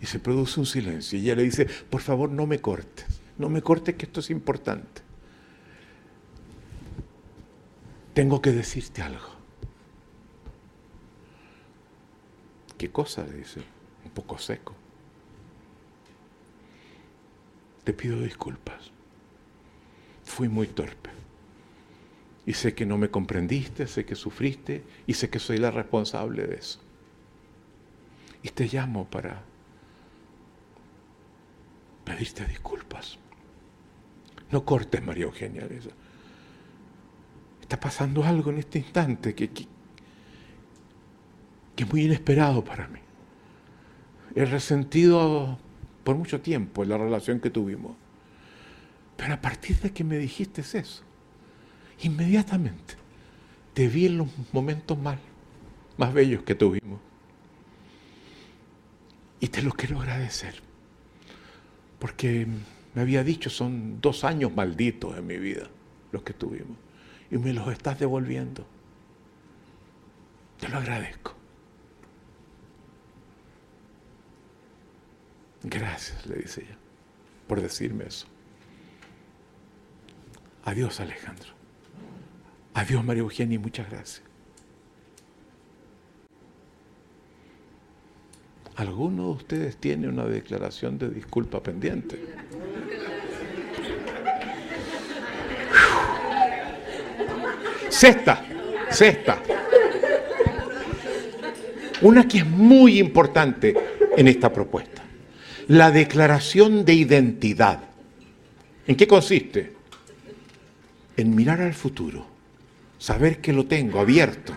Y 0.00 0.06
se 0.06 0.18
produce 0.18 0.58
un 0.58 0.66
silencio. 0.66 1.16
Y 1.16 1.22
ella 1.22 1.36
le 1.36 1.44
dice, 1.44 1.64
por 1.64 2.00
favor, 2.00 2.28
no 2.28 2.48
me 2.48 2.58
cortes. 2.58 3.06
No 3.38 3.48
me 3.48 3.62
cortes 3.62 3.94
que 3.94 4.06
esto 4.06 4.18
es 4.18 4.30
importante. 4.30 5.02
Tengo 8.14 8.42
que 8.42 8.50
decirte 8.50 9.00
algo. 9.00 9.35
¿Qué 12.78 12.90
cosa? 12.90 13.24
Le 13.24 13.38
dice, 13.38 13.60
un 14.04 14.10
poco 14.10 14.38
seco. 14.38 14.74
Te 17.84 17.92
pido 17.92 18.20
disculpas. 18.20 18.90
Fui 20.24 20.48
muy 20.48 20.66
torpe. 20.66 21.10
Y 22.44 22.52
sé 22.52 22.74
que 22.74 22.86
no 22.86 22.98
me 22.98 23.10
comprendiste, 23.10 23.86
sé 23.86 24.04
que 24.04 24.14
sufriste 24.14 24.84
y 25.06 25.14
sé 25.14 25.30
que 25.30 25.38
soy 25.38 25.58
la 25.58 25.70
responsable 25.70 26.46
de 26.46 26.56
eso. 26.56 26.80
Y 28.42 28.50
te 28.50 28.66
llamo 28.66 29.06
para 29.06 29.42
pedirte 32.04 32.44
disculpas. 32.46 33.18
No 34.50 34.64
cortes, 34.64 35.02
María 35.02 35.24
Eugenia. 35.24 35.66
Está 37.60 37.80
pasando 37.80 38.22
algo 38.22 38.50
en 38.50 38.58
este 38.58 38.78
instante 38.78 39.34
que, 39.34 39.50
que 39.50 39.66
es 41.84 41.92
muy 41.92 42.04
inesperado 42.04 42.64
para 42.64 42.88
mí. 42.88 43.00
He 44.34 44.44
resentido 44.44 45.58
por 46.04 46.16
mucho 46.16 46.40
tiempo 46.40 46.84
la 46.84 46.98
relación 46.98 47.40
que 47.40 47.50
tuvimos. 47.50 47.96
Pero 49.16 49.34
a 49.34 49.40
partir 49.40 49.80
de 49.80 49.92
que 49.92 50.04
me 50.04 50.18
dijiste 50.18 50.60
eso, 50.60 51.02
inmediatamente 52.02 52.94
te 53.74 53.88
vi 53.88 54.06
en 54.06 54.18
los 54.18 54.28
momentos 54.52 54.98
más, 54.98 55.18
más 55.96 56.12
bellos 56.12 56.42
que 56.42 56.54
tuvimos. 56.54 57.00
Y 59.40 59.48
te 59.48 59.62
lo 59.62 59.72
quiero 59.72 60.00
agradecer. 60.00 60.62
Porque 61.98 62.46
me 62.94 63.02
había 63.02 63.24
dicho, 63.24 63.50
son 63.50 64.00
dos 64.00 64.24
años 64.24 64.54
malditos 64.54 65.16
en 65.16 65.26
mi 65.26 65.38
vida 65.38 65.68
los 66.12 66.22
que 66.22 66.32
tuvimos. 66.32 66.76
Y 67.30 67.38
me 67.38 67.52
los 67.52 67.68
estás 67.72 67.98
devolviendo. 67.98 68.66
Te 70.60 70.68
lo 70.68 70.78
agradezco. 70.78 71.35
Gracias, 75.68 76.24
le 76.26 76.36
dice 76.36 76.60
ella, 76.60 76.76
por 77.48 77.60
decirme 77.60 78.04
eso. 78.06 78.28
Adiós, 80.64 81.00
Alejandro. 81.00 81.48
Adiós, 82.74 83.04
María 83.04 83.22
Eugenia, 83.22 83.56
y 83.56 83.58
muchas 83.58 83.90
gracias. 83.90 84.22
¿Alguno 88.76 89.24
de 89.24 89.30
ustedes 89.30 89.76
tiene 89.78 90.06
una 90.06 90.24
declaración 90.26 90.98
de 90.98 91.10
disculpa 91.10 91.60
pendiente? 91.60 92.16
Sexta, 97.88 98.44
sexta. 98.88 99.42
Una 102.02 102.28
que 102.28 102.38
es 102.38 102.46
muy 102.46 103.00
importante 103.00 103.74
en 104.16 104.28
esta 104.28 104.52
propuesta 104.52 104.95
la 105.68 105.90
declaración 105.90 106.84
de 106.84 106.94
identidad. 106.94 107.80
¿En 108.86 108.96
qué 108.96 109.06
consiste? 109.06 109.74
En 111.16 111.34
mirar 111.34 111.60
al 111.60 111.74
futuro, 111.74 112.26
saber 112.98 113.40
que 113.40 113.52
lo 113.52 113.66
tengo 113.66 114.00
abierto 114.00 114.52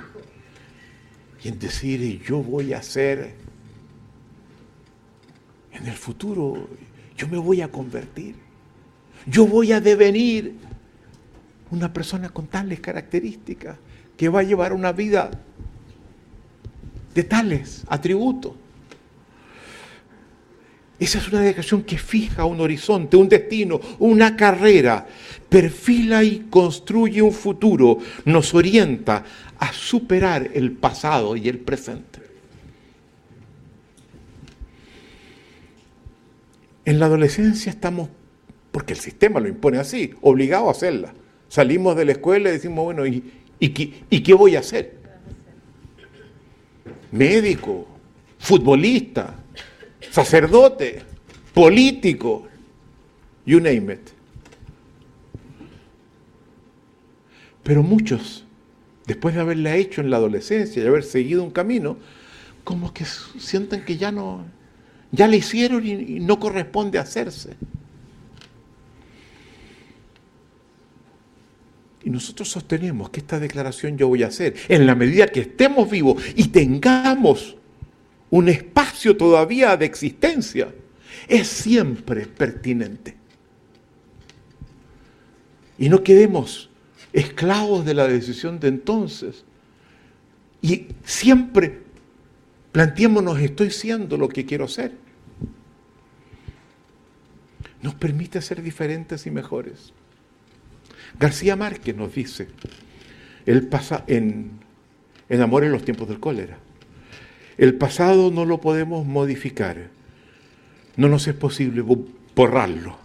y 1.44 1.48
en 1.48 1.58
decir, 1.58 2.22
yo 2.24 2.38
voy 2.44 2.74
a 2.74 2.84
ser, 2.84 3.34
en 5.72 5.88
el 5.88 5.96
futuro, 5.96 6.68
yo 7.18 7.28
me 7.28 7.38
voy 7.38 7.62
a 7.62 7.70
convertir, 7.70 8.36
yo 9.26 9.48
voy 9.48 9.72
a 9.72 9.80
devenir 9.80 10.56
una 11.72 11.92
persona 11.92 12.30
con 12.30 12.48
tales 12.48 12.80
características 12.80 13.78
que 14.18 14.30
va 14.30 14.42
a 14.42 14.44
llevar 14.44 14.74
una 14.74 14.92
vida 14.92 15.32
de 17.14 17.24
tales 17.24 17.84
atributos. 17.88 18.54
Esa 21.00 21.20
es 21.20 21.30
una 21.30 21.40
declaración 21.40 21.84
que 21.84 21.98
fija 21.98 22.44
un 22.44 22.60
horizonte, 22.60 23.16
un 23.16 23.30
destino, 23.30 23.80
una 24.00 24.36
carrera, 24.36 25.08
perfila 25.48 26.24
y 26.24 26.48
construye 26.50 27.22
un 27.22 27.32
futuro, 27.32 28.00
nos 28.26 28.54
orienta 28.54 29.24
a 29.58 29.72
superar 29.72 30.52
el 30.54 30.74
pasado 30.74 31.38
y 31.38 31.48
el 31.48 31.60
presente. 31.60 32.20
En 36.84 37.00
la 37.00 37.06
adolescencia 37.06 37.70
estamos, 37.70 38.10
porque 38.72 38.94
el 38.94 39.00
sistema 39.00 39.40
lo 39.40 39.48
impone 39.48 39.78
así, 39.78 40.14
obligados 40.22 40.68
a 40.68 40.72
hacerla. 40.72 41.14
Salimos 41.48 41.96
de 41.96 42.06
la 42.06 42.12
escuela 42.12 42.50
y 42.50 42.54
decimos, 42.54 42.84
bueno, 42.84 43.06
¿y, 43.08 43.24
y 43.60 44.22
qué 44.22 44.34
voy 44.34 44.58
a 44.58 44.60
hacer? 44.60 44.98
Médico, 47.12 47.88
futbolista, 48.38 49.39
sacerdote, 50.12 51.04
político, 51.54 52.48
you 53.46 53.60
name 53.60 53.94
it. 53.94 54.10
Pero 57.64 57.84
muchos, 57.84 58.46
después 59.06 59.36
de 59.36 59.42
haberla 59.42 59.76
hecho 59.76 60.02
en 60.02 60.10
la 60.10 60.18
adolescencia 60.18 60.84
y 60.84 60.88
haber 60.88 61.04
seguido 61.04 61.44
un 61.44 61.52
camino, 61.52 61.98
como 62.64 62.94
que 62.94 63.06
sienten 63.06 63.86
que 63.86 63.98
ya 63.98 64.12
no, 64.12 64.44
ya 65.12 65.28
le 65.28 65.38
hicieron 65.38 65.86
y, 65.86 66.20
no 66.20 66.40
corresponde 66.40 66.98
hacerse. 66.98 67.56
Y 72.04 72.10
nosotros 72.10 72.50
sostenemos 72.50 73.10
que 73.10 73.20
esta 73.20 73.40
declaración 73.40 73.98
yo 73.98 74.08
voy 74.08 74.24
a 74.24 74.28
hacer, 74.28 74.56
en 74.68 74.88
la 74.88 74.96
medida 74.96 75.28
que 75.28 75.42
estemos 75.42 75.90
vivos 75.90 76.24
y 76.36 76.48
tengamos 76.48 77.56
un 78.30 78.50
espacio 78.50 79.18
todavía 79.18 79.76
de 79.78 79.86
existencia, 79.86 80.74
es 81.28 81.48
siempre 81.48 82.26
pertinente. 82.26 83.16
Y 85.78 85.90
no 85.90 86.04
quedemos 86.04 86.70
esclavos 87.14 87.86
de 87.86 87.94
la 87.94 88.08
decisión 88.08 88.60
de 88.60 88.68
entonces. 88.68 89.46
Y 90.62 90.88
siempre 91.04 91.80
planteémonos, 92.72 93.40
estoy 93.40 93.72
siendo 93.72 94.18
lo 94.18 94.30
que 94.30 94.46
quiero 94.46 94.68
ser. 94.68 94.94
Nos 97.82 97.96
permite 97.96 98.42
ser 98.42 98.62
diferentes 98.62 99.26
y 99.26 99.32
mejores. 99.32 99.94
García 101.18 101.56
Márquez 101.56 101.96
nos 101.96 102.14
dice, 102.14 102.48
el 103.46 103.68
pasa 103.68 104.04
en, 104.08 104.52
en 105.30 105.42
Amor 105.42 105.64
en 105.64 105.72
los 105.72 105.84
tiempos 105.84 106.08
del 106.08 106.20
cólera, 106.20 106.60
el 107.60 107.76
pasado 107.76 108.32
no 108.32 108.46
lo 108.46 108.62
podemos 108.62 109.06
modificar, 109.06 109.90
no 110.96 111.10
nos 111.10 111.28
es 111.28 111.36
posible 111.36 111.84
borrarlo, 112.34 112.98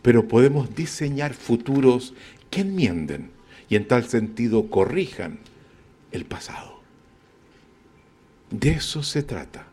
pero 0.00 0.28
podemos 0.28 0.74
diseñar 0.74 1.34
futuros 1.34 2.14
que 2.48 2.62
enmienden 2.62 3.30
y 3.68 3.76
en 3.76 3.86
tal 3.86 4.04
sentido 4.06 4.70
corrijan 4.70 5.40
el 6.10 6.24
pasado. 6.24 6.80
De 8.50 8.70
eso 8.70 9.02
se 9.02 9.22
trata. 9.22 9.66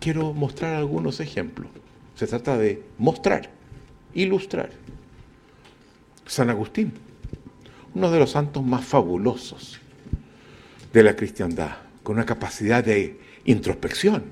Quiero 0.00 0.32
mostrar 0.32 0.74
algunos 0.74 1.20
ejemplos. 1.20 1.70
Se 2.16 2.26
trata 2.26 2.58
de 2.58 2.82
mostrar, 2.98 3.48
ilustrar. 4.12 4.70
San 6.26 6.50
Agustín, 6.50 6.92
uno 7.94 8.10
de 8.10 8.18
los 8.18 8.32
santos 8.32 8.64
más 8.64 8.84
fabulosos 8.84 9.78
de 10.92 11.02
la 11.04 11.14
cristiandad, 11.14 11.76
con 12.02 12.16
una 12.16 12.26
capacidad 12.26 12.84
de 12.84 13.18
introspección, 13.44 14.24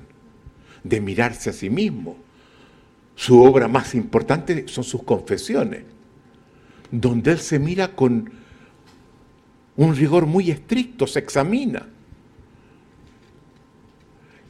de 0.83 1.01
mirarse 1.01 1.49
a 1.49 1.53
sí 1.53 1.69
mismo. 1.69 2.17
Su 3.15 3.41
obra 3.43 3.67
más 3.67 3.93
importante 3.95 4.67
son 4.67 4.83
sus 4.83 5.03
confesiones, 5.03 5.83
donde 6.91 7.31
él 7.31 7.39
se 7.39 7.59
mira 7.59 7.95
con 7.95 8.31
un 9.77 9.95
rigor 9.95 10.25
muy 10.25 10.51
estricto, 10.51 11.07
se 11.07 11.19
examina. 11.19 11.87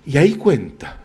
Y 0.06 0.18
ahí 0.18 0.34
cuenta 0.34 0.98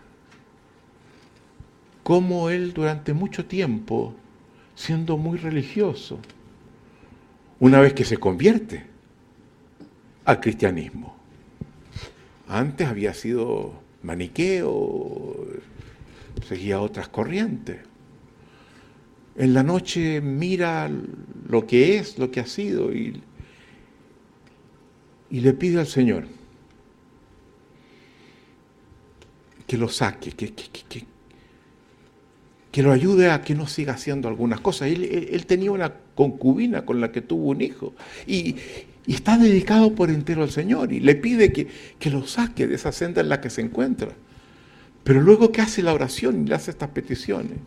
cómo 2.03 2.51
él 2.51 2.73
durante 2.73 3.13
mucho 3.13 3.47
tiempo, 3.47 4.15
siendo 4.75 5.17
muy 5.17 5.39
religioso, 5.39 6.19
una 7.59 7.81
vez 7.81 7.95
que 7.95 8.05
se 8.05 8.17
convierte 8.17 8.85
al 10.25 10.41
cristianismo, 10.41 11.16
antes 12.49 12.87
había 12.87 13.13
sido 13.15 13.75
maniqueo, 14.03 15.47
seguía 16.47 16.81
otras 16.81 17.09
corrientes. 17.09 17.81
En 19.37 19.53
la 19.53 19.63
noche 19.63 20.21
mira 20.21 20.91
lo 21.49 21.67
que 21.67 21.99
es, 21.99 22.19
lo 22.19 22.31
que 22.31 22.41
ha 22.41 22.47
sido 22.47 22.95
y, 22.95 23.21
y 25.31 25.41
le 25.41 25.53
pide 25.53 25.81
al 25.81 25.87
Señor 25.87 26.25
que 29.67 29.77
lo 29.77 29.89
saque, 29.89 30.31
que, 30.31 30.53
que, 30.55 31.05
que, 32.71 32.83
lo 32.83 32.93
ayude 32.93 33.31
a 33.31 33.43
que 33.43 33.55
no 33.55 33.67
siga 33.67 33.95
haciendo 33.95 34.29
algunas 34.29 34.61
cosas. 34.61 34.89
Él, 34.89 35.29
él, 35.33 35.47
tenía 35.47 35.73
una 35.73 35.93
concubina 36.15 36.85
con 36.85 37.01
la 37.01 37.11
que 37.11 37.21
tuvo 37.21 37.51
un 37.51 37.61
hijo 37.61 37.95
y, 38.27 38.55
y, 39.07 39.15
está 39.15 39.39
dedicado 39.39 39.95
por 39.95 40.11
entero 40.11 40.43
al 40.43 40.51
Señor 40.51 40.93
y 40.93 41.01
le 41.01 41.15
pide 41.15 41.53
que, 41.53 41.69
que 41.99 42.11
lo 42.11 42.27
saque 42.27 42.67
de 42.67 42.75
esa 42.75 42.93
senda 42.93 43.21
en 43.21 43.29
la 43.29 43.41
que 43.41 43.51
se 43.51 43.61
encuentra. 43.61 44.13
Pero 45.05 45.21
luego 45.21 45.53
que 45.53 45.61
hace 45.61 45.83
la 45.83 45.95
oración 45.95 46.43
y 46.43 46.49
le 46.49 46.55
hace 46.55 46.71
estas 46.71 46.91
peticiones, 46.91 47.59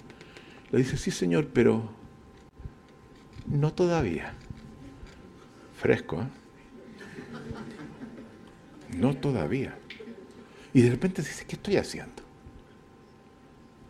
le 0.72 0.80
dice, 0.80 0.98
sí 0.98 1.12
Señor, 1.12 1.48
pero 1.54 1.90
no 3.48 3.72
todavía. 3.74 4.34
Fresco, 5.80 6.22
¿eh? 6.22 6.28
No 8.98 9.16
todavía. 9.16 9.78
Y 10.74 10.82
de 10.82 10.90
repente 10.90 11.22
dice, 11.22 11.46
¿qué 11.46 11.56
estoy 11.56 11.78
haciendo? 11.78 12.24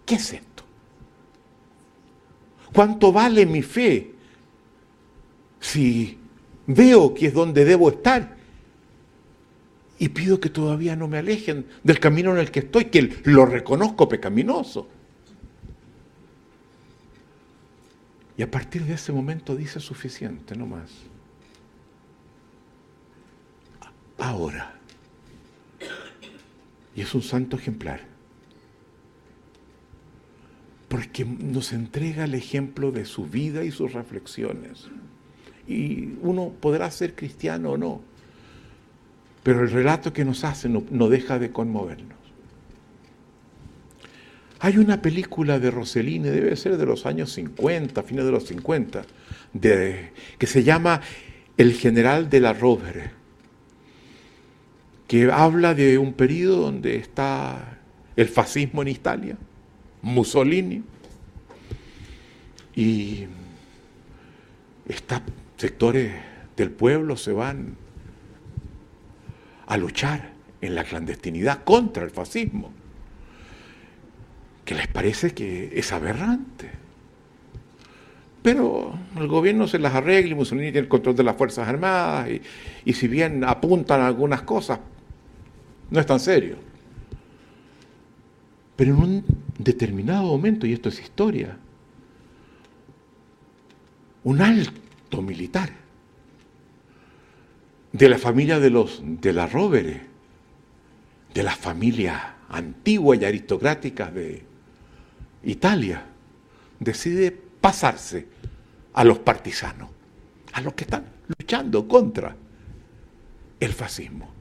¿Qué 0.06 0.16
es 0.16 0.34
esto? 0.34 0.64
¿Cuánto 2.74 3.12
vale 3.12 3.45
mi 3.45 3.62
fe 3.64 4.14
si 5.60 6.18
veo 6.70 7.13
que 7.13 7.28
es 7.28 7.34
donde 7.34 7.65
debo 7.65 7.89
estar 7.89 8.38
y 9.97 10.09
pido 10.09 10.39
que 10.39 10.49
todavía 10.49 10.95
no 10.95 11.07
me 11.07 11.17
alejen 11.17 11.65
del 11.84 11.99
camino 11.99 12.32
en 12.32 12.38
el 12.38 12.51
que 12.51 12.59
estoy, 12.59 12.86
que 12.86 13.22
lo 13.26 13.45
reconozco 13.45 14.07
pecaminoso? 14.07 14.88
Y 18.38 18.41
a 18.41 18.49
partir 18.49 18.86
de 18.86 18.93
ese 18.93 19.11
momento 19.11 19.55
dice 19.55 19.82
suficiente, 19.82 20.55
no 20.55 20.65
más. 20.65 20.89
Ahora 24.17 24.80
y 26.99 27.01
es 27.01 27.15
un 27.15 27.22
santo 27.22 27.55
ejemplar. 27.55 28.01
Porque 30.89 31.24
nos 31.24 31.72
entrega 31.72 32.26
el 32.26 32.34
ejemplo 32.34 32.91
de 32.91 33.05
su 33.05 33.26
vida 33.26 33.63
y 33.63 33.72
sus 33.72 33.93
reflexiones. 33.93 34.89
Y 35.70 36.17
uno 36.22 36.51
podrá 36.59 36.89
ser 36.89 37.15
cristiano 37.15 37.72
o 37.72 37.78
no, 37.78 38.01
pero 39.43 39.61
el 39.61 39.70
relato 39.70 40.11
que 40.11 40.26
nos 40.26 40.43
hace 40.43 40.67
no, 40.67 41.09
deja 41.09 41.39
de 41.39 41.51
conmovernos. 41.51 42.17
Hay 44.59 44.78
una 44.78 45.01
película 45.01 45.59
de 45.59 45.72
Rossellini, 45.72 46.28
debe 46.28 46.55
ser 46.57 46.78
de 46.78 46.86
los 46.86 47.05
años 47.05 47.32
50, 47.32 48.03
fines 48.03 48.26
de 48.26 48.32
los 48.32 48.45
50, 48.45 49.05
de, 49.53 50.11
que 50.38 50.47
se 50.47 50.63
llama 50.63 50.99
El 51.55 51.74
general 51.74 52.30
de 52.30 52.39
la 52.41 52.51
Rovere 52.51 53.20
que 55.09 55.32
habla 55.32 55.74
de 55.74 55.97
un 55.97 56.13
periodo 56.13 56.57
donde 56.57 56.97
está 56.97 57.80
el 58.15 58.28
fascismo 58.28 58.84
en 58.84 58.89
Italia, 58.89 59.38
Mussolini, 60.03 60.84
y 62.76 63.26
estos 64.88 65.22
sectores 65.60 66.14
del 66.55 66.72
pueblo 66.72 67.18
se 67.18 67.34
van 67.34 67.76
a 69.68 69.76
luchar 69.76 70.32
en 70.62 70.74
la 70.74 70.86
clandestinidad 70.86 71.66
contra 71.66 72.03
el 72.03 72.12
fascismo, 72.12 72.72
que 74.64 74.74
les 74.74 74.88
parece 74.88 75.34
que 75.34 75.78
es 75.78 75.91
aberrante. 75.91 76.70
Pero 78.41 78.97
el 79.18 79.28
gobierno 79.28 79.68
se 79.68 79.80
las 79.80 79.93
arregla 79.93 80.32
y 80.32 80.36
Mussolini 80.36 80.68
tiene 80.68 80.80
el 80.80 80.88
control 80.88 81.16
de 81.18 81.24
las 81.24 81.36
Fuerzas 81.36 81.68
Armadas 81.68 82.30
y, 82.30 82.41
y 82.86 82.93
si 82.93 83.10
bien 83.10 83.43
apuntan 83.43 83.99
algunas 83.99 84.43
cosas, 84.43 84.80
no 85.91 85.99
es 85.99 86.05
tan 86.05 86.22
serio. 86.22 86.55
Pero 88.78 88.93
en 88.93 88.99
un 89.01 89.26
determinado 89.57 90.24
momento, 90.24 90.66
y 90.66 90.72
esto 90.72 90.88
es 90.88 91.01
historia, 91.01 91.57
un 94.24 94.41
alto 94.41 94.89
militar 95.18 95.70
de 97.91 98.10
la 98.10 98.18
familia 98.18 98.60
de 98.60 98.70
los 98.70 99.01
de 99.03 99.34
la 99.34 99.47
Rovere, 99.47 100.01
de 101.34 101.43
las 101.43 101.57
familias 101.57 102.22
antiguas 102.49 103.20
y 103.22 103.26
aristocráticas 103.26 104.14
de 104.14 104.43
Italia, 105.43 106.05
decide 106.80 107.32
pasarse 107.32 108.28
a 108.93 109.03
los 109.03 109.20
partisanos, 109.20 109.89
a 110.53 110.62
los 110.62 110.74
que 110.74 110.84
están 110.84 111.05
luchando 111.28 111.88
contra 111.88 112.36
el 113.60 113.74
fascismo. 113.74 114.34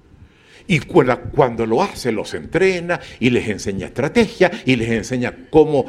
Y 0.67 0.81
cuando 0.81 1.65
lo 1.65 1.83
hace, 1.83 2.13
los 2.13 2.35
entrena 2.35 3.01
y 3.21 3.31
les 3.31 3.49
enseña 3.49 3.87
estrategia 3.87 4.51
y 4.67 4.77
les 4.77 4.91
enseña 4.91 5.35
cómo 5.49 5.87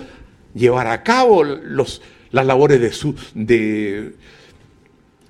llevar 0.53 0.87
a 0.87 1.03
cabo 1.03 1.43
los, 1.43 2.01
las 2.31 2.45
labores 2.45 2.79
de, 2.79 2.91
su, 2.93 3.13
de 3.33 4.13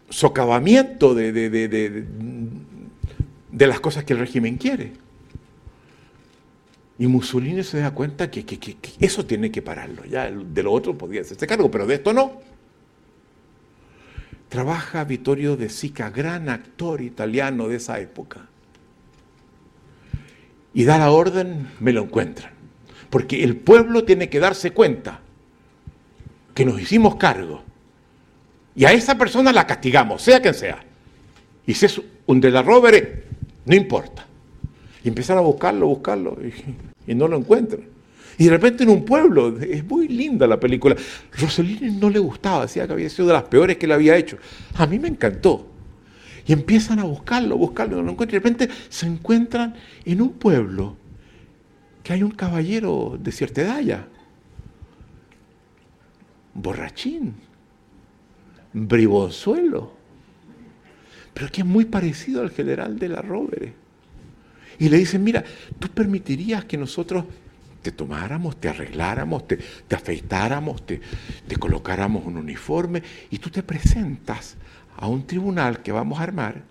socavamiento 0.09 1.13
de, 1.13 1.31
de, 1.31 1.49
de, 1.49 2.03
de, 3.51 3.67
las 3.67 3.79
cosas 3.79 4.03
que 4.03 4.13
el 4.13 4.19
régimen 4.19 4.57
quiere. 4.57 4.93
Y 6.97 7.07
Mussolini 7.07 7.63
se 7.63 7.79
da 7.79 7.91
cuenta 7.91 8.29
que, 8.29 8.45
que, 8.45 8.59
que, 8.59 8.75
eso 8.99 9.25
tiene 9.25 9.51
que 9.51 9.61
pararlo. 9.61 10.03
Ya 10.05 10.29
de 10.29 10.63
lo 10.63 10.71
otro 10.71 10.97
podía 10.97 11.21
hacerse 11.21 11.47
cargo, 11.47 11.71
pero 11.71 11.85
de 11.87 11.95
esto 11.95 12.13
no. 12.13 12.41
Trabaja 14.49 15.03
Vittorio 15.03 15.55
De 15.55 15.69
Sica, 15.69 16.09
gran 16.09 16.49
actor 16.49 17.01
italiano 17.01 17.67
de 17.67 17.77
esa 17.77 17.99
época. 17.99 18.47
Y 20.73 20.83
da 20.83 20.97
la 20.97 21.11
orden, 21.11 21.67
me 21.79 21.93
lo 21.93 22.03
encuentran. 22.03 22.51
Porque 23.09 23.43
el 23.43 23.55
pueblo 23.55 24.03
tiene 24.03 24.29
que 24.29 24.39
darse 24.39 24.71
cuenta 24.71 25.21
que 26.53 26.65
nos 26.65 26.81
hicimos 26.81 27.15
cargo. 27.15 27.63
Y 28.79 28.85
a 28.85 28.93
esa 28.93 29.17
persona 29.17 29.51
la 29.51 29.67
castigamos, 29.67 30.21
sea 30.21 30.41
quien 30.41 30.53
sea. 30.53 30.79
Y 31.67 31.73
si 31.73 31.85
es 31.85 32.01
un 32.27 32.39
de 32.39 32.49
la 32.49 32.61
Rovere, 32.61 33.25
no 33.65 33.75
importa. 33.75 34.25
Y 35.03 35.09
empiezan 35.09 35.37
a 35.37 35.41
buscarlo, 35.41 35.85
buscarlo, 35.87 36.37
y, 37.05 37.13
no 37.13 37.27
lo 37.27 37.35
encuentran. 37.35 37.81
Y 38.37 38.45
de 38.45 38.51
repente 38.51 38.83
en 38.83 38.89
un 38.91 39.03
pueblo, 39.03 39.59
es 39.59 39.83
muy 39.83 40.07
linda 40.07 40.47
la 40.47 40.57
película. 40.57 40.95
Rossellini 41.37 41.91
no 41.97 42.09
le 42.09 42.19
gustaba, 42.19 42.61
decía 42.61 42.87
que 42.87 42.93
había 42.93 43.09
sido 43.09 43.27
de 43.27 43.33
las 43.33 43.43
peores 43.43 43.75
que 43.75 43.85
le 43.85 43.95
había 43.95 44.15
hecho. 44.15 44.37
A 44.75 44.87
mí 44.87 44.97
me 44.97 45.09
encantó. 45.09 45.67
Y 46.47 46.53
empiezan 46.53 46.99
a 46.99 47.03
buscarlo, 47.03 47.57
buscarlo, 47.57 47.97
no 47.97 48.03
lo 48.03 48.11
encuentran. 48.11 48.39
Y 48.39 48.41
de 48.41 48.49
repente 48.49 48.73
se 48.87 49.07
encuentran 49.07 49.75
en 50.05 50.21
un 50.21 50.29
pueblo 50.29 50.95
que 52.01 52.13
hay 52.13 52.23
un 52.23 52.31
caballero 52.31 53.19
de 53.21 53.33
cierta 53.33 53.59
edad 53.59 54.05
borrachín, 56.53 57.48
bribonzuelo, 58.73 59.93
pero 61.33 61.51
que 61.51 61.61
es 61.61 61.67
muy 61.67 61.85
parecido 61.85 62.41
al 62.41 62.51
general 62.51 62.99
de 62.99 63.09
la 63.09 63.21
Rovere. 63.21 63.73
Y 64.77 64.89
le 64.89 64.97
dicen, 64.97 65.23
mira, 65.23 65.43
tú 65.77 65.89
permitirías 65.89 66.65
que 66.65 66.77
nosotros 66.77 67.25
te 67.81 67.91
tomáramos, 67.91 68.57
te 68.57 68.69
arregláramos, 68.69 69.47
te, 69.47 69.59
afeitáramos, 69.93 70.85
te, 70.85 71.01
te 71.47 71.55
colocáramos 71.57 72.25
un 72.25 72.37
uniforme 72.37 73.03
y 73.29 73.39
tú 73.39 73.49
te 73.49 73.63
presentas 73.63 74.55
a 74.97 75.07
un 75.07 75.25
tribunal 75.25 75.81
que 75.81 75.91
vamos 75.91 76.19
a 76.19 76.23
armar 76.23 76.63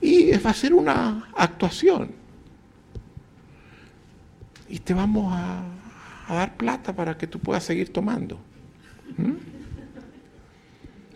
y 0.00 0.30
va 0.38 0.50
a 0.50 0.54
ser 0.54 0.74
una 0.74 1.30
actuación. 1.36 2.12
Y 4.68 4.78
te 4.78 4.94
vamos 4.94 5.32
a, 5.34 5.64
dar 6.28 6.56
plata 6.56 6.94
para 6.94 7.18
que 7.18 7.26
tú 7.26 7.40
puedas 7.40 7.64
seguir 7.64 7.92
tomando. 7.92 8.38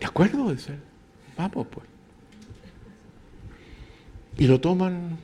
¿De 0.05 0.09
acuerdo? 0.09 0.51
Dice, 0.51 0.73
vamos 1.35 1.65
pues. 1.65 1.87
Y 4.37 4.45
lo 4.45 4.61
toman, 4.61 5.17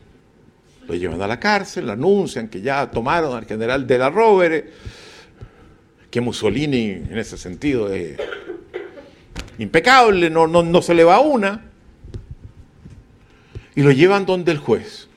lo 0.88 0.96
llevan 0.96 1.22
a 1.22 1.28
la 1.28 1.40
cárcel, 1.40 1.86
lo 1.86 1.92
anuncian 1.92 2.48
que 2.48 2.62
ya 2.62 2.90
tomaron 2.90 3.38
al 3.38 3.46
general 3.46 3.86
de 3.86 4.00
la 4.00 4.10
Rovere, 4.10 4.72
que 6.10 6.20
Mussolini 6.20 6.90
en 6.94 7.16
ese 7.16 7.38
sentido 7.38 7.94
es 7.94 8.18
impecable, 9.60 10.32
no, 10.32 10.48
no, 10.48 10.64
no 10.64 10.82
se 10.82 10.96
le 10.96 11.04
va 11.04 11.20
una. 11.20 11.70
Y 13.76 13.84
lo 13.84 13.92
llevan 13.92 14.26
donde 14.26 14.52
el 14.52 14.58
juez. 14.58 15.10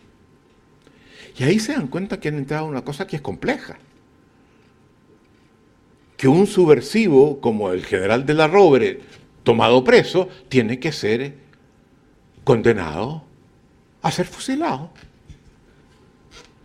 Y 1.38 1.44
ahí 1.44 1.58
se 1.58 1.72
dan 1.72 1.88
cuenta 1.88 2.20
que 2.20 2.28
han 2.28 2.36
entrado 2.36 2.66
en 2.66 2.72
una 2.72 2.84
cosa 2.84 3.06
que 3.06 3.16
es 3.16 3.22
compleja. 3.22 3.78
Que 6.18 6.28
un 6.28 6.46
subversivo 6.46 7.40
como 7.40 7.72
el 7.72 7.86
general 7.86 8.26
de 8.26 8.34
la 8.34 8.46
Robre, 8.46 9.00
tomado 9.44 9.84
preso, 9.84 10.28
tiene 10.48 10.80
que 10.80 10.90
ser 10.90 11.34
condenado 12.42 13.22
a 14.02 14.10
ser 14.10 14.26
fusilado. 14.26 14.90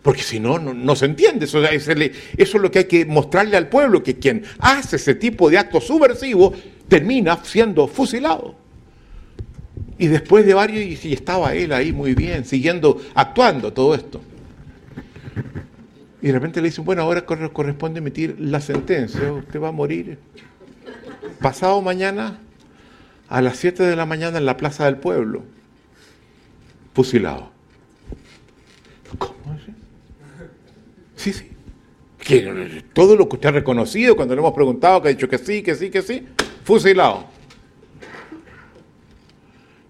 Porque 0.01 0.23
si 0.23 0.39
no, 0.39 0.57
no, 0.57 0.95
se 0.95 1.05
entiende. 1.05 1.45
Eso, 1.45 1.63
eso, 1.63 1.91
es 2.37 2.53
lo 2.55 2.71
que 2.71 2.79
hay 2.79 2.85
que 2.85 3.05
mostrarle 3.05 3.57
al 3.57 3.69
pueblo, 3.69 4.01
que 4.01 4.17
quien 4.17 4.43
hace 4.59 4.95
ese 4.95 5.13
tipo 5.13 5.49
de 5.49 5.57
actos 5.57 5.85
subversivos 5.85 6.57
termina 6.87 7.43
siendo 7.43 7.87
fusilado. 7.87 8.55
Y 9.97 10.07
después 10.07 10.45
de 10.45 10.53
varios, 10.53 11.03
y 11.03 11.13
estaba 11.13 11.53
él 11.53 11.73
ahí 11.73 11.91
muy 11.91 12.15
bien, 12.15 12.45
siguiendo, 12.45 13.01
actuando 13.13 13.73
todo 13.73 13.93
esto. 13.93 14.21
Y 16.21 16.27
de 16.27 16.33
repente 16.33 16.61
le 16.61 16.69
dicen, 16.69 16.85
bueno, 16.85 17.01
ahora 17.01 17.25
corresponde 17.25 17.99
emitir 17.99 18.37
la 18.39 18.61
sentencia, 18.61 19.31
usted 19.31 19.61
va 19.61 19.69
a 19.69 19.73
morir 19.73 20.17
pasado 21.39 21.81
mañana 21.81 22.39
a 23.29 23.41
las 23.41 23.57
7 23.57 23.83
de 23.83 23.95
la 23.95 24.05
mañana 24.05 24.39
en 24.39 24.45
la 24.45 24.57
Plaza 24.57 24.85
del 24.85 24.97
Pueblo, 24.97 25.43
fusilado. 26.93 27.51
¿Cómo 29.17 29.53
es? 29.55 29.61
Sí, 31.15 31.33
sí. 31.33 31.51
Que 32.17 32.83
todo 32.93 33.15
lo 33.15 33.29
que 33.29 33.35
usted 33.35 33.49
ha 33.49 33.53
reconocido 33.53 34.15
cuando 34.15 34.35
le 34.35 34.41
hemos 34.41 34.53
preguntado, 34.53 35.01
que 35.01 35.09
ha 35.09 35.11
dicho 35.11 35.29
que 35.29 35.37
sí, 35.37 35.61
que 35.63 35.75
sí, 35.75 35.89
que 35.89 36.01
sí, 36.01 36.27
fusilado. 36.63 37.25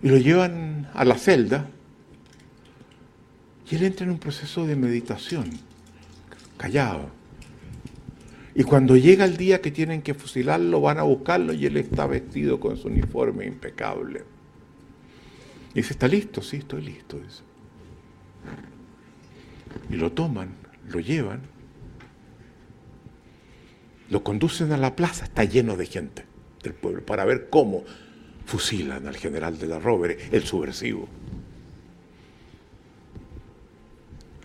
Y 0.03 0.09
lo 0.09 0.17
llevan 0.17 0.89
a 0.93 1.03
la 1.03 1.17
celda 1.17 1.67
y 3.69 3.75
él 3.75 3.83
entra 3.83 4.05
en 4.05 4.11
un 4.11 4.19
proceso 4.19 4.65
de 4.65 4.75
meditación, 4.75 5.49
callado. 6.57 7.18
Y 8.59 8.65
cuando 8.65 8.97
llega 8.97 9.23
el 9.23 9.37
día 9.37 9.61
que 9.61 9.71
tienen 9.71 10.01
que 10.01 10.13
fusilarlo, 10.13 10.81
van 10.81 10.97
a 10.97 11.03
buscarlo 11.03 11.53
y 11.53 11.65
él 11.65 11.77
está 11.77 12.07
vestido 12.07 12.59
con 12.59 12.75
su 12.75 12.89
uniforme 12.89 13.45
impecable. 13.45 14.25
Y 15.71 15.75
dice, 15.75 15.93
¿está 15.93 16.09
listo? 16.09 16.41
Sí, 16.41 16.57
estoy 16.57 16.81
listo. 16.81 17.17
Dice. 17.17 17.41
Y 19.89 19.95
lo 19.95 20.11
toman, 20.11 20.49
lo 20.89 20.99
llevan, 20.99 21.39
lo 24.09 24.25
conducen 24.25 24.73
a 24.73 24.77
la 24.77 24.93
plaza, 24.93 25.23
está 25.23 25.45
lleno 25.45 25.77
de 25.77 25.85
gente 25.85 26.25
del 26.61 26.73
pueblo, 26.73 27.05
para 27.05 27.23
ver 27.23 27.47
cómo 27.49 27.85
fusilan 28.45 29.07
al 29.07 29.15
general 29.15 29.57
de 29.57 29.67
la 29.67 29.79
Rovere, 29.79 30.17
el 30.33 30.43
subversivo. 30.43 31.07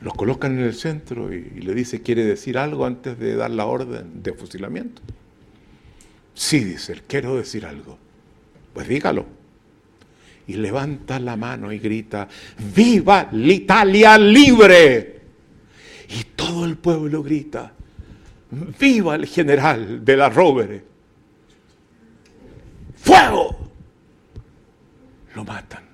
Los 0.05 0.13
colocan 0.13 0.59
en 0.59 0.65
el 0.65 0.75
centro 0.75 1.33
y, 1.33 1.41
le 1.41 1.73
dice, 1.75 2.03
¿quiere 2.03 2.25
decir 2.25 2.59
algo 2.59 2.85
antes 2.85 3.19
de 3.19 3.37
dar 3.37 3.51
la 3.51 3.65
orden 3.65 4.23
de 4.23 4.35
fusilamiento? 4.35 5.01
Sí, 6.35 6.63
dice 6.63 6.93
él, 6.93 7.03
quiero 7.07 7.37
decir 7.37 7.65
algo. 7.65 7.99
Pues 8.75 8.87
dígalo. 8.87 9.25
Y 10.47 10.57
levanta 10.57 11.19
la 11.19 11.39
mano 11.39 11.73
y 11.73 11.79
grita, 11.79 12.29
¡Viva 12.75 13.31
l'Italia 13.33 14.19
libre! 14.19 15.23
Y 16.11 16.25
todo 16.37 16.67
el 16.67 16.77
pueblo 16.77 17.23
grita, 17.23 17.73
¡Viva 18.79 19.15
el 19.15 19.25
general 19.25 20.05
de 20.05 20.17
la 20.19 20.29
Rovere! 20.29 20.85
¡Fuego! 22.97 23.57
Lo 25.35 25.45
matan 25.45 25.85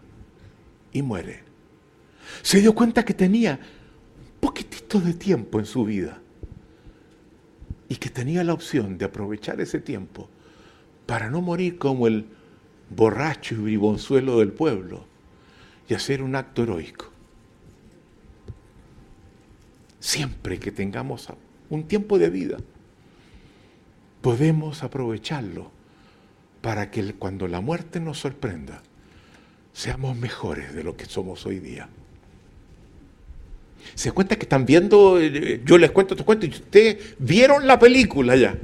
y 0.93 1.01
muere. 1.01 1.45
Se 2.43 2.61
dio 2.61 2.75
cuenta 2.75 3.05
que 3.05 3.15
tenía 3.15 3.61
poquitito 4.41 5.01
de 5.01 5.15
tiempo 5.15 5.59
en 5.61 5.67
su 5.67 5.85
vida 5.85 6.21
y 7.89 7.97
que 7.97 8.09
tenía 8.09 8.45
la 8.45 8.55
opción 8.55 8.99
de 8.99 9.05
aprovechar 9.05 9.61
ese 9.61 9.81
tiempo 9.81 10.29
para 11.07 11.29
no 11.29 11.41
morir 11.41 11.77
como 11.79 12.07
el 12.07 12.27
borracho 12.89 13.55
y 13.55 13.59
bribonzuelo 13.59 14.39
del 14.39 14.53
pueblo 14.53 15.05
y 15.89 15.95
hacer 15.95 16.23
un 16.23 16.37
acto 16.37 16.63
heroico. 16.63 17.11
Siempre 19.99 20.59
que 20.59 20.71
tengamos 20.71 21.29
un 21.69 21.85
tiempo 21.87 22.19
de 22.19 22.31
vida, 22.31 22.59
podemos 24.23 24.83
aprovecharlo 24.83 25.71
para 26.63 26.91
que 26.91 27.15
cuando 27.15 27.49
la 27.49 27.61
muerte 27.61 28.01
nos 28.01 28.19
sorprenda, 28.19 28.83
seamos 29.73 30.17
mejores 30.17 30.75
de 30.75 30.85
lo 30.85 30.97
que 30.97 31.07
somos 31.07 31.45
hoy 31.47 31.59
día. 31.59 31.89
Se 33.95 34.13
cuenta 34.13 34.37
que 34.37 34.45
están 34.45 34.67
viendo, 34.67 35.21
eh, 35.21 35.61
yo 35.65 35.79
les 35.79 35.91
cuento, 35.91 36.17
te 36.17 36.25
cuento, 36.25 36.47
y 36.47 36.51
ustedes 36.51 37.15
vieron 37.19 37.67
la 37.67 37.79
película 37.79 38.37
ya. 38.37 38.57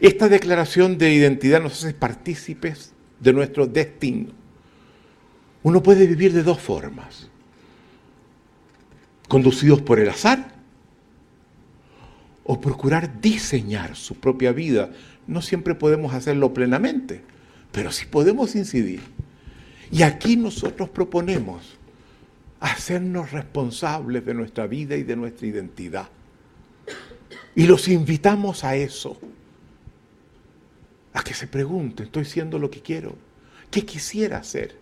Esta 0.00 0.28
declaración 0.28 0.96
de 0.96 1.12
identidad 1.12 1.60
nos 1.60 1.84
hace 1.84 1.92
partícipes 1.92 2.92
de 3.18 3.32
nuestro 3.32 3.66
destino. 3.66 4.30
Uno 5.62 5.82
puede 5.82 6.06
vivir 6.06 6.32
de 6.32 6.44
dos 6.44 6.60
formas. 6.60 7.28
Conducidos 9.26 9.82
por 9.82 9.98
el 9.98 10.08
azar 10.08 10.54
o 12.44 12.60
procurar 12.60 13.20
diseñar 13.20 13.96
su 13.96 14.14
propia 14.14 14.52
vida. 14.52 14.90
No 15.26 15.42
siempre 15.42 15.74
podemos 15.74 16.14
hacerlo 16.14 16.54
plenamente, 16.54 17.22
pero 17.72 17.90
sí 17.90 18.06
podemos 18.06 18.54
incidir. 18.54 19.00
Y 19.90 20.02
aquí 20.02 20.36
nosotros 20.36 20.88
proponemos 20.90 21.76
hacernos 22.60 23.30
responsables 23.32 24.24
de 24.24 24.34
nuestra 24.34 24.66
vida 24.66 24.96
y 24.96 25.02
de 25.02 25.16
nuestra 25.16 25.46
identidad. 25.46 26.08
Y 27.54 27.66
los 27.66 27.88
invitamos 27.88 28.64
a 28.64 28.76
eso, 28.76 29.18
a 31.12 31.22
que 31.22 31.34
se 31.34 31.46
pregunten, 31.46 32.06
estoy 32.06 32.24
siendo 32.24 32.58
lo 32.58 32.70
que 32.70 32.80
quiero, 32.80 33.16
qué 33.70 33.84
quisiera 33.84 34.38
hacer, 34.38 34.76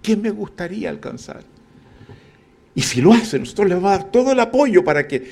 qué 0.00 0.16
me 0.16 0.30
gustaría 0.30 0.90
alcanzar. 0.90 1.42
Y 2.74 2.82
si 2.82 3.00
lo 3.00 3.12
hacen, 3.12 3.40
nosotros 3.40 3.68
les 3.68 3.76
vamos 3.76 3.92
a 3.92 3.98
dar 3.98 4.10
todo 4.10 4.32
el 4.32 4.40
apoyo 4.40 4.82
para 4.82 5.06
que 5.06 5.30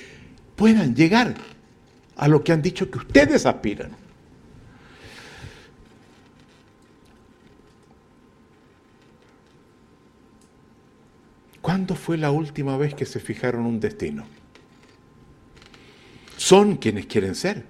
puedan 0.57 0.95
llegar 0.95 1.35
a 2.17 2.29
lo 2.29 2.45
que 2.45 2.53
han 2.53 2.61
dicho 2.61 2.91
que 2.91 2.99
ustedes 2.99 3.47
aspiran. 3.47 3.93
¿Cuándo 11.61 11.95
fue 11.95 12.17
la 12.17 12.31
última 12.31 12.77
vez 12.77 12.95
que 12.95 13.07
se 13.07 13.21
fijaron 13.21 13.67
un 13.67 13.81
destino? 13.81 14.25
Son 16.37 16.77
quienes 16.77 17.07
quieren 17.07 17.35
ser. 17.35 17.65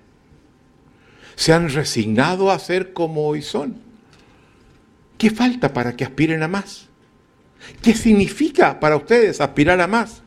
Se 1.34 1.52
han 1.52 1.70
resignado 1.70 2.50
a 2.50 2.58
ser 2.58 2.92
como 2.92 3.26
hoy 3.26 3.42
son. 3.42 3.80
¿Qué 5.18 5.30
falta 5.30 5.72
para 5.72 5.96
que 5.96 6.04
aspiren 6.04 6.42
a 6.42 6.48
más? 6.48 6.86
¿Qué 7.82 7.94
significa 7.94 8.78
para 8.78 8.96
ustedes 8.96 9.40
aspirar 9.40 9.80
a 9.80 9.86
más? 9.86 10.22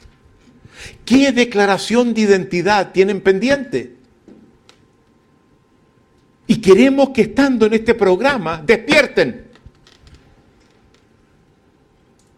¿Qué 1.05 1.31
declaración 1.31 2.13
de 2.13 2.21
identidad 2.21 2.91
tienen 2.91 3.21
pendiente? 3.21 3.95
Y 6.47 6.57
queremos 6.57 7.09
que 7.09 7.21
estando 7.23 7.65
en 7.65 7.73
este 7.73 7.93
programa 7.93 8.61
despierten. 8.63 9.52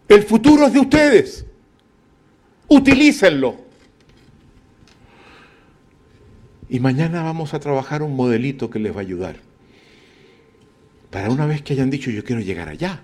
El 0.07 0.23
futuro 0.23 0.67
es 0.67 0.73
de 0.73 0.79
ustedes. 0.79 1.45
Utilícenlo. 2.67 3.65
Y 6.69 6.79
mañana 6.79 7.23
vamos 7.23 7.53
a 7.53 7.59
trabajar 7.59 8.01
un 8.01 8.15
modelito 8.15 8.69
que 8.69 8.79
les 8.79 8.93
va 8.93 8.97
a 8.97 9.01
ayudar. 9.01 9.37
Para 11.09 11.29
una 11.29 11.45
vez 11.45 11.61
que 11.61 11.73
hayan 11.73 11.89
dicho 11.89 12.09
yo 12.11 12.23
quiero 12.23 12.41
llegar 12.41 12.69
allá, 12.69 13.01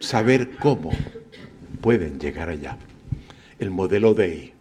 saber 0.00 0.56
cómo 0.56 0.90
pueden 1.80 2.18
llegar 2.18 2.48
allá. 2.48 2.78
El 3.58 3.70
modelo 3.70 4.14
DEI. 4.14 4.52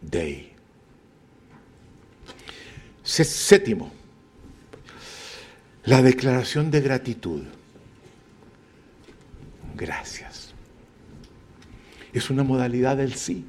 DEI. 0.00 0.52
Séptimo, 3.02 3.92
la 5.84 6.02
declaración 6.02 6.70
de 6.70 6.80
gratitud. 6.80 7.42
Gracias. 9.76 10.54
Es 12.12 12.30
una 12.30 12.42
modalidad 12.42 12.96
del 12.96 13.14
sí. 13.14 13.44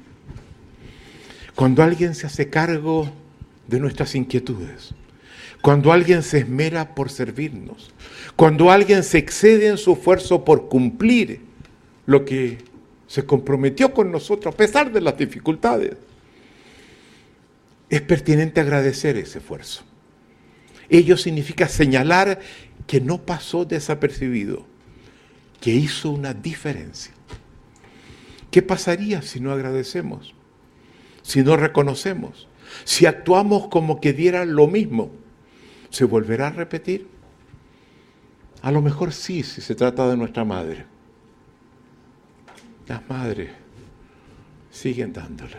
Cuando 1.54 1.82
alguien 1.82 2.14
se 2.14 2.26
hace 2.26 2.50
cargo 2.50 3.10
de 3.66 3.80
nuestras 3.80 4.14
inquietudes, 4.14 4.94
cuando 5.62 5.92
alguien 5.92 6.22
se 6.22 6.38
esmera 6.38 6.94
por 6.94 7.10
servirnos, 7.10 7.90
cuando 8.36 8.70
alguien 8.70 9.02
se 9.02 9.18
excede 9.18 9.68
en 9.68 9.78
su 9.78 9.94
esfuerzo 9.94 10.44
por 10.44 10.68
cumplir 10.68 11.40
lo 12.06 12.24
que 12.24 12.58
se 13.06 13.24
comprometió 13.24 13.92
con 13.92 14.12
nosotros 14.12 14.54
a 14.54 14.56
pesar 14.56 14.92
de 14.92 15.00
las 15.00 15.16
dificultades, 15.16 15.96
es 17.88 18.02
pertinente 18.02 18.60
agradecer 18.60 19.16
ese 19.16 19.38
esfuerzo. 19.38 19.82
Ello 20.90 21.16
significa 21.16 21.68
señalar 21.68 22.38
que 22.86 23.00
no 23.00 23.18
pasó 23.18 23.64
desapercibido, 23.64 24.66
que 25.60 25.70
hizo 25.70 26.10
una 26.10 26.34
diferencia. 26.34 27.12
¿Qué 28.50 28.62
pasaría 28.62 29.22
si 29.22 29.40
no 29.40 29.52
agradecemos? 29.52 30.34
Si 31.22 31.42
no 31.42 31.56
reconocemos? 31.56 32.48
Si 32.84 33.06
actuamos 33.06 33.68
como 33.68 34.00
que 34.00 34.12
diera 34.12 34.44
lo 34.44 34.66
mismo, 34.66 35.10
¿se 35.90 36.04
volverá 36.04 36.48
a 36.48 36.50
repetir? 36.50 37.08
A 38.62 38.70
lo 38.70 38.82
mejor 38.82 39.12
sí, 39.12 39.42
si 39.42 39.60
se 39.60 39.74
trata 39.74 40.08
de 40.08 40.16
nuestra 40.16 40.44
madre. 40.44 40.86
Las 42.86 43.08
madres 43.08 43.50
siguen 44.70 45.12
dándole. 45.12 45.56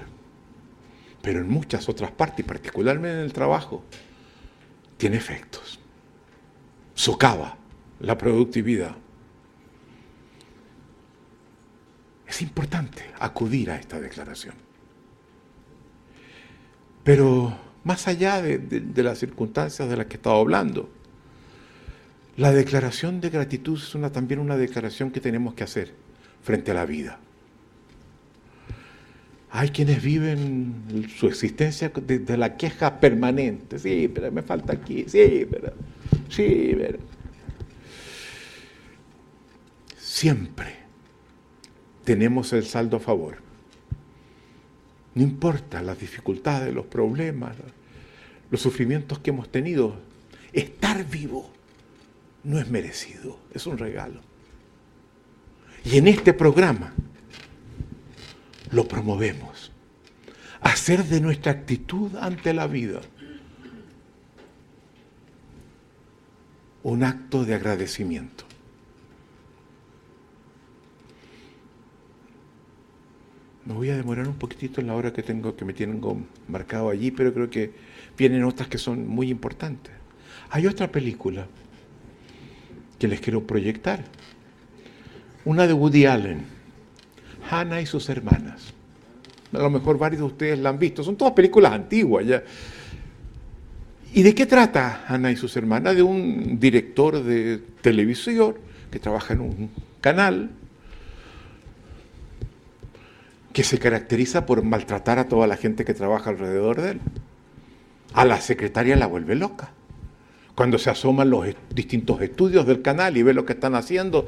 Pero 1.21 1.41
en 1.41 1.49
muchas 1.49 1.89
otras 1.89 2.11
partes, 2.11 2.45
particularmente 2.45 3.19
en 3.19 3.25
el 3.25 3.33
trabajo, 3.33 3.83
tiene 4.97 5.17
efectos. 5.17 5.79
Socava 6.93 7.57
la 7.99 8.17
productividad. 8.17 8.95
Es 12.29 12.43
importante 12.43 13.01
acudir 13.19 13.71
a 13.71 13.75
esta 13.75 13.99
declaración. 13.99 14.53
Pero 17.03 17.57
más 17.83 18.07
allá 18.07 18.39
de, 18.39 18.83
las 19.03 19.17
circunstancias 19.17 19.89
de 19.89 19.97
las 19.97 20.05
que 20.05 20.13
he 20.13 20.17
estado 20.17 20.35
hablando, 20.35 20.89
la 22.37 22.51
declaración 22.51 23.19
de 23.19 23.31
gratitud 23.31 23.79
es 23.81 24.11
también 24.11 24.39
una 24.39 24.57
declaración 24.57 25.09
que 25.09 25.19
tenemos 25.19 25.55
que 25.55 25.63
hacer 25.63 25.91
frente 26.43 26.69
a 26.69 26.75
la 26.75 26.85
vida. 26.85 27.19
Hay 29.49 29.69
quienes 29.69 30.03
viven 30.03 31.07
su 31.17 31.25
existencia 31.25 31.89
de, 31.89 32.37
la 32.37 32.55
queja 32.55 32.99
permanente. 32.99 33.79
Sí, 33.79 34.07
pero 34.13 34.31
me 34.31 34.43
falta 34.43 34.73
aquí. 34.73 35.05
Sí, 35.07 35.47
pero. 35.49 35.73
Sí, 36.29 36.75
pero. 36.77 36.99
Siempre 39.97 40.78
tenemos 42.09 42.53
el 42.53 42.65
saldo 42.65 42.97
a 42.97 42.99
favor. 42.99 43.37
No 45.13 45.21
importa 45.21 45.79
las 45.83 45.99
dificultades, 45.99 46.73
los 46.73 46.87
problemas, 46.87 47.55
los 48.49 48.59
sufrimientos 48.59 49.19
que 49.19 49.29
hemos 49.29 49.51
tenido, 49.51 49.95
estar 50.51 51.05
vivo 51.05 51.51
no 52.43 52.57
es 52.57 52.67
merecido, 52.67 53.37
es 53.53 53.67
un 53.67 53.77
regalo. 53.77 54.21
Y 55.85 55.99
en 55.99 56.07
este 56.07 56.33
programa 56.33 56.95
lo 58.71 58.87
promovemos. 58.87 59.71
Hacer 60.61 61.03
de 61.03 61.21
nuestra 61.21 61.51
actitud 61.51 62.15
ante 62.15 62.55
la 62.55 62.65
vida 62.65 63.01
un 66.81 67.03
acto 67.03 67.45
de 67.45 67.53
agradecimiento. 67.53 68.48
Me 73.69 73.75
voy 73.75 73.91
a 73.91 73.95
demorar 73.95 74.27
un 74.27 74.33
poquitito 74.33 74.81
en 74.81 74.87
la 74.87 74.95
hora 74.95 75.13
que 75.13 75.21
tengo 75.21 75.55
que 75.55 75.63
me 75.63 75.73
tienen 75.73 76.01
marcado 76.47 76.89
allí, 76.89 77.11
pero 77.11 77.31
creo 77.31 77.51
que 77.51 77.71
vienen 78.17 78.43
otras 78.43 78.67
que 78.67 78.79
son 78.79 79.07
muy 79.07 79.29
importantes. 79.29 79.93
Hay 80.49 80.65
otra 80.65 80.91
película 80.91 81.45
que 82.97 83.07
les 83.07 83.21
quiero 83.21 83.45
proyectar. 83.45 84.03
Una 85.45 85.67
de 85.67 85.73
Woody 85.73 86.07
Allen, 86.07 86.45
Hannah 87.47 87.79
y 87.79 87.85
sus 87.85 88.09
hermanas. 88.09 88.73
A 89.53 89.59
lo 89.59 89.69
mejor 89.69 89.99
varios 89.99 90.21
de 90.21 90.25
ustedes 90.25 90.57
la 90.57 90.69
han 90.69 90.79
visto, 90.79 91.03
son 91.03 91.15
todas 91.15 91.35
películas 91.35 91.71
antiguas 91.71 92.25
ya. 92.25 92.43
¿Y 94.15 94.23
de 94.23 94.33
qué 94.33 94.47
trata 94.47 95.05
Hannah 95.07 95.31
y 95.31 95.35
sus 95.35 95.55
hermanas? 95.55 95.95
De 95.95 96.01
un 96.01 96.59
director 96.59 97.23
de 97.23 97.61
televisión 97.81 98.55
que 98.89 98.97
trabaja 98.97 99.35
en 99.35 99.41
un 99.41 99.69
canal 100.01 100.49
que 103.59 103.65
se 103.65 103.77
caracteriza 103.77 104.45
por 104.45 104.63
maltratar 104.63 105.19
a 105.19 105.27
toda 105.27 105.45
la 105.45 105.57
gente 105.57 105.83
que 105.83 105.93
trabaja 105.93 106.29
alrededor 106.29 106.81
de 106.81 106.91
él. 106.91 107.01
A 108.13 108.23
la 108.23 108.39
secretaria 108.39 108.95
la 108.95 109.05
vuelve 109.05 109.35
loca 109.35 109.71
cuando 110.55 110.77
se 110.77 110.89
asoman 110.89 111.29
los 111.29 111.45
distintos 111.75 112.21
estudios 112.21 112.65
del 112.65 112.81
canal 112.81 113.17
y 113.17 113.23
ve 113.23 113.33
lo 113.33 113.43
que 113.43 113.51
están 113.51 113.75
haciendo, 113.75 114.27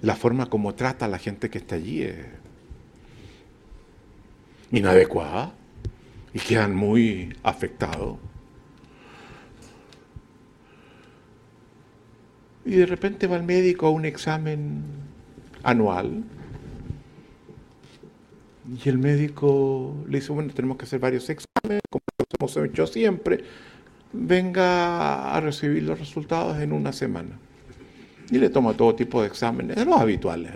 la 0.00 0.16
forma 0.16 0.46
como 0.46 0.74
trata 0.74 1.04
a 1.04 1.08
la 1.08 1.18
gente 1.18 1.50
que 1.50 1.58
está 1.58 1.74
allí 1.74 2.04
es 2.04 2.16
inadecuada 4.72 5.52
y 6.32 6.38
quedan 6.38 6.74
muy 6.74 7.36
afectados. 7.42 8.16
Y 12.64 12.76
de 12.76 12.86
repente 12.86 13.26
va 13.26 13.36
el 13.36 13.42
médico 13.42 13.88
a 13.88 13.90
un 13.90 14.06
examen 14.06 15.09
anual 15.62 16.24
y 18.68 18.88
el 18.88 18.98
médico 18.98 20.04
le 20.08 20.20
dice, 20.20 20.32
bueno, 20.32 20.52
tenemos 20.54 20.76
que 20.76 20.84
hacer 20.84 21.00
varios 21.00 21.28
exámenes, 21.28 21.82
como 21.90 22.04
hemos 22.38 22.56
hecho 22.56 22.86
siempre, 22.86 23.42
venga 24.12 25.34
a 25.34 25.40
recibir 25.40 25.82
los 25.82 25.98
resultados 25.98 26.58
en 26.60 26.72
una 26.72 26.92
semana. 26.92 27.38
Y 28.30 28.38
le 28.38 28.48
toma 28.48 28.74
todo 28.74 28.94
tipo 28.94 29.22
de 29.22 29.26
exámenes, 29.26 29.84
los 29.84 30.00
habituales. 30.00 30.52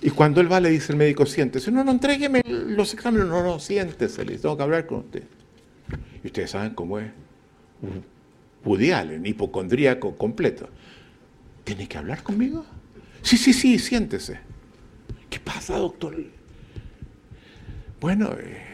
Y 0.00 0.10
cuando 0.10 0.40
él 0.40 0.50
va, 0.50 0.58
le 0.60 0.70
dice 0.70 0.92
el 0.92 0.98
médico, 0.98 1.26
siéntese. 1.26 1.70
No, 1.70 1.84
no, 1.84 1.90
entrégueme 1.90 2.40
los 2.46 2.94
exámenes. 2.94 3.26
No, 3.26 3.42
no, 3.42 3.58
siéntese, 3.58 4.24
le 4.24 4.38
tengo 4.38 4.56
que 4.56 4.62
hablar 4.62 4.86
con 4.86 5.00
usted. 5.00 5.24
Y 6.24 6.28
ustedes 6.28 6.52
saben 6.52 6.74
cómo 6.74 6.98
es. 6.98 7.10
Woody 8.64 8.92
Allen, 8.92 9.26
hipocondríaco 9.26 10.16
completo. 10.16 10.68
¿Tiene 11.64 11.86
que 11.86 11.98
hablar 11.98 12.22
conmigo? 12.22 12.64
Sí, 13.28 13.36
sí, 13.36 13.52
sí, 13.52 13.78
siéntese. 13.78 14.40
¿Qué 15.28 15.38
pasa, 15.38 15.76
doctor? 15.76 16.16
Bueno, 18.00 18.30
eh, 18.40 18.64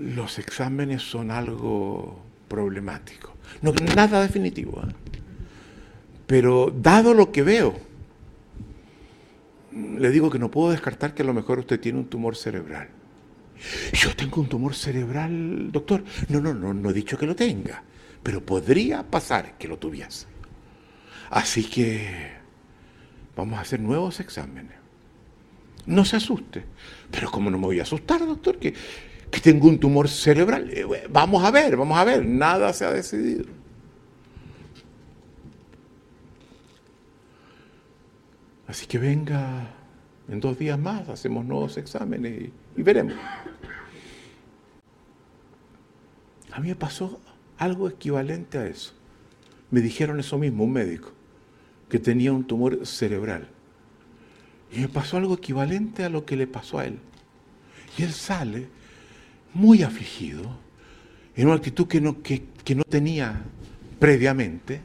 los 0.00 0.40
exámenes 0.40 1.02
son 1.02 1.30
algo 1.30 2.24
problemático. 2.48 3.36
No, 3.62 3.72
nada 3.94 4.20
definitivo. 4.20 4.82
¿eh? 4.82 4.92
Pero 6.26 6.74
dado 6.76 7.14
lo 7.14 7.30
que 7.30 7.44
veo, 7.44 7.78
le 9.70 10.10
digo 10.10 10.28
que 10.28 10.40
no 10.40 10.50
puedo 10.50 10.72
descartar 10.72 11.14
que 11.14 11.22
a 11.22 11.26
lo 11.26 11.32
mejor 11.32 11.60
usted 11.60 11.78
tiene 11.78 12.00
un 12.00 12.06
tumor 12.06 12.34
cerebral. 12.34 12.88
Yo 13.92 14.16
tengo 14.16 14.40
un 14.40 14.48
tumor 14.48 14.74
cerebral, 14.74 15.70
doctor. 15.70 16.02
No, 16.30 16.40
no, 16.40 16.52
no, 16.52 16.74
no 16.74 16.90
he 16.90 16.92
dicho 16.92 17.16
que 17.16 17.26
lo 17.26 17.36
tenga, 17.36 17.84
pero 18.24 18.44
podría 18.44 19.04
pasar 19.04 19.56
que 19.56 19.68
lo 19.68 19.78
tuviese. 19.78 20.26
Así 21.30 21.62
que 21.62 22.35
vamos 23.36 23.58
a 23.58 23.62
hacer 23.62 23.80
nuevos 23.80 24.18
exámenes. 24.20 24.76
No 25.86 26.04
se 26.04 26.16
asuste. 26.16 26.64
Pero 27.10 27.30
¿cómo 27.30 27.50
no 27.50 27.58
me 27.58 27.66
voy 27.66 27.78
a 27.78 27.82
asustar, 27.82 28.20
doctor? 28.26 28.58
Que, 28.58 28.74
que 29.30 29.40
tengo 29.40 29.68
un 29.68 29.78
tumor 29.78 30.08
cerebral. 30.08 30.68
Eh, 30.70 31.06
vamos 31.08 31.44
a 31.44 31.50
ver, 31.50 31.76
vamos 31.76 31.96
a 31.96 32.04
ver. 32.04 32.24
Nada 32.24 32.72
se 32.72 32.84
ha 32.84 32.90
decidido. 32.90 33.44
Así 38.66 38.86
que 38.86 38.98
venga 38.98 39.70
en 40.28 40.40
dos 40.40 40.58
días 40.58 40.78
más, 40.78 41.08
hacemos 41.08 41.44
nuevos 41.44 41.76
exámenes 41.76 42.50
y, 42.76 42.82
veremos. 42.82 43.14
A 46.52 46.60
mí 46.60 46.68
me 46.68 46.74
pasó 46.74 47.20
algo 47.58 47.88
equivalente 47.88 48.58
a 48.58 48.66
eso. 48.66 48.92
Me 49.70 49.80
dijeron 49.80 50.18
eso 50.20 50.38
mismo, 50.38 50.64
un 50.64 50.72
médico, 50.72 51.12
que 51.96 52.00
tenía 52.00 52.30
un 52.30 52.44
tumor 52.44 52.86
cerebral. 52.86 53.48
Y 54.70 54.80
me 54.80 54.88
pasó 54.88 55.16
algo 55.16 55.32
equivalente 55.32 56.04
a 56.04 56.10
lo 56.10 56.26
que 56.26 56.36
le 56.36 56.46
pasó 56.46 56.78
a 56.78 56.84
él. 56.84 56.98
Y 57.96 58.02
él 58.02 58.12
sale 58.12 58.68
muy 59.54 59.82
afligido, 59.82 60.42
en 61.34 61.46
una 61.46 61.56
actitud 61.56 61.88
que 61.88 62.02
no, 62.02 62.22
que, 62.22 62.48
que 62.62 62.74
no 62.74 62.84
tenía 62.84 63.40
previamente, 63.98 64.82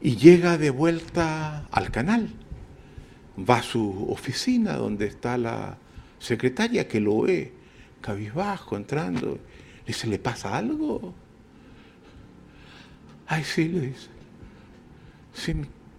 y 0.00 0.14
llega 0.14 0.56
de 0.56 0.70
vuelta 0.70 1.66
al 1.72 1.90
canal. 1.90 2.30
Va 3.36 3.56
a 3.56 3.62
su 3.62 4.06
oficina 4.08 4.74
donde 4.74 5.06
está 5.06 5.36
la 5.36 5.76
secretaria 6.20 6.86
que 6.86 7.00
lo 7.00 7.22
ve 7.22 7.52
cabizbajo 8.00 8.76
entrando. 8.76 9.32
Le 9.32 9.84
dice, 9.84 10.06
¿le 10.06 10.20
pasa 10.20 10.56
algo? 10.56 11.12
Ay, 13.26 13.42
sí, 13.42 13.66
le 13.66 13.80
dice. 13.88 14.13
Sí, 15.34 15.54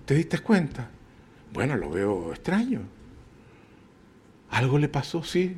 ¿te 0.05 0.15
diste 0.15 0.39
cuenta? 0.39 0.89
Bueno, 1.53 1.75
lo 1.75 1.89
veo 1.89 2.31
extraño. 2.31 2.81
¿Algo 4.49 4.79
le 4.79 4.87
pasó? 4.87 5.23
Sí, 5.23 5.57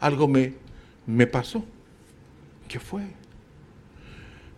algo 0.00 0.28
me, 0.28 0.54
me 1.06 1.26
pasó. 1.26 1.64
¿Qué 2.68 2.78
fue? 2.78 3.02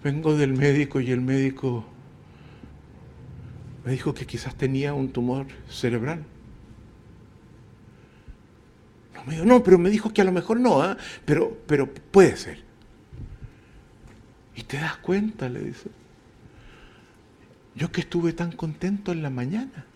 Vengo 0.04 0.36
del 0.36 0.52
médico 0.52 1.00
y 1.00 1.10
el 1.10 1.20
médico 1.20 1.84
me 3.84 3.92
dijo 3.92 4.12
que 4.14 4.26
quizás 4.26 4.54
tenía 4.54 4.94
un 4.94 5.10
tumor 5.10 5.46
cerebral. 5.68 6.24
No, 9.14 9.24
me 9.24 9.34
dijo, 9.34 9.44
no, 9.44 9.62
pero 9.62 9.78
me 9.78 9.90
dijo 9.90 10.12
que 10.12 10.20
a 10.20 10.24
lo 10.24 10.32
mejor 10.32 10.60
no, 10.60 10.82
¿ah? 10.82 10.96
pero, 11.24 11.56
pero 11.66 11.92
puede 11.92 12.36
ser. 12.36 12.62
Y 14.54 14.62
te 14.62 14.78
das 14.78 14.96
cuenta, 14.98 15.48
le 15.48 15.60
dice. 15.60 15.88
Yo 17.74 17.90
que 17.92 18.02
estuve 18.02 18.32
tan 18.32 18.52
contento 18.52 19.12
en 19.12 19.22
la 19.22 19.30
mañana. 19.30 19.86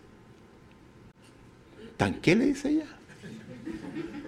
¿Tan 1.97 2.15
qué 2.15 2.35
le 2.35 2.47
dice 2.47 2.69
ella? 2.69 2.87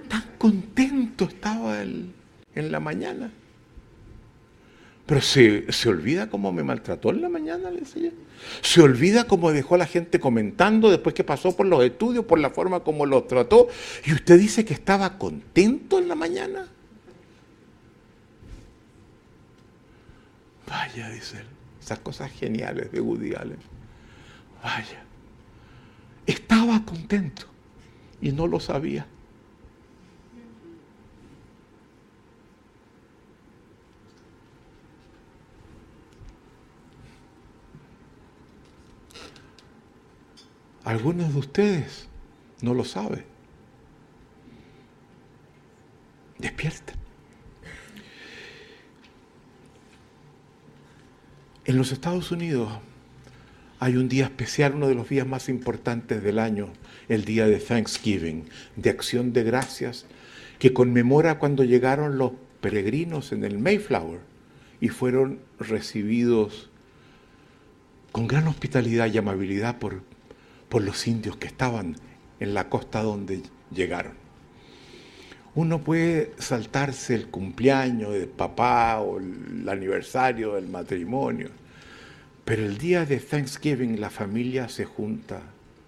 Tan 0.07 0.23
contento 0.37 1.25
estaba 1.25 1.81
en 1.81 2.13
la 2.53 2.79
mañana. 2.79 3.31
Pero 5.07 5.21
se, 5.21 5.71
se, 5.71 5.87
olvida 5.87 6.29
cómo 6.29 6.51
me 6.51 6.63
maltrató 6.63 7.11
en 7.11 7.21
la 7.21 7.29
mañana, 7.29 7.71
le 7.71 7.79
decía. 7.79 8.11
Se 8.61 8.81
olvida 8.81 9.23
cómo 9.23 9.53
dejó 9.53 9.75
a 9.75 9.77
la 9.77 9.85
gente 9.85 10.19
comentando 10.19 10.91
después 10.91 11.15
que 11.15 11.23
pasó 11.23 11.55
por 11.55 11.65
los 11.65 11.81
estudios, 11.81 12.25
por 12.25 12.39
la 12.39 12.49
forma 12.49 12.81
como 12.81 13.05
los 13.05 13.25
trató. 13.25 13.69
Y 14.05 14.11
usted 14.11 14.37
dice 14.37 14.65
que 14.65 14.73
estaba 14.73 15.17
contento 15.17 15.97
en 15.97 16.09
la 16.09 16.15
mañana. 16.15 16.67
Vaya, 20.67 21.09
dice 21.09 21.37
él. 21.37 21.56
Esas 21.87 21.99
cosas 21.99 22.29
geniales 22.33 22.91
de 22.91 22.99
Woody 22.99 23.33
Allen. 23.33 23.59
Vaya. 24.61 25.05
Estaba 26.25 26.83
contento 26.83 27.43
y 28.19 28.33
no 28.33 28.45
lo 28.45 28.59
sabía. 28.59 29.07
Algunos 40.83 41.31
de 41.31 41.39
ustedes 41.39 42.09
no 42.61 42.73
lo 42.73 42.83
saben. 42.83 43.23
Despierten. 46.37 47.06
En 51.67 51.77
los 51.77 51.91
Estados 51.91 52.31
Unidos 52.31 52.71
hay 53.79 53.97
un 53.97 54.09
día 54.09 54.23
especial, 54.23 54.73
uno 54.73 54.87
de 54.87 54.95
los 54.95 55.09
días 55.09 55.27
más 55.27 55.49
importantes 55.49 56.23
del 56.23 56.39
año, 56.39 56.69
el 57.09 57.25
día 57.25 57.45
de 57.45 57.59
Thanksgiving, 57.59 58.45
de 58.75 58.89
acción 58.89 59.33
de 59.33 59.43
gracias, 59.43 60.05
que 60.57 60.73
conmemora 60.73 61.37
cuando 61.37 61.63
llegaron 61.63 62.17
los 62.17 62.31
peregrinos 62.61 63.31
en 63.33 63.43
el 63.43 63.59
Mayflower 63.59 64.21
y 64.81 64.89
fueron 64.89 65.39
recibidos 65.59 66.71
con 68.11 68.27
gran 68.27 68.47
hospitalidad 68.47 69.13
y 69.13 69.17
amabilidad 69.19 69.77
por 69.77 70.01
por 70.69 70.81
los 70.83 71.07
indios 71.07 71.37
que 71.37 71.47
estaban 71.47 71.95
en 72.39 72.53
la 72.53 72.69
costa 72.69 73.01
donde 73.01 73.41
llegaron. 73.73 74.26
Uno 75.57 75.83
puede 75.83 76.33
saltarse 76.37 77.15
el 77.15 77.29
cumpleaños 77.29 78.13
del 78.13 78.27
papá 78.27 78.99
o 78.99 79.17
el 79.17 79.67
aniversario 79.67 80.53
del 80.53 80.67
matrimonio, 80.67 81.49
pero 82.45 82.63
el 82.63 82.77
día 82.77 83.07
de 83.07 83.17
Thanksgiving 83.17 83.99
la 83.99 84.11
familia 84.11 84.69
se 84.69 84.85
junta 84.85 85.41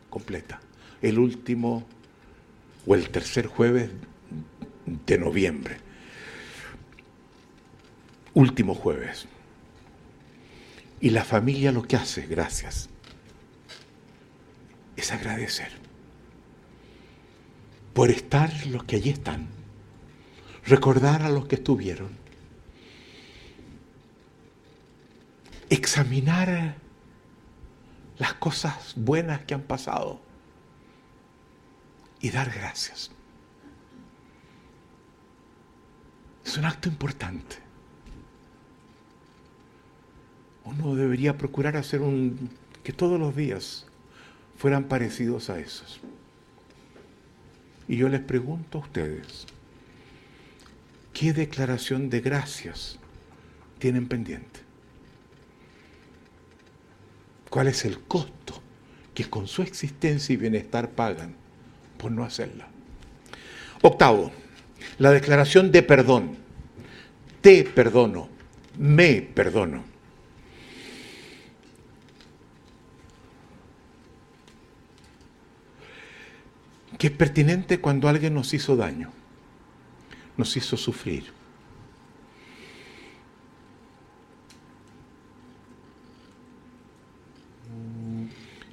completa. 0.10 0.60
El 1.04 1.20
último 1.20 1.86
o 2.88 2.96
el 2.96 3.12
tercer 3.12 3.46
jueves 3.46 3.92
de 5.06 5.18
noviembre. 5.20 5.78
Último 8.34 8.74
jueves. 8.74 9.28
Y 11.00 11.12
la 11.12 11.24
familia 11.24 11.72
lo 11.72 11.84
que 11.84 11.96
hace, 11.96 12.26
gracias, 12.26 12.90
es 14.98 15.12
agradecer 15.12 15.70
por 17.94 18.10
estar 18.10 18.52
los 18.66 18.84
que 18.86 18.96
allí 18.96 19.12
están, 19.12 19.59
recordar 20.70 21.24
a 21.24 21.30
los 21.30 21.48
que 21.48 21.56
estuvieron, 21.56 22.10
examinar 25.70 26.76
las 28.20 28.34
cosas 28.36 28.94
buenas 28.96 29.42
que 29.46 29.56
han 29.56 29.64
pasado 29.64 30.22
y 32.22 32.30
dar 32.30 32.52
gracias. 32.52 33.10
Es 36.46 36.58
un 36.58 36.66
acto 36.66 36.88
importante. 36.88 37.58
Uno 40.66 40.96
debería 40.96 41.38
procurar 41.38 41.78
hacer 41.78 42.02
un 42.02 42.50
que 42.84 42.94
todos 42.94 43.20
los 43.20 43.36
días 43.36 43.88
fueran 44.58 44.84
parecidos 44.84 45.50
a 45.50 45.60
esos. 45.60 46.00
Y 47.88 47.98
yo 47.98 48.08
les 48.08 48.22
pregunto 48.22 48.78
a 48.78 48.82
ustedes, 48.82 49.48
¿qué 51.20 51.34
declaración 51.34 52.10
de 52.10 52.22
gracias 52.22 52.98
tienen 53.78 54.08
pendiente? 54.08 54.62
¿Cuál 57.50 57.68
es 57.68 57.84
el 57.84 58.00
costo 58.00 58.62
que 59.14 59.30
con 59.30 59.46
su 59.46 59.62
existencia 59.62 60.32
y 60.32 60.38
bienestar 60.38 60.92
pagan 60.92 61.36
por 61.98 62.10
no 62.10 62.24
hacerla? 62.24 62.70
Octavo, 63.82 64.32
la 64.98 65.12
declaración 65.12 65.74
de 65.74 65.84
perdón. 65.84 66.38
Te 67.42 67.66
perdono, 67.66 68.30
me 68.78 69.22
perdono. 69.22 69.84
que 76.98 77.08
es 77.08 77.14
pertinente 77.14 77.80
cuando 77.80 78.10
alguien 78.10 78.34
nos 78.34 78.54
hizo 78.54 78.76
daño, 78.76 79.10
nos 80.40 80.56
hizo 80.56 80.78
sufrir. 80.78 81.26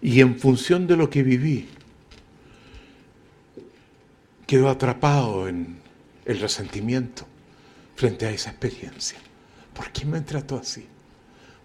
Y 0.01 0.21
en 0.21 0.39
función 0.39 0.87
de 0.87 0.97
lo 0.97 1.11
que 1.11 1.25
viví, 1.25 1.69
quedo 4.47 4.71
atrapado 4.71 5.49
en 5.49 5.79
el 6.25 6.39
resentimiento 6.39 7.27
frente 7.97 8.27
a 8.27 8.31
esa 8.31 8.51
experiencia. 8.51 9.19
¿Por 9.75 9.91
qué 9.91 10.07
me 10.07 10.21
trató 10.21 10.57
así? 10.57 10.87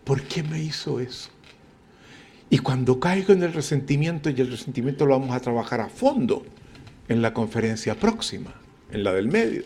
¿Por 0.03 0.23
qué 0.23 0.41
me 0.41 0.63
hizo 0.63 0.99
eso? 0.99 1.29
Y 2.49 2.57
cuando 2.57 2.99
caigo 2.99 3.33
en 3.33 3.43
el 3.43 3.53
resentimiento, 3.53 4.31
y 4.31 4.41
el 4.41 4.49
resentimiento 4.49 5.05
lo 5.05 5.19
vamos 5.19 5.35
a 5.35 5.39
trabajar 5.39 5.79
a 5.79 5.89
fondo 5.89 6.43
en 7.07 7.21
la 7.21 7.35
conferencia 7.35 7.95
próxima, 7.95 8.55
en 8.91 9.03
la 9.03 9.13
del 9.13 9.27
medio. 9.27 9.63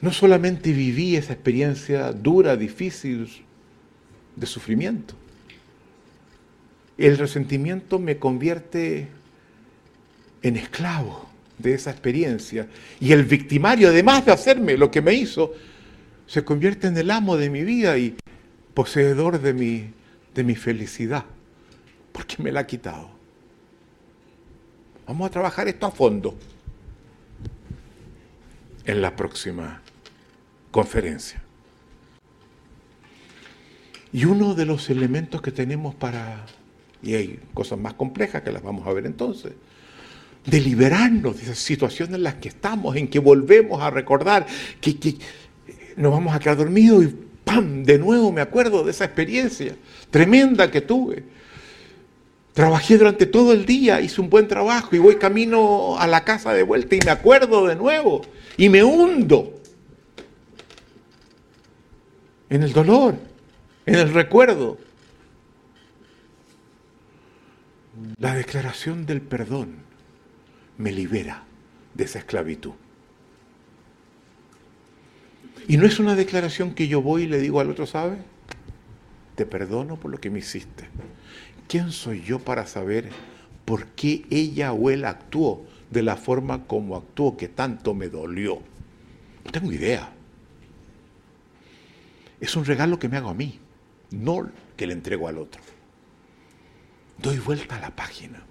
No 0.00 0.12
solamente 0.12 0.72
viví 0.72 1.16
esa 1.16 1.32
experiencia 1.32 2.12
dura, 2.12 2.56
difícil, 2.56 3.28
de 4.34 4.46
sufrimiento. 4.46 5.14
El 6.98 7.18
resentimiento 7.18 7.98
me 7.98 8.18
convierte 8.18 9.08
en 10.42 10.56
esclavo 10.56 11.28
de 11.58 11.74
esa 11.74 11.90
experiencia. 11.90 12.68
Y 13.00 13.12
el 13.12 13.24
victimario, 13.24 13.88
además 13.88 14.26
de 14.26 14.32
hacerme 14.32 14.76
lo 14.76 14.90
que 14.90 15.00
me 15.00 15.14
hizo, 15.14 15.54
se 16.26 16.44
convierte 16.44 16.88
en 16.88 16.96
el 16.96 17.10
amo 17.10 17.36
de 17.36 17.50
mi 17.50 17.64
vida 17.64 17.96
y 17.96 18.16
poseedor 18.74 19.40
de 19.40 19.54
mi 19.54 19.90
de 20.36 20.44
mi 20.44 20.54
felicidad, 20.54 21.24
porque 22.12 22.42
me 22.42 22.52
la 22.52 22.60
ha 22.60 22.66
quitado. 22.66 23.08
Vamos 25.06 25.28
a 25.28 25.30
trabajar 25.30 25.66
esto 25.66 25.86
a 25.86 25.90
fondo 25.90 26.36
en 28.84 29.00
la 29.00 29.16
próxima 29.16 29.80
conferencia. 30.76 31.40
Y 34.12 34.26
uno 34.26 34.54
de 34.54 34.66
los 34.66 34.90
elementos 34.90 35.40
que 35.40 35.50
tenemos 35.50 35.94
para, 35.94 36.44
y 37.02 37.14
hay 37.14 37.40
cosas 37.54 37.78
más 37.78 37.94
complejas 37.94 38.42
que 38.42 38.52
las 38.52 38.62
vamos 38.62 38.86
a 38.86 38.92
ver 38.92 39.06
entonces, 39.06 39.52
de 40.44 40.60
liberarnos 40.60 41.38
de 41.38 41.44
esas 41.44 41.56
situaciones 41.56 42.16
en 42.16 42.22
las 42.24 42.34
que 42.34 42.48
estamos, 42.48 42.94
en 42.94 43.08
que 43.08 43.18
volvemos 43.18 43.80
a 43.80 43.88
recordar 43.88 44.46
que, 44.78 44.98
que 44.98 45.16
nos 45.96 46.12
vamos 46.12 46.34
a 46.34 46.40
quedar 46.40 46.58
dormidos 46.58 47.04
y 47.04 47.14
¡pam! 47.42 47.82
De 47.82 47.96
nuevo 47.98 48.30
me 48.30 48.42
acuerdo 48.42 48.84
de 48.84 48.90
esa 48.90 49.06
experiencia 49.06 49.74
tremenda 50.10 50.70
que 50.70 50.82
tuve. 50.82 51.24
Trabajé 52.52 52.98
durante 52.98 53.24
todo 53.24 53.54
el 53.54 53.64
día, 53.64 54.02
hice 54.02 54.20
un 54.20 54.28
buen 54.28 54.46
trabajo 54.46 54.94
y 54.94 54.98
voy 54.98 55.16
camino 55.16 55.98
a 55.98 56.06
la 56.06 56.22
casa 56.22 56.52
de 56.52 56.64
vuelta 56.64 56.96
y 56.96 57.00
me 57.02 57.12
acuerdo 57.12 57.66
de 57.66 57.76
nuevo 57.76 58.20
y 58.58 58.68
me 58.68 58.84
hundo 58.84 59.55
en 62.50 62.62
el 62.62 62.72
dolor, 62.72 63.16
en 63.84 63.94
el 63.96 64.12
recuerdo. 64.12 64.78
La 68.18 68.34
declaración 68.34 69.06
del 69.06 69.22
perdón 69.22 69.76
me 70.78 70.92
libera 70.92 71.44
de 71.94 72.04
esa 72.04 72.18
esclavitud. 72.18 72.72
Y 75.68 75.78
no 75.78 75.86
es 75.86 75.98
una 75.98 76.14
declaración 76.14 76.74
que 76.74 76.86
yo 76.86 77.02
voy 77.02 77.22
y 77.22 77.26
le 77.26 77.40
digo 77.40 77.60
al 77.60 77.70
otro, 77.70 77.86
¿sabe? 77.86 78.18
Te 79.34 79.46
perdono 79.46 79.96
por 79.96 80.10
lo 80.10 80.18
que 80.18 80.30
me 80.30 80.38
hiciste. 80.38 80.88
¿Quién 81.68 81.90
soy 81.90 82.22
yo 82.22 82.38
para 82.38 82.66
saber 82.66 83.08
por 83.64 83.86
qué 83.86 84.24
ella 84.30 84.72
o 84.72 84.90
él 84.90 85.04
actuó 85.04 85.66
de 85.90 86.02
la 86.02 86.16
forma 86.16 86.64
como 86.66 86.96
actuó 86.96 87.36
que 87.36 87.48
tanto 87.48 87.94
me 87.94 88.08
dolió? 88.08 88.60
No 89.44 89.50
tengo 89.50 89.72
idea. 89.72 90.15
Es 92.40 92.56
un 92.56 92.64
regalo 92.64 92.98
que 92.98 93.08
me 93.08 93.16
hago 93.16 93.30
a 93.30 93.34
mí, 93.34 93.58
no 94.10 94.50
que 94.76 94.86
le 94.86 94.92
entrego 94.92 95.28
al 95.28 95.38
otro. 95.38 95.62
Doy 97.18 97.38
vuelta 97.38 97.76
a 97.76 97.80
la 97.80 97.96
página. 97.96 98.42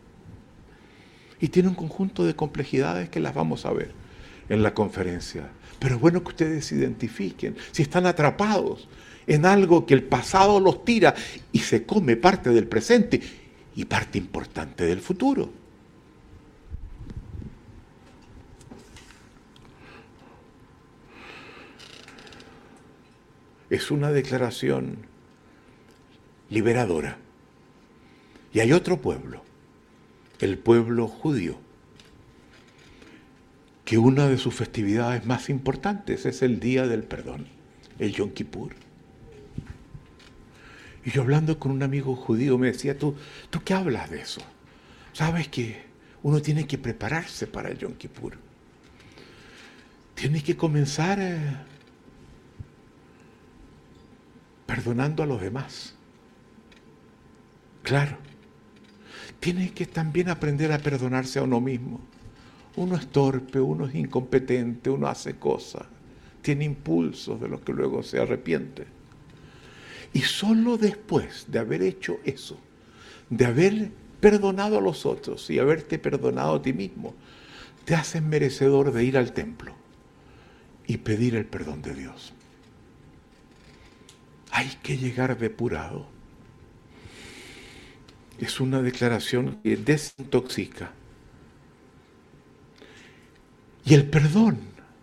Y 1.39 1.49
tiene 1.49 1.69
un 1.69 1.75
conjunto 1.75 2.25
de 2.25 2.35
complejidades 2.35 3.09
que 3.09 3.19
las 3.19 3.35
vamos 3.35 3.65
a 3.65 3.73
ver 3.73 3.91
en 4.49 4.63
la 4.63 4.73
conferencia. 4.73 5.49
Pero 5.79 5.95
es 5.95 6.01
bueno 6.01 6.23
que 6.23 6.29
ustedes 6.29 6.65
se 6.65 6.75
identifiquen. 6.75 7.55
Si 7.71 7.81
están 7.83 8.05
atrapados 8.05 8.87
en 9.27 9.45
algo 9.45 9.85
que 9.85 9.93
el 9.93 10.03
pasado 10.03 10.59
los 10.59 10.85
tira 10.85 11.13
y 11.51 11.59
se 11.59 11.85
come 11.85 12.15
parte 12.15 12.49
del 12.49 12.67
presente 12.67 13.21
y 13.75 13.85
parte 13.85 14.17
importante 14.17 14.85
del 14.85 15.01
futuro. 15.01 15.64
Es 23.69 23.91
una 23.91 24.11
declaración 24.11 24.97
liberadora. 26.49 27.17
Y 28.53 28.59
hay 28.59 28.71
otro 28.71 29.01
pueblo, 29.01 29.43
el 30.39 30.57
pueblo 30.57 31.07
judío, 31.07 31.57
que 33.83 33.97
una 33.97 34.27
de 34.27 34.37
sus 34.37 34.53
festividades 34.55 35.25
más 35.25 35.49
importantes 35.49 36.25
es 36.25 36.41
el 36.41 36.59
Día 36.59 36.87
del 36.87 37.03
Perdón, 37.03 37.47
el 37.99 38.13
Yom 38.13 38.31
Kippur. 38.31 38.73
Y 41.05 41.11
yo 41.11 41.21
hablando 41.21 41.59
con 41.59 41.71
un 41.71 41.83
amigo 41.83 42.15
judío 42.15 42.57
me 42.57 42.67
decía, 42.67 42.97
¿tú, 42.97 43.15
¿tú 43.51 43.61
qué 43.63 43.73
hablas 43.73 44.09
de 44.09 44.21
eso? 44.21 44.41
Sabes 45.13 45.47
que 45.49 45.83
uno 46.23 46.41
tiene 46.41 46.65
que 46.65 46.79
prepararse 46.79 47.45
para 47.45 47.69
el 47.69 47.77
Yom 47.77 47.93
Kippur. 47.93 48.37
Tiene 50.15 50.41
que 50.41 50.57
comenzar 50.57 51.19
eh, 51.21 51.55
perdonando 54.65 55.23
a 55.23 55.25
los 55.25 55.41
demás. 55.41 55.95
Claro. 57.83 58.17
Tiene 59.39 59.71
que 59.71 59.85
también 59.85 60.29
aprender 60.29 60.71
a 60.71 60.79
perdonarse 60.79 61.39
a 61.39 61.43
uno 61.43 61.61
mismo. 61.61 62.01
Uno 62.75 62.95
es 62.95 63.07
torpe, 63.07 63.59
uno 63.59 63.87
es 63.87 63.95
incompetente, 63.95 64.89
uno 64.89 65.07
hace 65.07 65.35
cosas, 65.35 65.83
tiene 66.41 66.65
impulsos 66.65 67.39
de 67.39 67.47
los 67.47 67.61
que 67.61 67.71
luego 67.71 68.03
se 68.03 68.19
arrepiente. 68.19 68.85
Y 70.13 70.21
solo 70.21 70.77
después 70.77 71.45
de 71.47 71.59
haber 71.59 71.81
hecho 71.83 72.19
eso, 72.25 72.57
de 73.29 73.45
haber 73.45 73.91
perdonado 74.19 74.77
a 74.77 74.81
los 74.81 75.05
otros 75.05 75.49
y 75.49 75.59
haberte 75.59 75.99
perdonado 75.99 76.55
a 76.55 76.61
ti 76.61 76.73
mismo, 76.73 77.15
te 77.85 77.95
haces 77.95 78.21
merecedor 78.21 78.91
de 78.91 79.03
ir 79.03 79.17
al 79.17 79.31
templo 79.33 79.73
y 80.87 80.97
pedir 80.97 81.35
el 81.35 81.45
perdón 81.45 81.81
de 81.81 81.93
Dios. 81.93 82.33
Hay 84.57 84.69
que 84.81 84.97
llegar 84.97 85.37
depurado. 85.37 86.07
Es 88.39 88.61
una 88.61 88.81
declaración 88.81 89.59
que 89.61 89.75
desintoxica 89.75 90.93
y 93.83 93.95
el 93.95 94.09
perdón 94.09 94.59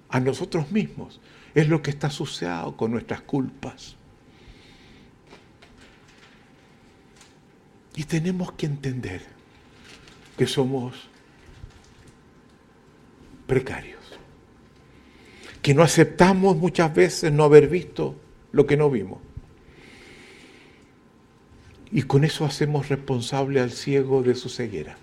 a 0.08 0.20
nosotros 0.20 0.72
mismos 0.72 1.20
es 1.54 1.68
lo 1.68 1.82
que 1.82 1.90
está 1.90 2.06
asociado 2.06 2.78
con 2.78 2.92
nuestras 2.92 3.20
culpas. 3.20 3.96
Y 7.94 8.04
tenemos 8.04 8.52
que 8.52 8.64
entender 8.64 9.20
que 10.38 10.46
somos 10.46 11.10
precarios, 13.46 14.00
que 15.60 15.74
no 15.74 15.82
aceptamos 15.82 16.56
muchas 16.56 16.94
veces 16.94 17.30
no 17.30 17.44
haber 17.44 17.68
visto 17.68 18.16
lo 18.52 18.64
que 18.64 18.78
no 18.78 18.88
vimos. 18.88 19.18
Y 21.92 22.02
con 22.02 22.24
eso 22.24 22.44
hacemos 22.46 22.88
responsable 22.88 23.60
al 23.60 23.70
ciego 23.70 24.22
de 24.22 24.34
su 24.34 24.48
ceguera 24.48 24.96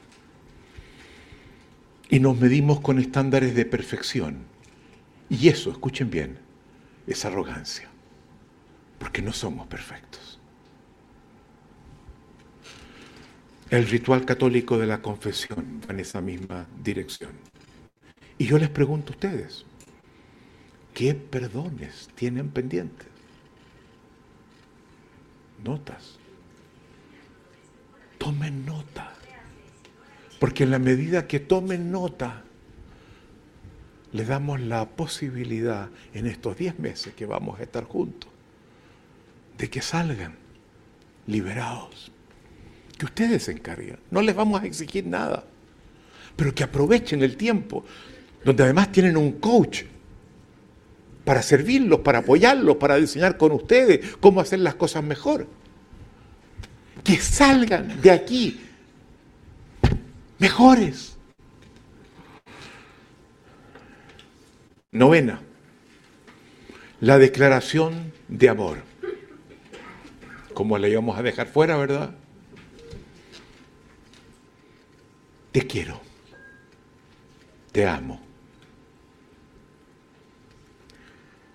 y 2.09 2.19
nos 2.19 2.37
medimos 2.39 2.81
con 2.81 2.99
estándares 2.99 3.53
de 3.55 3.65
perfección. 3.65 4.39
Y 5.29 5.47
eso, 5.49 5.71
escuchen 5.71 6.09
bien, 6.09 6.39
es 7.05 7.23
arrogancia, 7.23 7.87
porque 8.97 9.21
no 9.21 9.31
somos 9.31 9.67
perfectos. 9.67 10.39
El 13.69 13.87
ritual 13.87 14.25
católico 14.25 14.79
de 14.79 14.87
la 14.87 15.03
confesión 15.03 15.81
va 15.87 15.93
en 15.93 15.99
esa 15.99 16.21
misma 16.21 16.65
dirección. 16.83 17.33
Y 18.39 18.47
yo 18.47 18.57
les 18.57 18.69
pregunto 18.69 19.13
a 19.13 19.15
ustedes, 19.15 19.65
¿qué 20.95 21.13
perdones 21.13 22.09
tienen 22.15 22.49
pendientes? 22.49 23.07
Notas. 25.63 26.18
Tomen 28.19 28.65
nota. 28.65 29.13
Porque 30.39 30.63
en 30.63 30.71
la 30.71 30.79
medida 30.79 31.25
que 31.25 31.39
tomen 31.39 31.91
nota, 31.91 32.43
le 34.11 34.25
damos 34.25 34.59
la 34.59 34.87
posibilidad 34.87 35.89
en 36.13 36.27
estos 36.27 36.57
10 36.57 36.79
meses 36.79 37.13
que 37.13 37.25
vamos 37.25 37.59
a 37.59 37.63
estar 37.63 37.85
juntos, 37.85 38.29
de 39.57 39.69
que 39.69 39.81
salgan 39.81 40.35
liberados. 41.27 42.11
Que 42.97 43.05
ustedes 43.05 43.43
se 43.43 43.53
encarguen. 43.53 43.97
No 44.11 44.21
les 44.21 44.35
vamos 44.35 44.61
a 44.61 44.65
exigir 44.65 45.07
nada. 45.07 45.45
Pero 46.35 46.53
que 46.53 46.63
aprovechen 46.63 47.23
el 47.23 47.37
tiempo, 47.37 47.85
donde 48.43 48.63
además 48.63 48.91
tienen 48.91 49.15
un 49.15 49.33
coach 49.33 49.83
para 51.23 51.41
servirlos, 51.41 52.01
para 52.01 52.19
apoyarlos, 52.19 52.75
para 52.77 52.97
diseñar 52.97 53.37
con 53.37 53.53
ustedes 53.53 54.15
cómo 54.17 54.41
hacer 54.41 54.59
las 54.59 54.75
cosas 54.75 55.03
mejor 55.03 55.47
que 57.03 57.17
salgan 57.17 58.01
de 58.01 58.11
aquí 58.11 58.59
mejores. 60.37 61.17
Novena, 64.91 65.39
la 66.99 67.17
declaración 67.19 68.11
de 68.27 68.49
amor. 68.49 68.79
Como 70.53 70.77
la 70.77 70.87
íbamos 70.87 71.17
a 71.17 71.21
dejar 71.21 71.47
fuera, 71.47 71.77
¿verdad? 71.77 72.15
Te 75.51 75.65
quiero, 75.65 76.01
te 77.71 77.87
amo. 77.87 78.28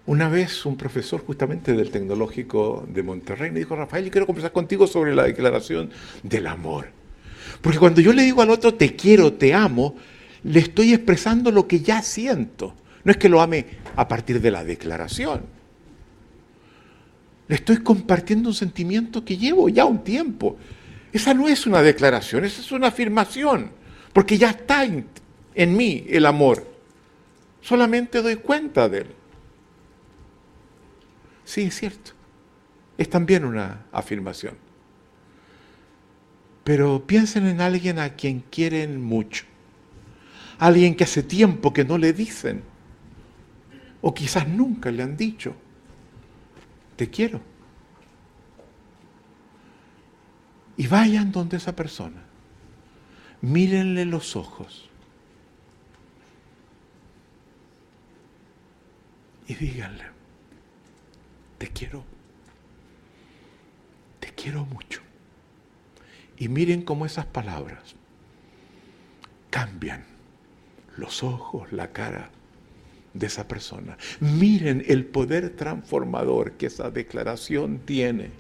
Una 0.06 0.28
vez 0.28 0.66
un 0.66 0.76
profesor 0.76 1.24
justamente 1.24 1.72
del 1.72 1.90
Tecnológico 1.90 2.86
de 2.86 3.02
Monterrey 3.02 3.50
me 3.50 3.60
dijo, 3.60 3.74
Rafael, 3.74 4.04
yo 4.04 4.10
quiero 4.10 4.26
conversar 4.26 4.52
contigo 4.52 4.86
sobre 4.86 5.14
la 5.14 5.22
declaración 5.22 5.90
del 6.22 6.46
amor. 6.46 6.88
Porque 7.62 7.78
cuando 7.78 8.02
yo 8.02 8.12
le 8.12 8.22
digo 8.22 8.42
al 8.42 8.50
otro, 8.50 8.74
te 8.74 8.94
quiero, 8.96 9.32
te 9.32 9.54
amo, 9.54 9.96
le 10.42 10.60
estoy 10.60 10.92
expresando 10.92 11.50
lo 11.50 11.66
que 11.66 11.80
ya 11.80 12.02
siento. 12.02 12.74
No 13.02 13.12
es 13.12 13.16
que 13.16 13.30
lo 13.30 13.40
ame 13.40 13.64
a 13.96 14.06
partir 14.06 14.42
de 14.42 14.50
la 14.50 14.62
declaración. 14.62 15.42
Le 17.48 17.56
estoy 17.56 17.78
compartiendo 17.78 18.50
un 18.50 18.54
sentimiento 18.54 19.24
que 19.24 19.38
llevo 19.38 19.70
ya 19.70 19.86
un 19.86 20.04
tiempo. 20.04 20.58
Esa 21.14 21.32
no 21.32 21.48
es 21.48 21.66
una 21.66 21.80
declaración, 21.80 22.44
esa 22.44 22.60
es 22.60 22.72
una 22.72 22.88
afirmación. 22.88 23.70
Porque 24.12 24.36
ya 24.36 24.50
está 24.50 24.84
en, 24.84 25.06
en 25.54 25.74
mí 25.74 26.04
el 26.10 26.26
amor. 26.26 26.66
Solamente 27.62 28.20
doy 28.20 28.36
cuenta 28.36 28.88
de 28.90 28.98
él. 28.98 29.06
Sí, 31.44 31.62
es 31.62 31.76
cierto. 31.76 32.12
Es 32.96 33.10
también 33.10 33.44
una 33.44 33.86
afirmación. 33.92 34.56
Pero 36.64 37.06
piensen 37.06 37.46
en 37.46 37.60
alguien 37.60 37.98
a 37.98 38.14
quien 38.14 38.40
quieren 38.40 39.02
mucho. 39.02 39.44
Alguien 40.58 40.94
que 40.94 41.04
hace 41.04 41.22
tiempo 41.22 41.72
que 41.72 41.84
no 41.84 41.98
le 41.98 42.12
dicen. 42.12 42.62
O 44.00 44.14
quizás 44.14 44.48
nunca 44.48 44.90
le 44.90 45.02
han 45.02 45.16
dicho. 45.16 45.54
Te 46.96 47.10
quiero. 47.10 47.40
Y 50.76 50.86
vayan 50.86 51.30
donde 51.32 51.58
esa 51.58 51.76
persona. 51.76 52.22
Mírenle 53.42 54.06
los 54.06 54.36
ojos. 54.36 54.88
Y 59.46 59.54
díganle, 59.54 60.04
te 61.64 61.70
quiero, 61.70 62.04
te 64.20 64.28
quiero 64.34 64.66
mucho. 64.66 65.00
Y 66.36 66.48
miren 66.48 66.82
cómo 66.82 67.06
esas 67.06 67.24
palabras 67.24 67.94
cambian 69.48 70.04
los 70.98 71.22
ojos, 71.22 71.72
la 71.72 71.90
cara 71.90 72.28
de 73.14 73.26
esa 73.28 73.48
persona. 73.48 73.96
Miren 74.20 74.84
el 74.86 75.06
poder 75.06 75.56
transformador 75.56 76.52
que 76.52 76.66
esa 76.66 76.90
declaración 76.90 77.78
tiene. 77.78 78.30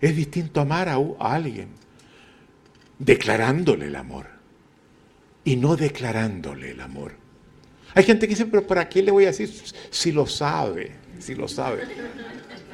Es 0.00 0.14
distinto 0.14 0.60
amar 0.60 0.88
a, 0.88 0.98
alguien 1.18 1.70
declarándole 3.00 3.86
el 3.86 3.96
amor 3.96 4.28
y 5.42 5.56
no 5.56 5.74
declarándole 5.74 6.70
el 6.70 6.80
amor. 6.80 7.21
Hay 7.94 8.04
gente 8.04 8.26
que 8.26 8.34
dice, 8.34 8.46
pero 8.46 8.66
¿para 8.66 8.88
qué 8.88 9.02
le 9.02 9.10
voy 9.10 9.24
a 9.24 9.28
decir 9.28 9.50
si 9.90 10.12
lo 10.12 10.26
sabe? 10.26 10.92
Si 11.18 11.34
lo 11.34 11.46
sabe. 11.46 11.82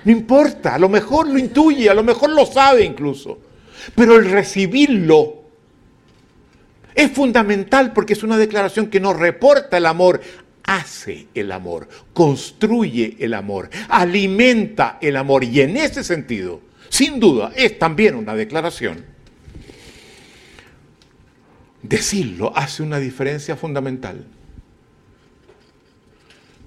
No 0.04 0.12
importa, 0.12 0.74
a 0.74 0.78
lo 0.78 0.88
mejor 0.88 1.28
lo 1.28 1.38
intuye, 1.38 1.90
a 1.90 1.94
lo 1.94 2.04
mejor 2.04 2.30
lo 2.30 2.46
sabe 2.46 2.84
incluso. 2.84 3.38
Pero 3.94 4.16
el 4.16 4.30
recibirlo 4.30 5.42
es 6.94 7.10
fundamental 7.10 7.92
porque 7.92 8.12
es 8.12 8.22
una 8.22 8.36
declaración 8.36 8.88
que 8.88 9.00
no 9.00 9.12
reporta 9.12 9.76
el 9.76 9.86
amor, 9.86 10.20
hace 10.64 11.26
el 11.34 11.50
amor, 11.50 11.88
construye 12.12 13.16
el 13.18 13.34
amor, 13.34 13.70
alimenta 13.88 14.98
el 15.00 15.16
amor. 15.16 15.42
Y 15.42 15.60
en 15.60 15.76
ese 15.76 16.04
sentido, 16.04 16.60
sin 16.88 17.18
duda, 17.18 17.52
es 17.56 17.78
también 17.78 18.14
una 18.14 18.34
declaración. 18.34 19.04
Decirlo 21.82 22.52
hace 22.56 22.82
una 22.82 22.98
diferencia 22.98 23.56
fundamental 23.56 24.24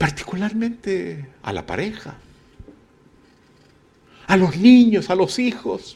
particularmente 0.01 1.27
a 1.43 1.53
la 1.53 1.63
pareja, 1.63 2.15
a 4.25 4.35
los 4.35 4.57
niños, 4.57 5.11
a 5.11 5.15
los 5.15 5.37
hijos, 5.37 5.95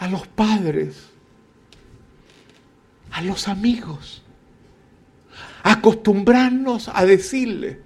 a 0.00 0.08
los 0.08 0.26
padres, 0.26 1.04
a 3.12 3.22
los 3.22 3.46
amigos. 3.46 4.24
Acostumbrarnos 5.62 6.90
a 6.92 7.06
decirle, 7.06 7.80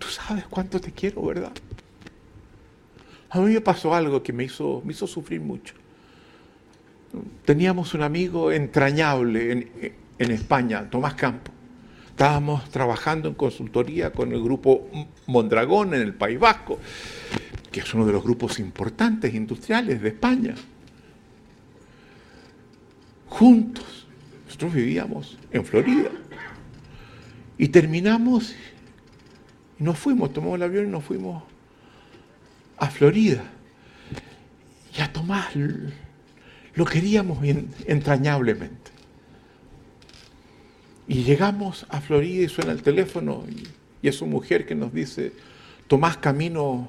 tú 0.00 0.08
sabes 0.08 0.46
cuánto 0.50 0.80
te 0.80 0.90
quiero, 0.90 1.24
¿verdad? 1.24 1.52
A 3.30 3.38
mí 3.38 3.52
me 3.54 3.60
pasó 3.60 3.94
algo 3.94 4.20
que 4.20 4.32
me 4.32 4.42
hizo, 4.42 4.82
me 4.84 4.94
hizo 4.94 5.06
sufrir 5.06 5.40
mucho. 5.40 5.74
Teníamos 7.44 7.94
un 7.94 8.02
amigo 8.02 8.50
entrañable 8.50 9.52
en, 9.52 9.92
en 10.18 10.30
España, 10.32 10.90
Tomás 10.90 11.14
Campo. 11.14 11.52
Estábamos 12.20 12.68
trabajando 12.68 13.30
en 13.30 13.34
consultoría 13.34 14.12
con 14.12 14.30
el 14.32 14.42
grupo 14.42 14.90
Mondragón 15.26 15.94
en 15.94 16.02
el 16.02 16.12
País 16.12 16.38
Vasco, 16.38 16.78
que 17.72 17.80
es 17.80 17.94
uno 17.94 18.04
de 18.04 18.12
los 18.12 18.22
grupos 18.22 18.58
importantes 18.58 19.32
industriales 19.32 20.02
de 20.02 20.08
España. 20.10 20.54
Juntos, 23.26 24.06
nosotros 24.44 24.74
vivíamos 24.74 25.38
en 25.50 25.64
Florida. 25.64 26.10
Y 27.56 27.68
terminamos, 27.68 28.54
nos 29.78 29.98
fuimos, 29.98 30.30
tomamos 30.34 30.56
el 30.56 30.64
avión 30.64 30.88
y 30.88 30.90
nos 30.90 31.02
fuimos 31.02 31.42
a 32.76 32.90
Florida. 32.90 33.44
Y 34.94 35.00
a 35.00 35.10
Tomás 35.10 35.54
lo 36.74 36.84
queríamos 36.84 37.38
entrañablemente. 37.86 38.89
Y 41.10 41.24
llegamos 41.24 41.86
a 41.88 42.00
Florida 42.00 42.44
y 42.44 42.48
suena 42.48 42.70
el 42.70 42.82
teléfono 42.84 43.44
y, 43.50 44.06
es 44.06 44.14
su 44.14 44.26
mujer 44.26 44.64
que 44.64 44.76
nos 44.76 44.94
dice, 44.94 45.32
tomás 45.88 46.16
camino 46.16 46.88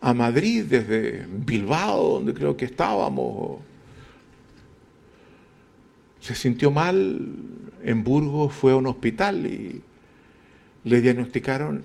a 0.00 0.14
Madrid 0.14 0.64
desde 0.64 1.26
Bilbao, 1.26 2.14
donde 2.14 2.32
creo 2.34 2.56
que 2.56 2.66
estábamos. 2.66 3.58
Se 6.20 6.36
sintió 6.36 6.70
mal 6.70 7.20
en 7.82 8.04
Burgos, 8.04 8.54
fue 8.54 8.70
a 8.70 8.76
un 8.76 8.86
hospital 8.86 9.44
y 9.44 9.82
le 10.84 11.00
diagnosticaron 11.00 11.82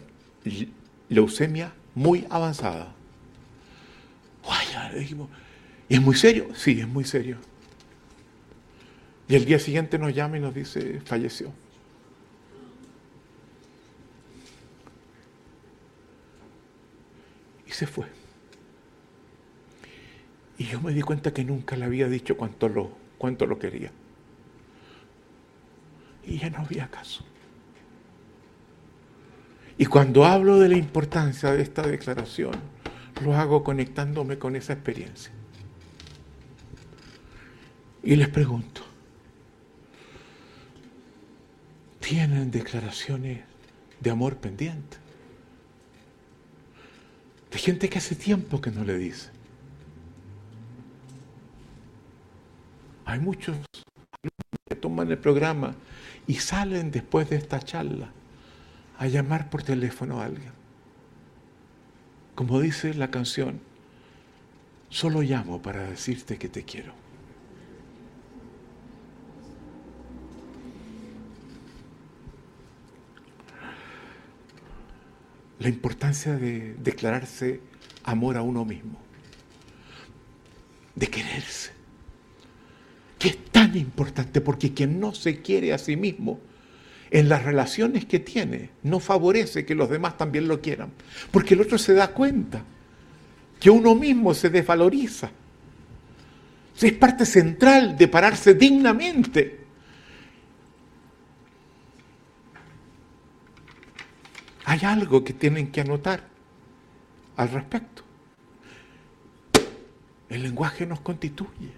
leucemia 1.10 1.74
muy 1.96 2.28
avanzada. 2.30 2.94
Le 4.94 5.00
dijimos, 5.00 5.28
¿y 5.90 5.96
es 5.96 6.02
muy 6.04 6.16
serio? 6.16 6.50
Sí, 6.54 6.80
es 6.80 6.88
muy 6.88 7.04
serio. 7.04 7.38
Y 9.32 9.36
el 9.36 9.46
día 9.46 9.60
siguiente 9.60 9.98
nos 9.98 10.14
llama 10.14 10.38
y 10.38 10.42
nos 10.42 10.54
dice, 10.54 11.00
falleció. 11.06 11.54
Y 17.66 17.72
se 17.72 17.88
fue. 17.88 18.08
Y 20.58 20.66
yo 20.66 20.82
me 20.82 20.92
di 20.92 21.02
cuenta 21.02 21.34
que 21.34 21.46
nunca 21.46 21.78
le 21.78 21.86
había 21.86 22.10
dicho 22.10 22.36
cuánto 22.36 22.68
lo, 22.68 22.92
cuánto 23.18 23.46
lo 23.46 23.58
quería. 23.58 23.94
Y 26.26 26.38
ya 26.38 26.50
no 26.50 26.58
había 26.58 26.90
caso. 26.90 27.24
Y 29.78 29.86
cuando 29.86 30.26
hablo 30.26 30.60
de 30.60 30.68
la 30.68 30.76
importancia 30.76 31.54
de 31.54 31.62
esta 31.62 31.84
declaración, 31.84 32.56
lo 33.24 33.34
hago 33.34 33.64
conectándome 33.64 34.38
con 34.38 34.58
esa 34.58 34.74
experiencia. 34.74 35.32
Y 38.04 38.18
les 38.18 38.28
pregunto, 38.28 38.91
tienen 42.02 42.52
declaraciones 42.52 43.40
de 44.02 44.10
amor 44.10 44.38
pendiente. 44.38 44.98
De 47.50 47.58
gente 47.58 47.90
que 47.90 48.00
hace 48.00 48.16
tiempo 48.16 48.60
que 48.60 48.72
no 48.72 48.84
le 48.84 48.98
dice. 48.98 49.30
Hay 53.06 53.20
muchos 53.20 53.58
que 54.68 54.76
toman 54.76 55.12
el 55.12 55.18
programa 55.18 55.76
y 56.28 56.36
salen 56.36 56.92
después 56.92 57.30
de 57.30 57.36
esta 57.36 57.60
charla 57.60 58.10
a 58.98 59.08
llamar 59.08 59.50
por 59.50 59.64
teléfono 59.64 60.22
a 60.22 60.26
alguien. 60.26 60.52
Como 62.36 62.60
dice 62.60 62.94
la 62.94 63.12
canción, 63.12 63.60
solo 64.90 65.22
llamo 65.22 65.62
para 65.62 65.84
decirte 65.84 66.38
que 66.38 66.50
te 66.50 66.64
quiero. 66.64 67.01
La 75.62 75.70
importancia 75.70 76.36
de 76.36 76.76
declararse 76.82 77.62
amor 78.04 78.36
a 78.36 78.42
uno 78.42 78.66
mismo, 78.66 79.00
de 80.96 81.08
quererse, 81.08 81.72
que 83.20 83.28
es 83.30 83.46
tan 83.52 83.78
importante 83.78 84.42
porque 84.42 84.74
quien 84.74 85.00
no 85.00 85.14
se 85.14 85.42
quiere 85.42 85.72
a 85.72 85.78
sí 85.78 85.96
mismo, 85.96 86.40
en 87.12 87.30
las 87.30 87.44
relaciones 87.44 88.06
que 88.06 88.20
tiene, 88.20 88.72
no 88.84 89.00
favorece 89.00 89.66
que 89.66 89.76
los 89.76 89.90
demás 89.90 90.18
también 90.18 90.48
lo 90.48 90.62
quieran, 90.62 90.92
porque 91.30 91.54
el 91.54 91.62
otro 91.62 91.78
se 91.78 91.94
da 91.94 92.08
cuenta 92.08 92.64
que 93.60 93.70
uno 93.70 93.94
mismo 93.94 94.34
se 94.34 94.50
desvaloriza. 94.50 95.30
Es 96.82 96.94
parte 96.94 97.28
central 97.28 97.96
de 97.96 98.08
pararse 98.08 98.56
dignamente. 98.56 99.61
Hay 104.72 104.80
algo 104.86 105.22
que 105.22 105.34
tienen 105.34 105.70
que 105.70 105.82
anotar 105.82 106.24
al 107.36 107.50
respecto. 107.50 108.04
El 110.30 110.44
lenguaje 110.44 110.86
nos 110.86 111.02
constituye. 111.02 111.74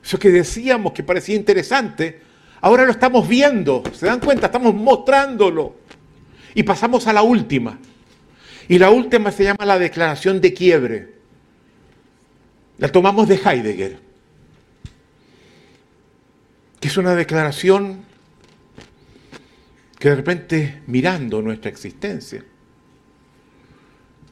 Eso 0.00 0.16
que 0.16 0.28
decíamos 0.28 0.92
que 0.92 1.02
parecía 1.02 1.34
interesante, 1.34 2.22
ahora 2.60 2.84
lo 2.84 2.92
estamos 2.92 3.26
viendo. 3.26 3.82
¿Se 3.92 4.06
dan 4.06 4.20
cuenta? 4.20 4.46
Estamos 4.46 4.76
mostrándolo. 4.76 5.74
Y 6.54 6.62
pasamos 6.62 7.08
a 7.08 7.12
la 7.12 7.22
última. 7.22 7.80
Y 8.68 8.78
la 8.78 8.90
última 8.90 9.32
se 9.32 9.42
llama 9.42 9.66
la 9.66 9.80
declaración 9.80 10.40
de 10.40 10.54
quiebre. 10.54 11.14
La 12.78 12.86
tomamos 12.92 13.26
de 13.26 13.40
Heidegger, 13.44 13.98
que 16.78 16.86
es 16.86 16.96
una 16.96 17.16
declaración 17.16 18.11
que 20.02 20.08
de 20.08 20.16
repente 20.16 20.82
mirando 20.88 21.40
nuestra 21.42 21.70
existencia, 21.70 22.44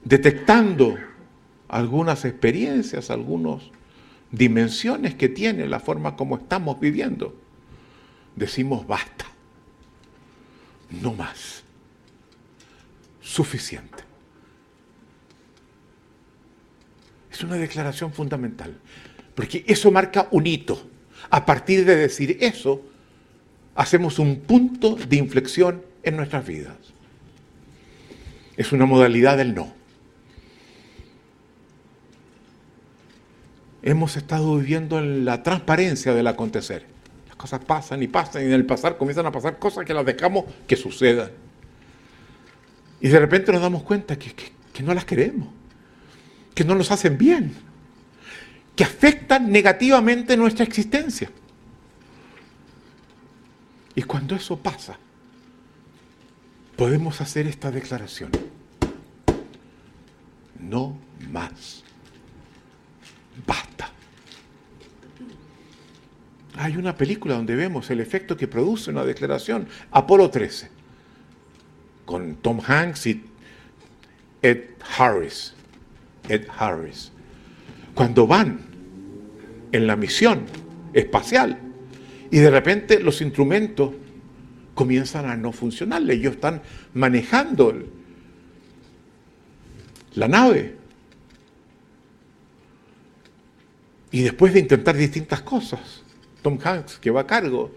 detectando 0.02 0.98
algunas 1.68 2.24
experiencias, 2.24 3.09
algunas 3.09 3.62
dimensiones 4.32 5.14
que 5.14 5.28
tiene 5.28 5.68
la 5.68 5.78
forma 5.78 6.16
como 6.16 6.38
estamos 6.38 6.80
viviendo, 6.80 7.36
decimos 8.34 8.84
basta, 8.84 9.26
no 11.01 11.14
más, 11.14 11.62
suficiente. 13.20 14.02
Es 17.30 17.44
una 17.44 17.55
declaración 17.55 18.12
fundamental, 18.12 18.76
porque 19.36 19.64
eso 19.68 19.92
marca 19.92 20.26
un 20.32 20.48
hito. 20.48 20.90
A 21.30 21.47
partir 21.47 21.84
de 21.84 21.94
decir 21.94 22.38
eso, 22.40 22.89
hacemos 23.74 24.18
un 24.18 24.40
punto 24.40 24.97
de 24.97 25.16
inflexión 25.16 25.82
en 26.02 26.16
nuestras 26.16 26.47
vidas. 26.47 26.76
Es 28.56 28.72
una 28.72 28.86
modalidad 28.86 29.36
del 29.36 29.55
no. 29.55 29.72
Hemos 33.82 34.16
estado 34.16 34.56
viviendo 34.59 34.98
en 34.98 35.24
la 35.24 35.42
transparencia 35.42 36.12
del 36.12 36.26
acontecer. 36.26 36.84
Las 37.28 37.36
cosas 37.36 37.64
pasan 37.64 38.02
y 38.02 38.09
pasan 38.09 38.42
y 38.42 38.47
en 38.47 38.52
el 38.52 38.66
pasar 38.66 38.98
comienzan 38.98 39.26
a 39.26 39.32
pasar 39.32 39.59
cosas 39.59 39.86
que 39.86 39.94
las 39.94 40.05
dejamos 40.05 40.44
que 40.66 40.76
sucedan. 40.76 41.30
Y 43.01 43.09
de 43.09 43.18
repente 43.18 43.52
nos 43.52 43.62
damos 43.62 43.82
cuenta 43.82 44.18
que, 44.18 44.32
que 44.72 44.82
no 44.82 44.92
las 44.92 45.06
queremos 45.06 45.48
que 46.60 46.64
no 46.64 46.74
nos 46.74 46.90
hacen 46.90 47.16
bien, 47.16 47.55
que 48.76 48.84
afectan 48.84 49.51
negativamente 49.51 50.36
nuestra 50.36 50.62
existencia. 50.62 51.30
Y 54.01 54.02
cuando 54.02 54.35
eso 54.35 54.56
pasa, 54.56 54.97
podemos 56.74 57.20
hacer 57.20 57.47
esta 57.47 57.70
declaración. 57.70 58.31
No 60.59 60.97
más. 61.28 61.85
Basta. 63.47 63.90
Hay 66.56 66.78
una 66.78 66.97
película 66.97 67.35
donde 67.35 67.55
vemos 67.55 67.90
el 67.90 68.01
efecto 68.01 68.39
que 68.39 68.48
produce 68.48 68.90
una 68.90 69.05
declaración, 69.05 69.68
Apolo 69.90 70.31
13, 70.31 70.70
con 72.06 72.36
Tom 72.36 72.59
Hanks 72.66 73.06
y 73.06 73.22
Ed 74.40 74.62
Harris. 74.97 75.52
Ed 76.27 76.47
Harris. 76.56 77.12
Cuando 77.94 78.27
van 78.27 78.60
en 79.72 79.86
la 79.86 79.94
misión 79.94 80.47
espacial 80.94 81.69
y 82.31 82.39
de 82.39 82.51
repente 82.51 83.01
los 83.01 83.20
instrumentos 83.20 83.93
comienzan 84.74 85.27
a 85.27 85.36
no 85.36 85.52
funcionar, 85.52 86.09
ellos 86.11 86.35
están 86.35 86.62
manejando 86.94 87.74
la 90.15 90.28
nave. 90.28 90.77
Y 94.12 94.23
después 94.23 94.52
de 94.52 94.61
intentar 94.61 94.97
distintas 94.97 95.43
cosas, 95.43 96.02
Tom 96.43 96.59
Hanks, 96.62 96.98
que 96.98 97.11
va 97.11 97.23
a 97.23 97.27
cargo, 97.27 97.70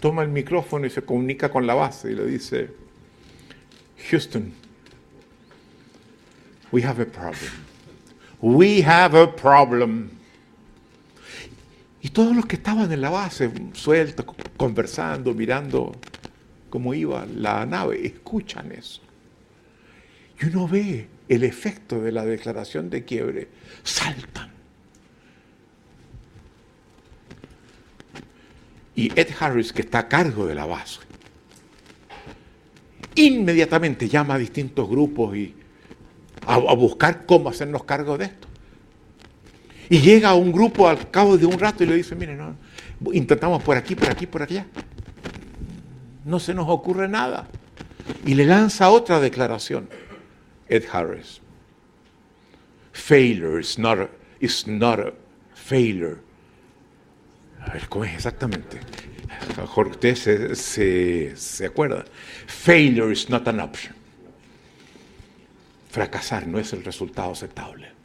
toma 0.00 0.22
el 0.22 0.28
micrófono 0.28 0.86
y 0.86 0.90
se 0.90 1.02
comunica 1.02 1.50
con 1.50 1.66
la 1.66 1.74
base 1.74 2.12
y 2.12 2.14
le 2.14 2.26
dice, 2.26 2.70
Houston, 4.10 4.52
we 6.72 6.82
have 6.82 7.00
a 7.02 7.06
problem. 7.06 7.52
We 8.40 8.82
have 8.82 9.18
a 9.18 9.34
problem. 9.34 10.10
Y 12.02 12.08
todos 12.10 12.34
los 12.34 12.46
que 12.46 12.56
estaban 12.56 12.90
en 12.90 13.00
la 13.00 13.10
base, 13.10 13.50
sueltos, 13.72 14.26
conversando, 14.56 15.34
mirando 15.34 15.92
cómo 16.70 16.94
iba 16.94 17.26
la 17.26 17.66
nave, 17.66 18.06
escuchan 18.06 18.72
eso. 18.72 19.02
Y 20.40 20.46
uno 20.46 20.66
ve 20.66 21.08
el 21.28 21.44
efecto 21.44 22.00
de 22.00 22.12
la 22.12 22.24
declaración 22.24 22.88
de 22.88 23.04
quiebre. 23.04 23.48
Saltan. 23.82 24.50
Y 28.94 29.18
Ed 29.18 29.28
Harris, 29.38 29.72
que 29.72 29.82
está 29.82 30.00
a 30.00 30.08
cargo 30.08 30.46
de 30.46 30.54
la 30.54 30.66
base, 30.66 31.00
inmediatamente 33.14 34.08
llama 34.08 34.34
a 34.34 34.38
distintos 34.38 34.88
grupos 34.88 35.36
y 35.36 35.54
a, 36.46 36.56
buscar 36.74 37.26
cómo 37.26 37.48
hacernos 37.48 37.84
cargo 37.84 38.18
de 38.18 38.26
esto. 38.26 38.48
Y 39.90 39.98
llega 39.98 40.28
a 40.30 40.34
un 40.36 40.52
grupo 40.52 40.88
al 40.88 41.10
cabo 41.10 41.36
de 41.36 41.44
un 41.44 41.58
rato 41.58 41.82
y 41.82 41.86
le 41.88 41.96
dice, 41.96 42.14
miren, 42.14 42.38
no, 42.38 42.56
intentamos 43.12 43.60
por 43.60 43.76
aquí, 43.76 43.96
por 43.96 44.08
aquí, 44.08 44.24
por 44.24 44.40
allá. 44.40 44.64
No 46.24 46.38
se 46.38 46.54
nos 46.54 46.68
ocurre 46.68 47.08
nada. 47.08 47.48
Y 48.24 48.34
le 48.34 48.46
lanza 48.46 48.88
otra 48.90 49.18
declaración, 49.18 49.88
Ed 50.68 50.84
Harris. 50.92 51.40
Failure 52.92 53.60
is 53.60 53.80
not 53.80 53.98
a, 53.98 54.08
is 54.38 54.64
not 54.68 55.12
failure. 55.54 56.18
A 57.60 57.72
ver, 57.72 57.88
¿cómo 57.88 58.04
es 58.04 58.14
exactamente? 58.14 58.78
A 59.56 59.60
mejor 59.62 59.88
ustedes 59.88 60.20
se, 60.20 60.54
se, 60.54 61.36
se 61.36 61.66
acuerdan. 61.66 62.04
Failure 62.46 63.12
is 63.12 63.28
not 63.28 63.48
an 63.48 63.58
option. 63.58 63.94
Fracasar 65.90 66.46
no 66.46 66.60
es 66.60 66.72
el 66.72 66.84
resultado 66.84 67.32
aceptable. 67.32 67.99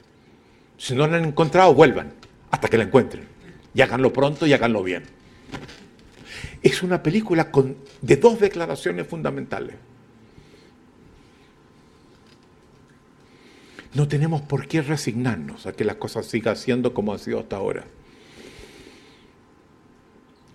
Si 0.78 0.96
no 0.96 1.08
la 1.08 1.18
han 1.18 1.26
encontrado, 1.26 1.74
vuelvan 1.74 2.14
hasta 2.52 2.68
que 2.68 2.78
la 2.78 2.84
encuentren. 2.84 3.28
Y 3.74 3.82
háganlo 3.82 4.12
pronto 4.14 4.46
y 4.46 4.54
háganlo 4.54 4.84
bien. 4.84 5.04
Es 6.62 6.82
una 6.84 7.04
película 7.04 7.52
con, 7.52 7.78
de 8.02 8.18
dos 8.18 8.40
declaraciones 8.40 9.08
fundamentales. 9.08 9.76
No 13.94 14.08
tenemos 14.08 14.42
por 14.42 14.68
qué 14.68 14.82
resignarnos 14.82 15.66
a 15.66 15.74
que 15.74 15.86
la 15.86 15.98
cosa 15.98 16.22
siga 16.22 16.56
siendo 16.56 16.94
como 16.94 17.14
ha 17.14 17.18
sido 17.18 17.40
hasta 17.40 17.56
ahora. 17.56 17.86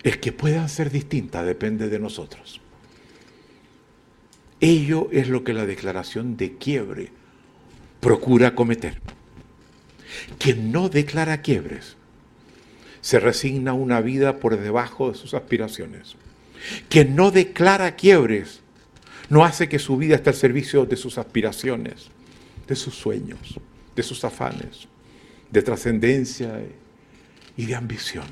El 0.03 0.21
que 0.21 0.33
puedan 0.33 0.69
ser 0.69 0.91
distintas 0.91 1.47
depende 1.47 1.89
de 1.89 1.99
nosotros. 1.99 2.61
Ello 4.61 5.09
es 5.11 5.29
lo 5.29 5.43
que 5.43 5.55
la 5.55 5.65
declaración 5.65 6.37
de 6.37 6.57
quiebre 6.57 7.11
procura 8.01 8.55
cometer. 8.55 9.01
Quien 10.39 10.73
no 10.73 10.89
declara 10.89 11.43
quiebres 11.43 11.97
se 13.01 13.19
resigna 13.19 13.73
una 13.73 14.01
vida 14.01 14.39
por 14.39 14.59
debajo 14.59 15.11
de 15.11 15.19
sus 15.19 15.35
aspiraciones. 15.35 16.17
Quien 16.89 17.17
no 17.17 17.31
declara 17.31 17.97
quiebres 17.97 18.61
no 19.29 19.45
hace 19.45 19.69
que 19.69 19.79
su 19.79 19.97
vida 19.97 20.17
esté 20.17 20.31
al 20.31 20.37
servicio 20.37 20.87
de 20.87 20.97
sus 20.97 21.19
aspiraciones, 21.19 22.09
de 22.67 22.77
sus 22.77 22.95
sueños, 22.95 23.59
de 23.97 24.03
sus 24.03 24.25
afanes, 24.25 24.89
de 25.51 25.63
trascendencia 25.63 26.61
y 27.57 27.67
de 27.67 27.75
ambición. 27.75 28.27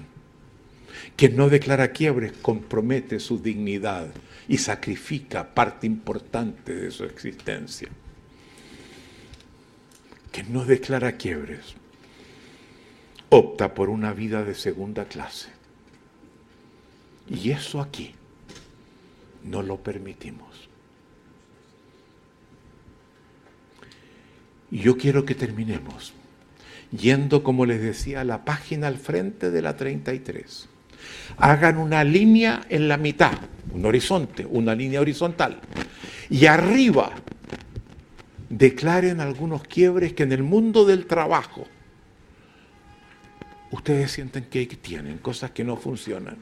Quien 1.17 1.37
no 1.37 1.49
declara 1.49 1.93
quiebres 1.93 2.33
compromete 2.43 3.21
su 3.21 3.41
dignidad 3.41 4.09
y 4.49 4.59
sacrifica 4.59 5.55
parte 5.55 5.87
importante 5.87 6.75
de 6.75 6.91
su 6.91 7.05
existencia 7.05 7.89
que 10.33 10.43
no 10.45 10.65
declara 10.65 11.13
quiebres, 11.17 11.75
opta 13.31 13.75
por 13.75 13.89
una 13.91 14.13
vida 14.13 14.45
de 14.45 14.55
segunda 14.55 15.05
clase. 15.07 15.49
Y 17.29 17.51
eso 17.51 17.81
aquí 17.81 18.15
no 19.45 19.63
lo 19.63 19.79
permitimos. 19.79 20.69
Y 24.71 24.79
yo 24.79 24.97
quiero 24.97 25.25
que 25.25 25.35
terminemos 25.35 26.13
yendo, 26.91 27.43
como 27.43 27.67
les 27.67 27.81
decía, 27.81 28.23
a 28.23 28.25
la 28.25 28.45
página 28.45 28.87
al 28.87 28.97
frente 28.97 29.51
de 29.51 29.63
la 29.63 29.77
33. 29.77 30.69
Hagan 31.39 31.79
una 31.79 32.05
línea 32.05 32.67
en 32.69 32.89
la 32.89 32.97
mitad, 32.97 33.39
un 33.73 33.85
horizonte, 33.85 34.47
una 34.47 34.75
línea 34.75 35.01
horizontal. 35.01 35.61
Y 36.31 36.47
arriba 36.47 37.13
declaren 38.49 39.21
algunos 39.21 39.63
quiebres 39.63 40.15
que 40.15 40.23
en 40.23 40.33
el 40.33 40.43
mundo 40.43 40.85
del 40.85 41.07
trabajo 41.07 41.67
ustedes 43.71 44.13
sienten 44.13 44.45
que 44.45 44.67
tienen, 44.67 45.19
cosas 45.19 45.51
que 45.51 45.65
no 45.65 45.77
funcionan. 45.77 46.39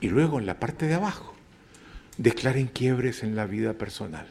Y 0.00 0.08
luego 0.08 0.38
en 0.38 0.46
la 0.46 0.58
parte 0.58 0.86
de 0.86 0.94
abajo, 0.94 1.34
declaren 2.16 2.66
quiebres 2.66 3.22
en 3.22 3.36
la 3.36 3.46
vida 3.46 3.74
personal. 3.74 4.26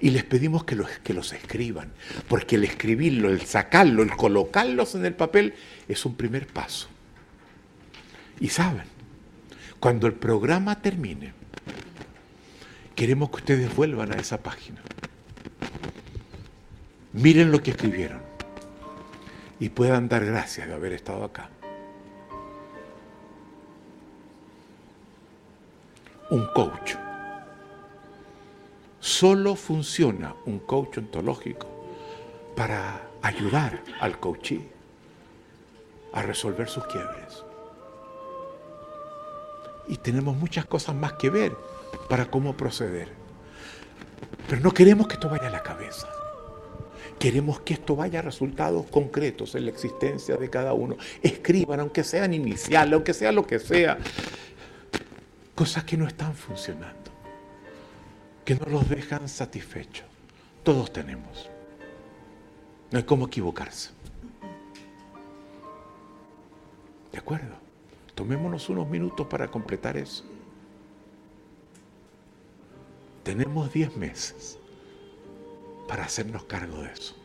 Y 0.00 0.10
les 0.10 0.24
pedimos 0.24 0.64
que 0.64 0.76
los, 0.76 0.88
que 1.00 1.12
los 1.12 1.32
escriban, 1.32 1.92
porque 2.28 2.56
el 2.56 2.64
escribirlo, 2.64 3.30
el 3.30 3.42
sacarlo, 3.42 4.02
el 4.02 4.10
colocarlos 4.10 4.94
en 4.94 5.04
el 5.04 5.14
papel 5.14 5.54
es 5.88 6.04
un 6.04 6.14
primer 6.14 6.46
paso. 6.46 6.88
Y 8.40 8.48
saben, 8.48 8.84
cuando 9.80 10.06
el 10.06 10.14
programa 10.14 10.80
termine, 10.80 11.32
queremos 12.94 13.30
que 13.30 13.36
ustedes 13.36 13.74
vuelvan 13.74 14.12
a 14.12 14.20
esa 14.20 14.42
página. 14.42 14.80
Miren 17.20 17.50
lo 17.50 17.62
que 17.62 17.72
escribieron 17.72 18.20
y 19.58 19.70
puedan 19.70 20.08
dar 20.08 20.24
gracias 20.24 20.68
de 20.68 20.74
haber 20.74 20.92
estado 20.92 21.24
acá. 21.24 21.50
Un 26.30 26.46
coach 26.54 26.94
Solo 29.00 29.56
funciona 29.56 30.34
un 30.46 30.58
coach 30.58 30.98
ontológico 30.98 31.66
para 32.54 33.00
ayudar 33.22 33.82
al 34.00 34.20
coachee 34.20 34.68
a 36.12 36.22
resolver 36.22 36.68
sus 36.68 36.84
quiebres. 36.86 37.44
Y 39.88 39.96
tenemos 39.96 40.36
muchas 40.36 40.66
cosas 40.66 40.94
más 40.94 41.14
que 41.14 41.30
ver 41.30 41.56
para 42.08 42.30
cómo 42.30 42.56
proceder. 42.56 43.08
Pero 44.48 44.60
no 44.60 44.72
queremos 44.72 45.08
que 45.08 45.14
esto 45.14 45.28
vaya 45.28 45.48
a 45.48 45.50
la 45.50 45.62
cabeza. 45.62 46.17
Queremos 47.18 47.60
que 47.60 47.74
esto 47.74 47.96
vaya 47.96 48.20
a 48.20 48.22
resultados 48.22 48.86
concretos 48.86 49.54
en 49.54 49.64
la 49.64 49.70
existencia 49.70 50.36
de 50.36 50.48
cada 50.48 50.72
uno. 50.72 50.96
Escriban, 51.22 51.80
aunque 51.80 52.04
sean 52.04 52.32
iniciales, 52.32 52.94
aunque 52.94 53.12
sea 53.12 53.32
lo 53.32 53.46
que 53.46 53.58
sea, 53.58 53.98
cosas 55.54 55.84
que 55.84 55.96
no 55.96 56.06
están 56.06 56.34
funcionando 56.34 57.08
que 58.48 58.54
no 58.54 58.64
los 58.64 58.88
dejan 58.88 59.28
satisfechos. 59.28 60.06
Todos 60.62 60.90
tenemos. 60.90 61.50
No 62.90 62.96
hay 62.96 63.04
cómo 63.04 63.26
equivocarse. 63.26 63.90
¿De 67.12 67.18
acuerdo? 67.18 67.56
Tomémonos 68.14 68.70
unos 68.70 68.88
minutos 68.88 69.26
para 69.26 69.48
completar 69.48 69.98
eso. 69.98 70.24
Tenemos 73.22 73.70
10 73.70 73.98
meses 73.98 74.58
para 75.88 76.04
hacernos 76.04 76.44
cargo 76.44 76.82
de 76.82 76.92
eso. 76.92 77.17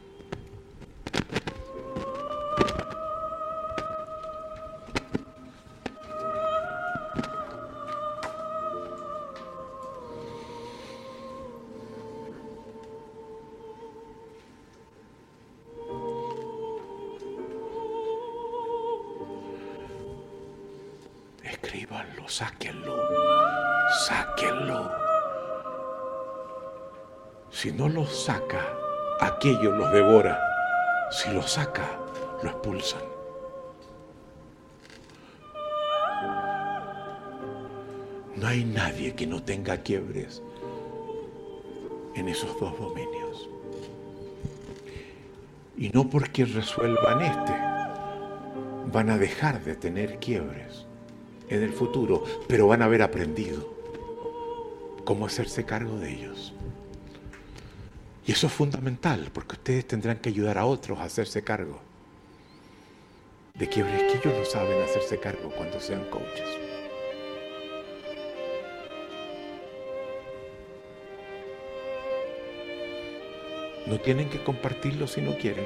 Aquello 29.43 29.73
los 29.73 29.91
devora. 29.91 30.39
Si 31.11 31.29
los 31.29 31.51
saca, 31.51 31.99
lo 32.41 32.49
expulsan. 32.49 33.01
No 38.37 38.47
hay 38.47 38.63
nadie 38.63 39.13
que 39.13 39.27
no 39.27 39.43
tenga 39.43 39.79
quiebres 39.79 40.41
en 42.15 42.29
esos 42.29 42.57
dos 42.57 42.79
dominios. 42.79 43.49
Y 45.75 45.89
no 45.89 46.09
porque 46.09 46.45
resuelvan 46.45 47.21
este, 47.21 47.53
van 48.93 49.09
a 49.09 49.17
dejar 49.17 49.61
de 49.65 49.75
tener 49.75 50.19
quiebres 50.19 50.85
en 51.49 51.63
el 51.63 51.73
futuro, 51.73 52.23
pero 52.47 52.67
van 52.67 52.81
a 52.81 52.85
haber 52.85 53.01
aprendido 53.01 53.73
cómo 55.03 55.25
hacerse 55.25 55.65
cargo 55.65 55.97
de 55.97 56.13
ellos. 56.13 56.53
Y 58.25 58.31
eso 58.31 58.47
es 58.47 58.53
fundamental, 58.53 59.29
porque 59.33 59.55
ustedes 59.55 59.87
tendrán 59.87 60.17
que 60.17 60.29
ayudar 60.29 60.57
a 60.57 60.65
otros 60.65 60.99
a 60.99 61.03
hacerse 61.03 61.43
cargo 61.43 61.81
de 63.55 63.69
quiebres 63.69 64.01
que 64.11 64.17
ellos 64.17 64.39
no 64.39 64.45
saben 64.45 64.81
hacerse 64.81 65.19
cargo 65.19 65.51
cuando 65.55 65.79
sean 65.79 66.03
coaches. 66.09 66.57
No 73.85 73.99
tienen 73.99 74.29
que 74.29 74.43
compartirlo 74.43 75.07
si 75.07 75.21
no 75.21 75.37
quieren. 75.37 75.65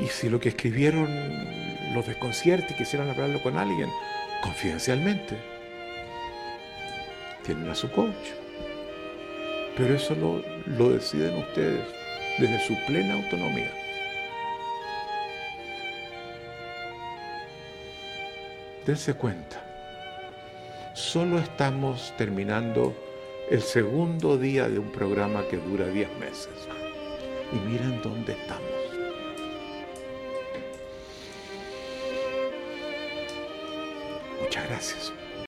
Y 0.00 0.06
si 0.06 0.28
lo 0.28 0.38
que 0.38 0.50
escribieron 0.50 1.08
los 1.94 2.06
desconcierta 2.06 2.74
y 2.74 2.76
quisieran 2.76 3.08
hablarlo 3.08 3.42
con 3.42 3.56
alguien 3.56 3.90
confidencialmente, 4.42 5.36
tienen 7.44 7.68
a 7.70 7.74
su 7.74 7.90
coach. 7.90 8.43
Pero 9.76 9.94
eso 9.94 10.14
lo, 10.14 10.42
lo 10.66 10.90
deciden 10.90 11.36
ustedes 11.38 11.84
desde 12.38 12.60
su 12.66 12.74
plena 12.86 13.14
autonomía. 13.14 13.72
Dense 18.86 19.14
cuenta, 19.14 19.64
solo 20.92 21.38
estamos 21.38 22.12
terminando 22.18 22.94
el 23.50 23.62
segundo 23.62 24.36
día 24.36 24.68
de 24.68 24.78
un 24.78 24.92
programa 24.92 25.46
que 25.48 25.56
dura 25.56 25.86
10 25.86 26.18
meses. 26.18 26.68
Y 27.52 27.56
miren 27.68 28.02
dónde 28.02 28.32
estamos. 28.32 28.70
Muchas 34.40 34.68
gracias. 34.68 35.23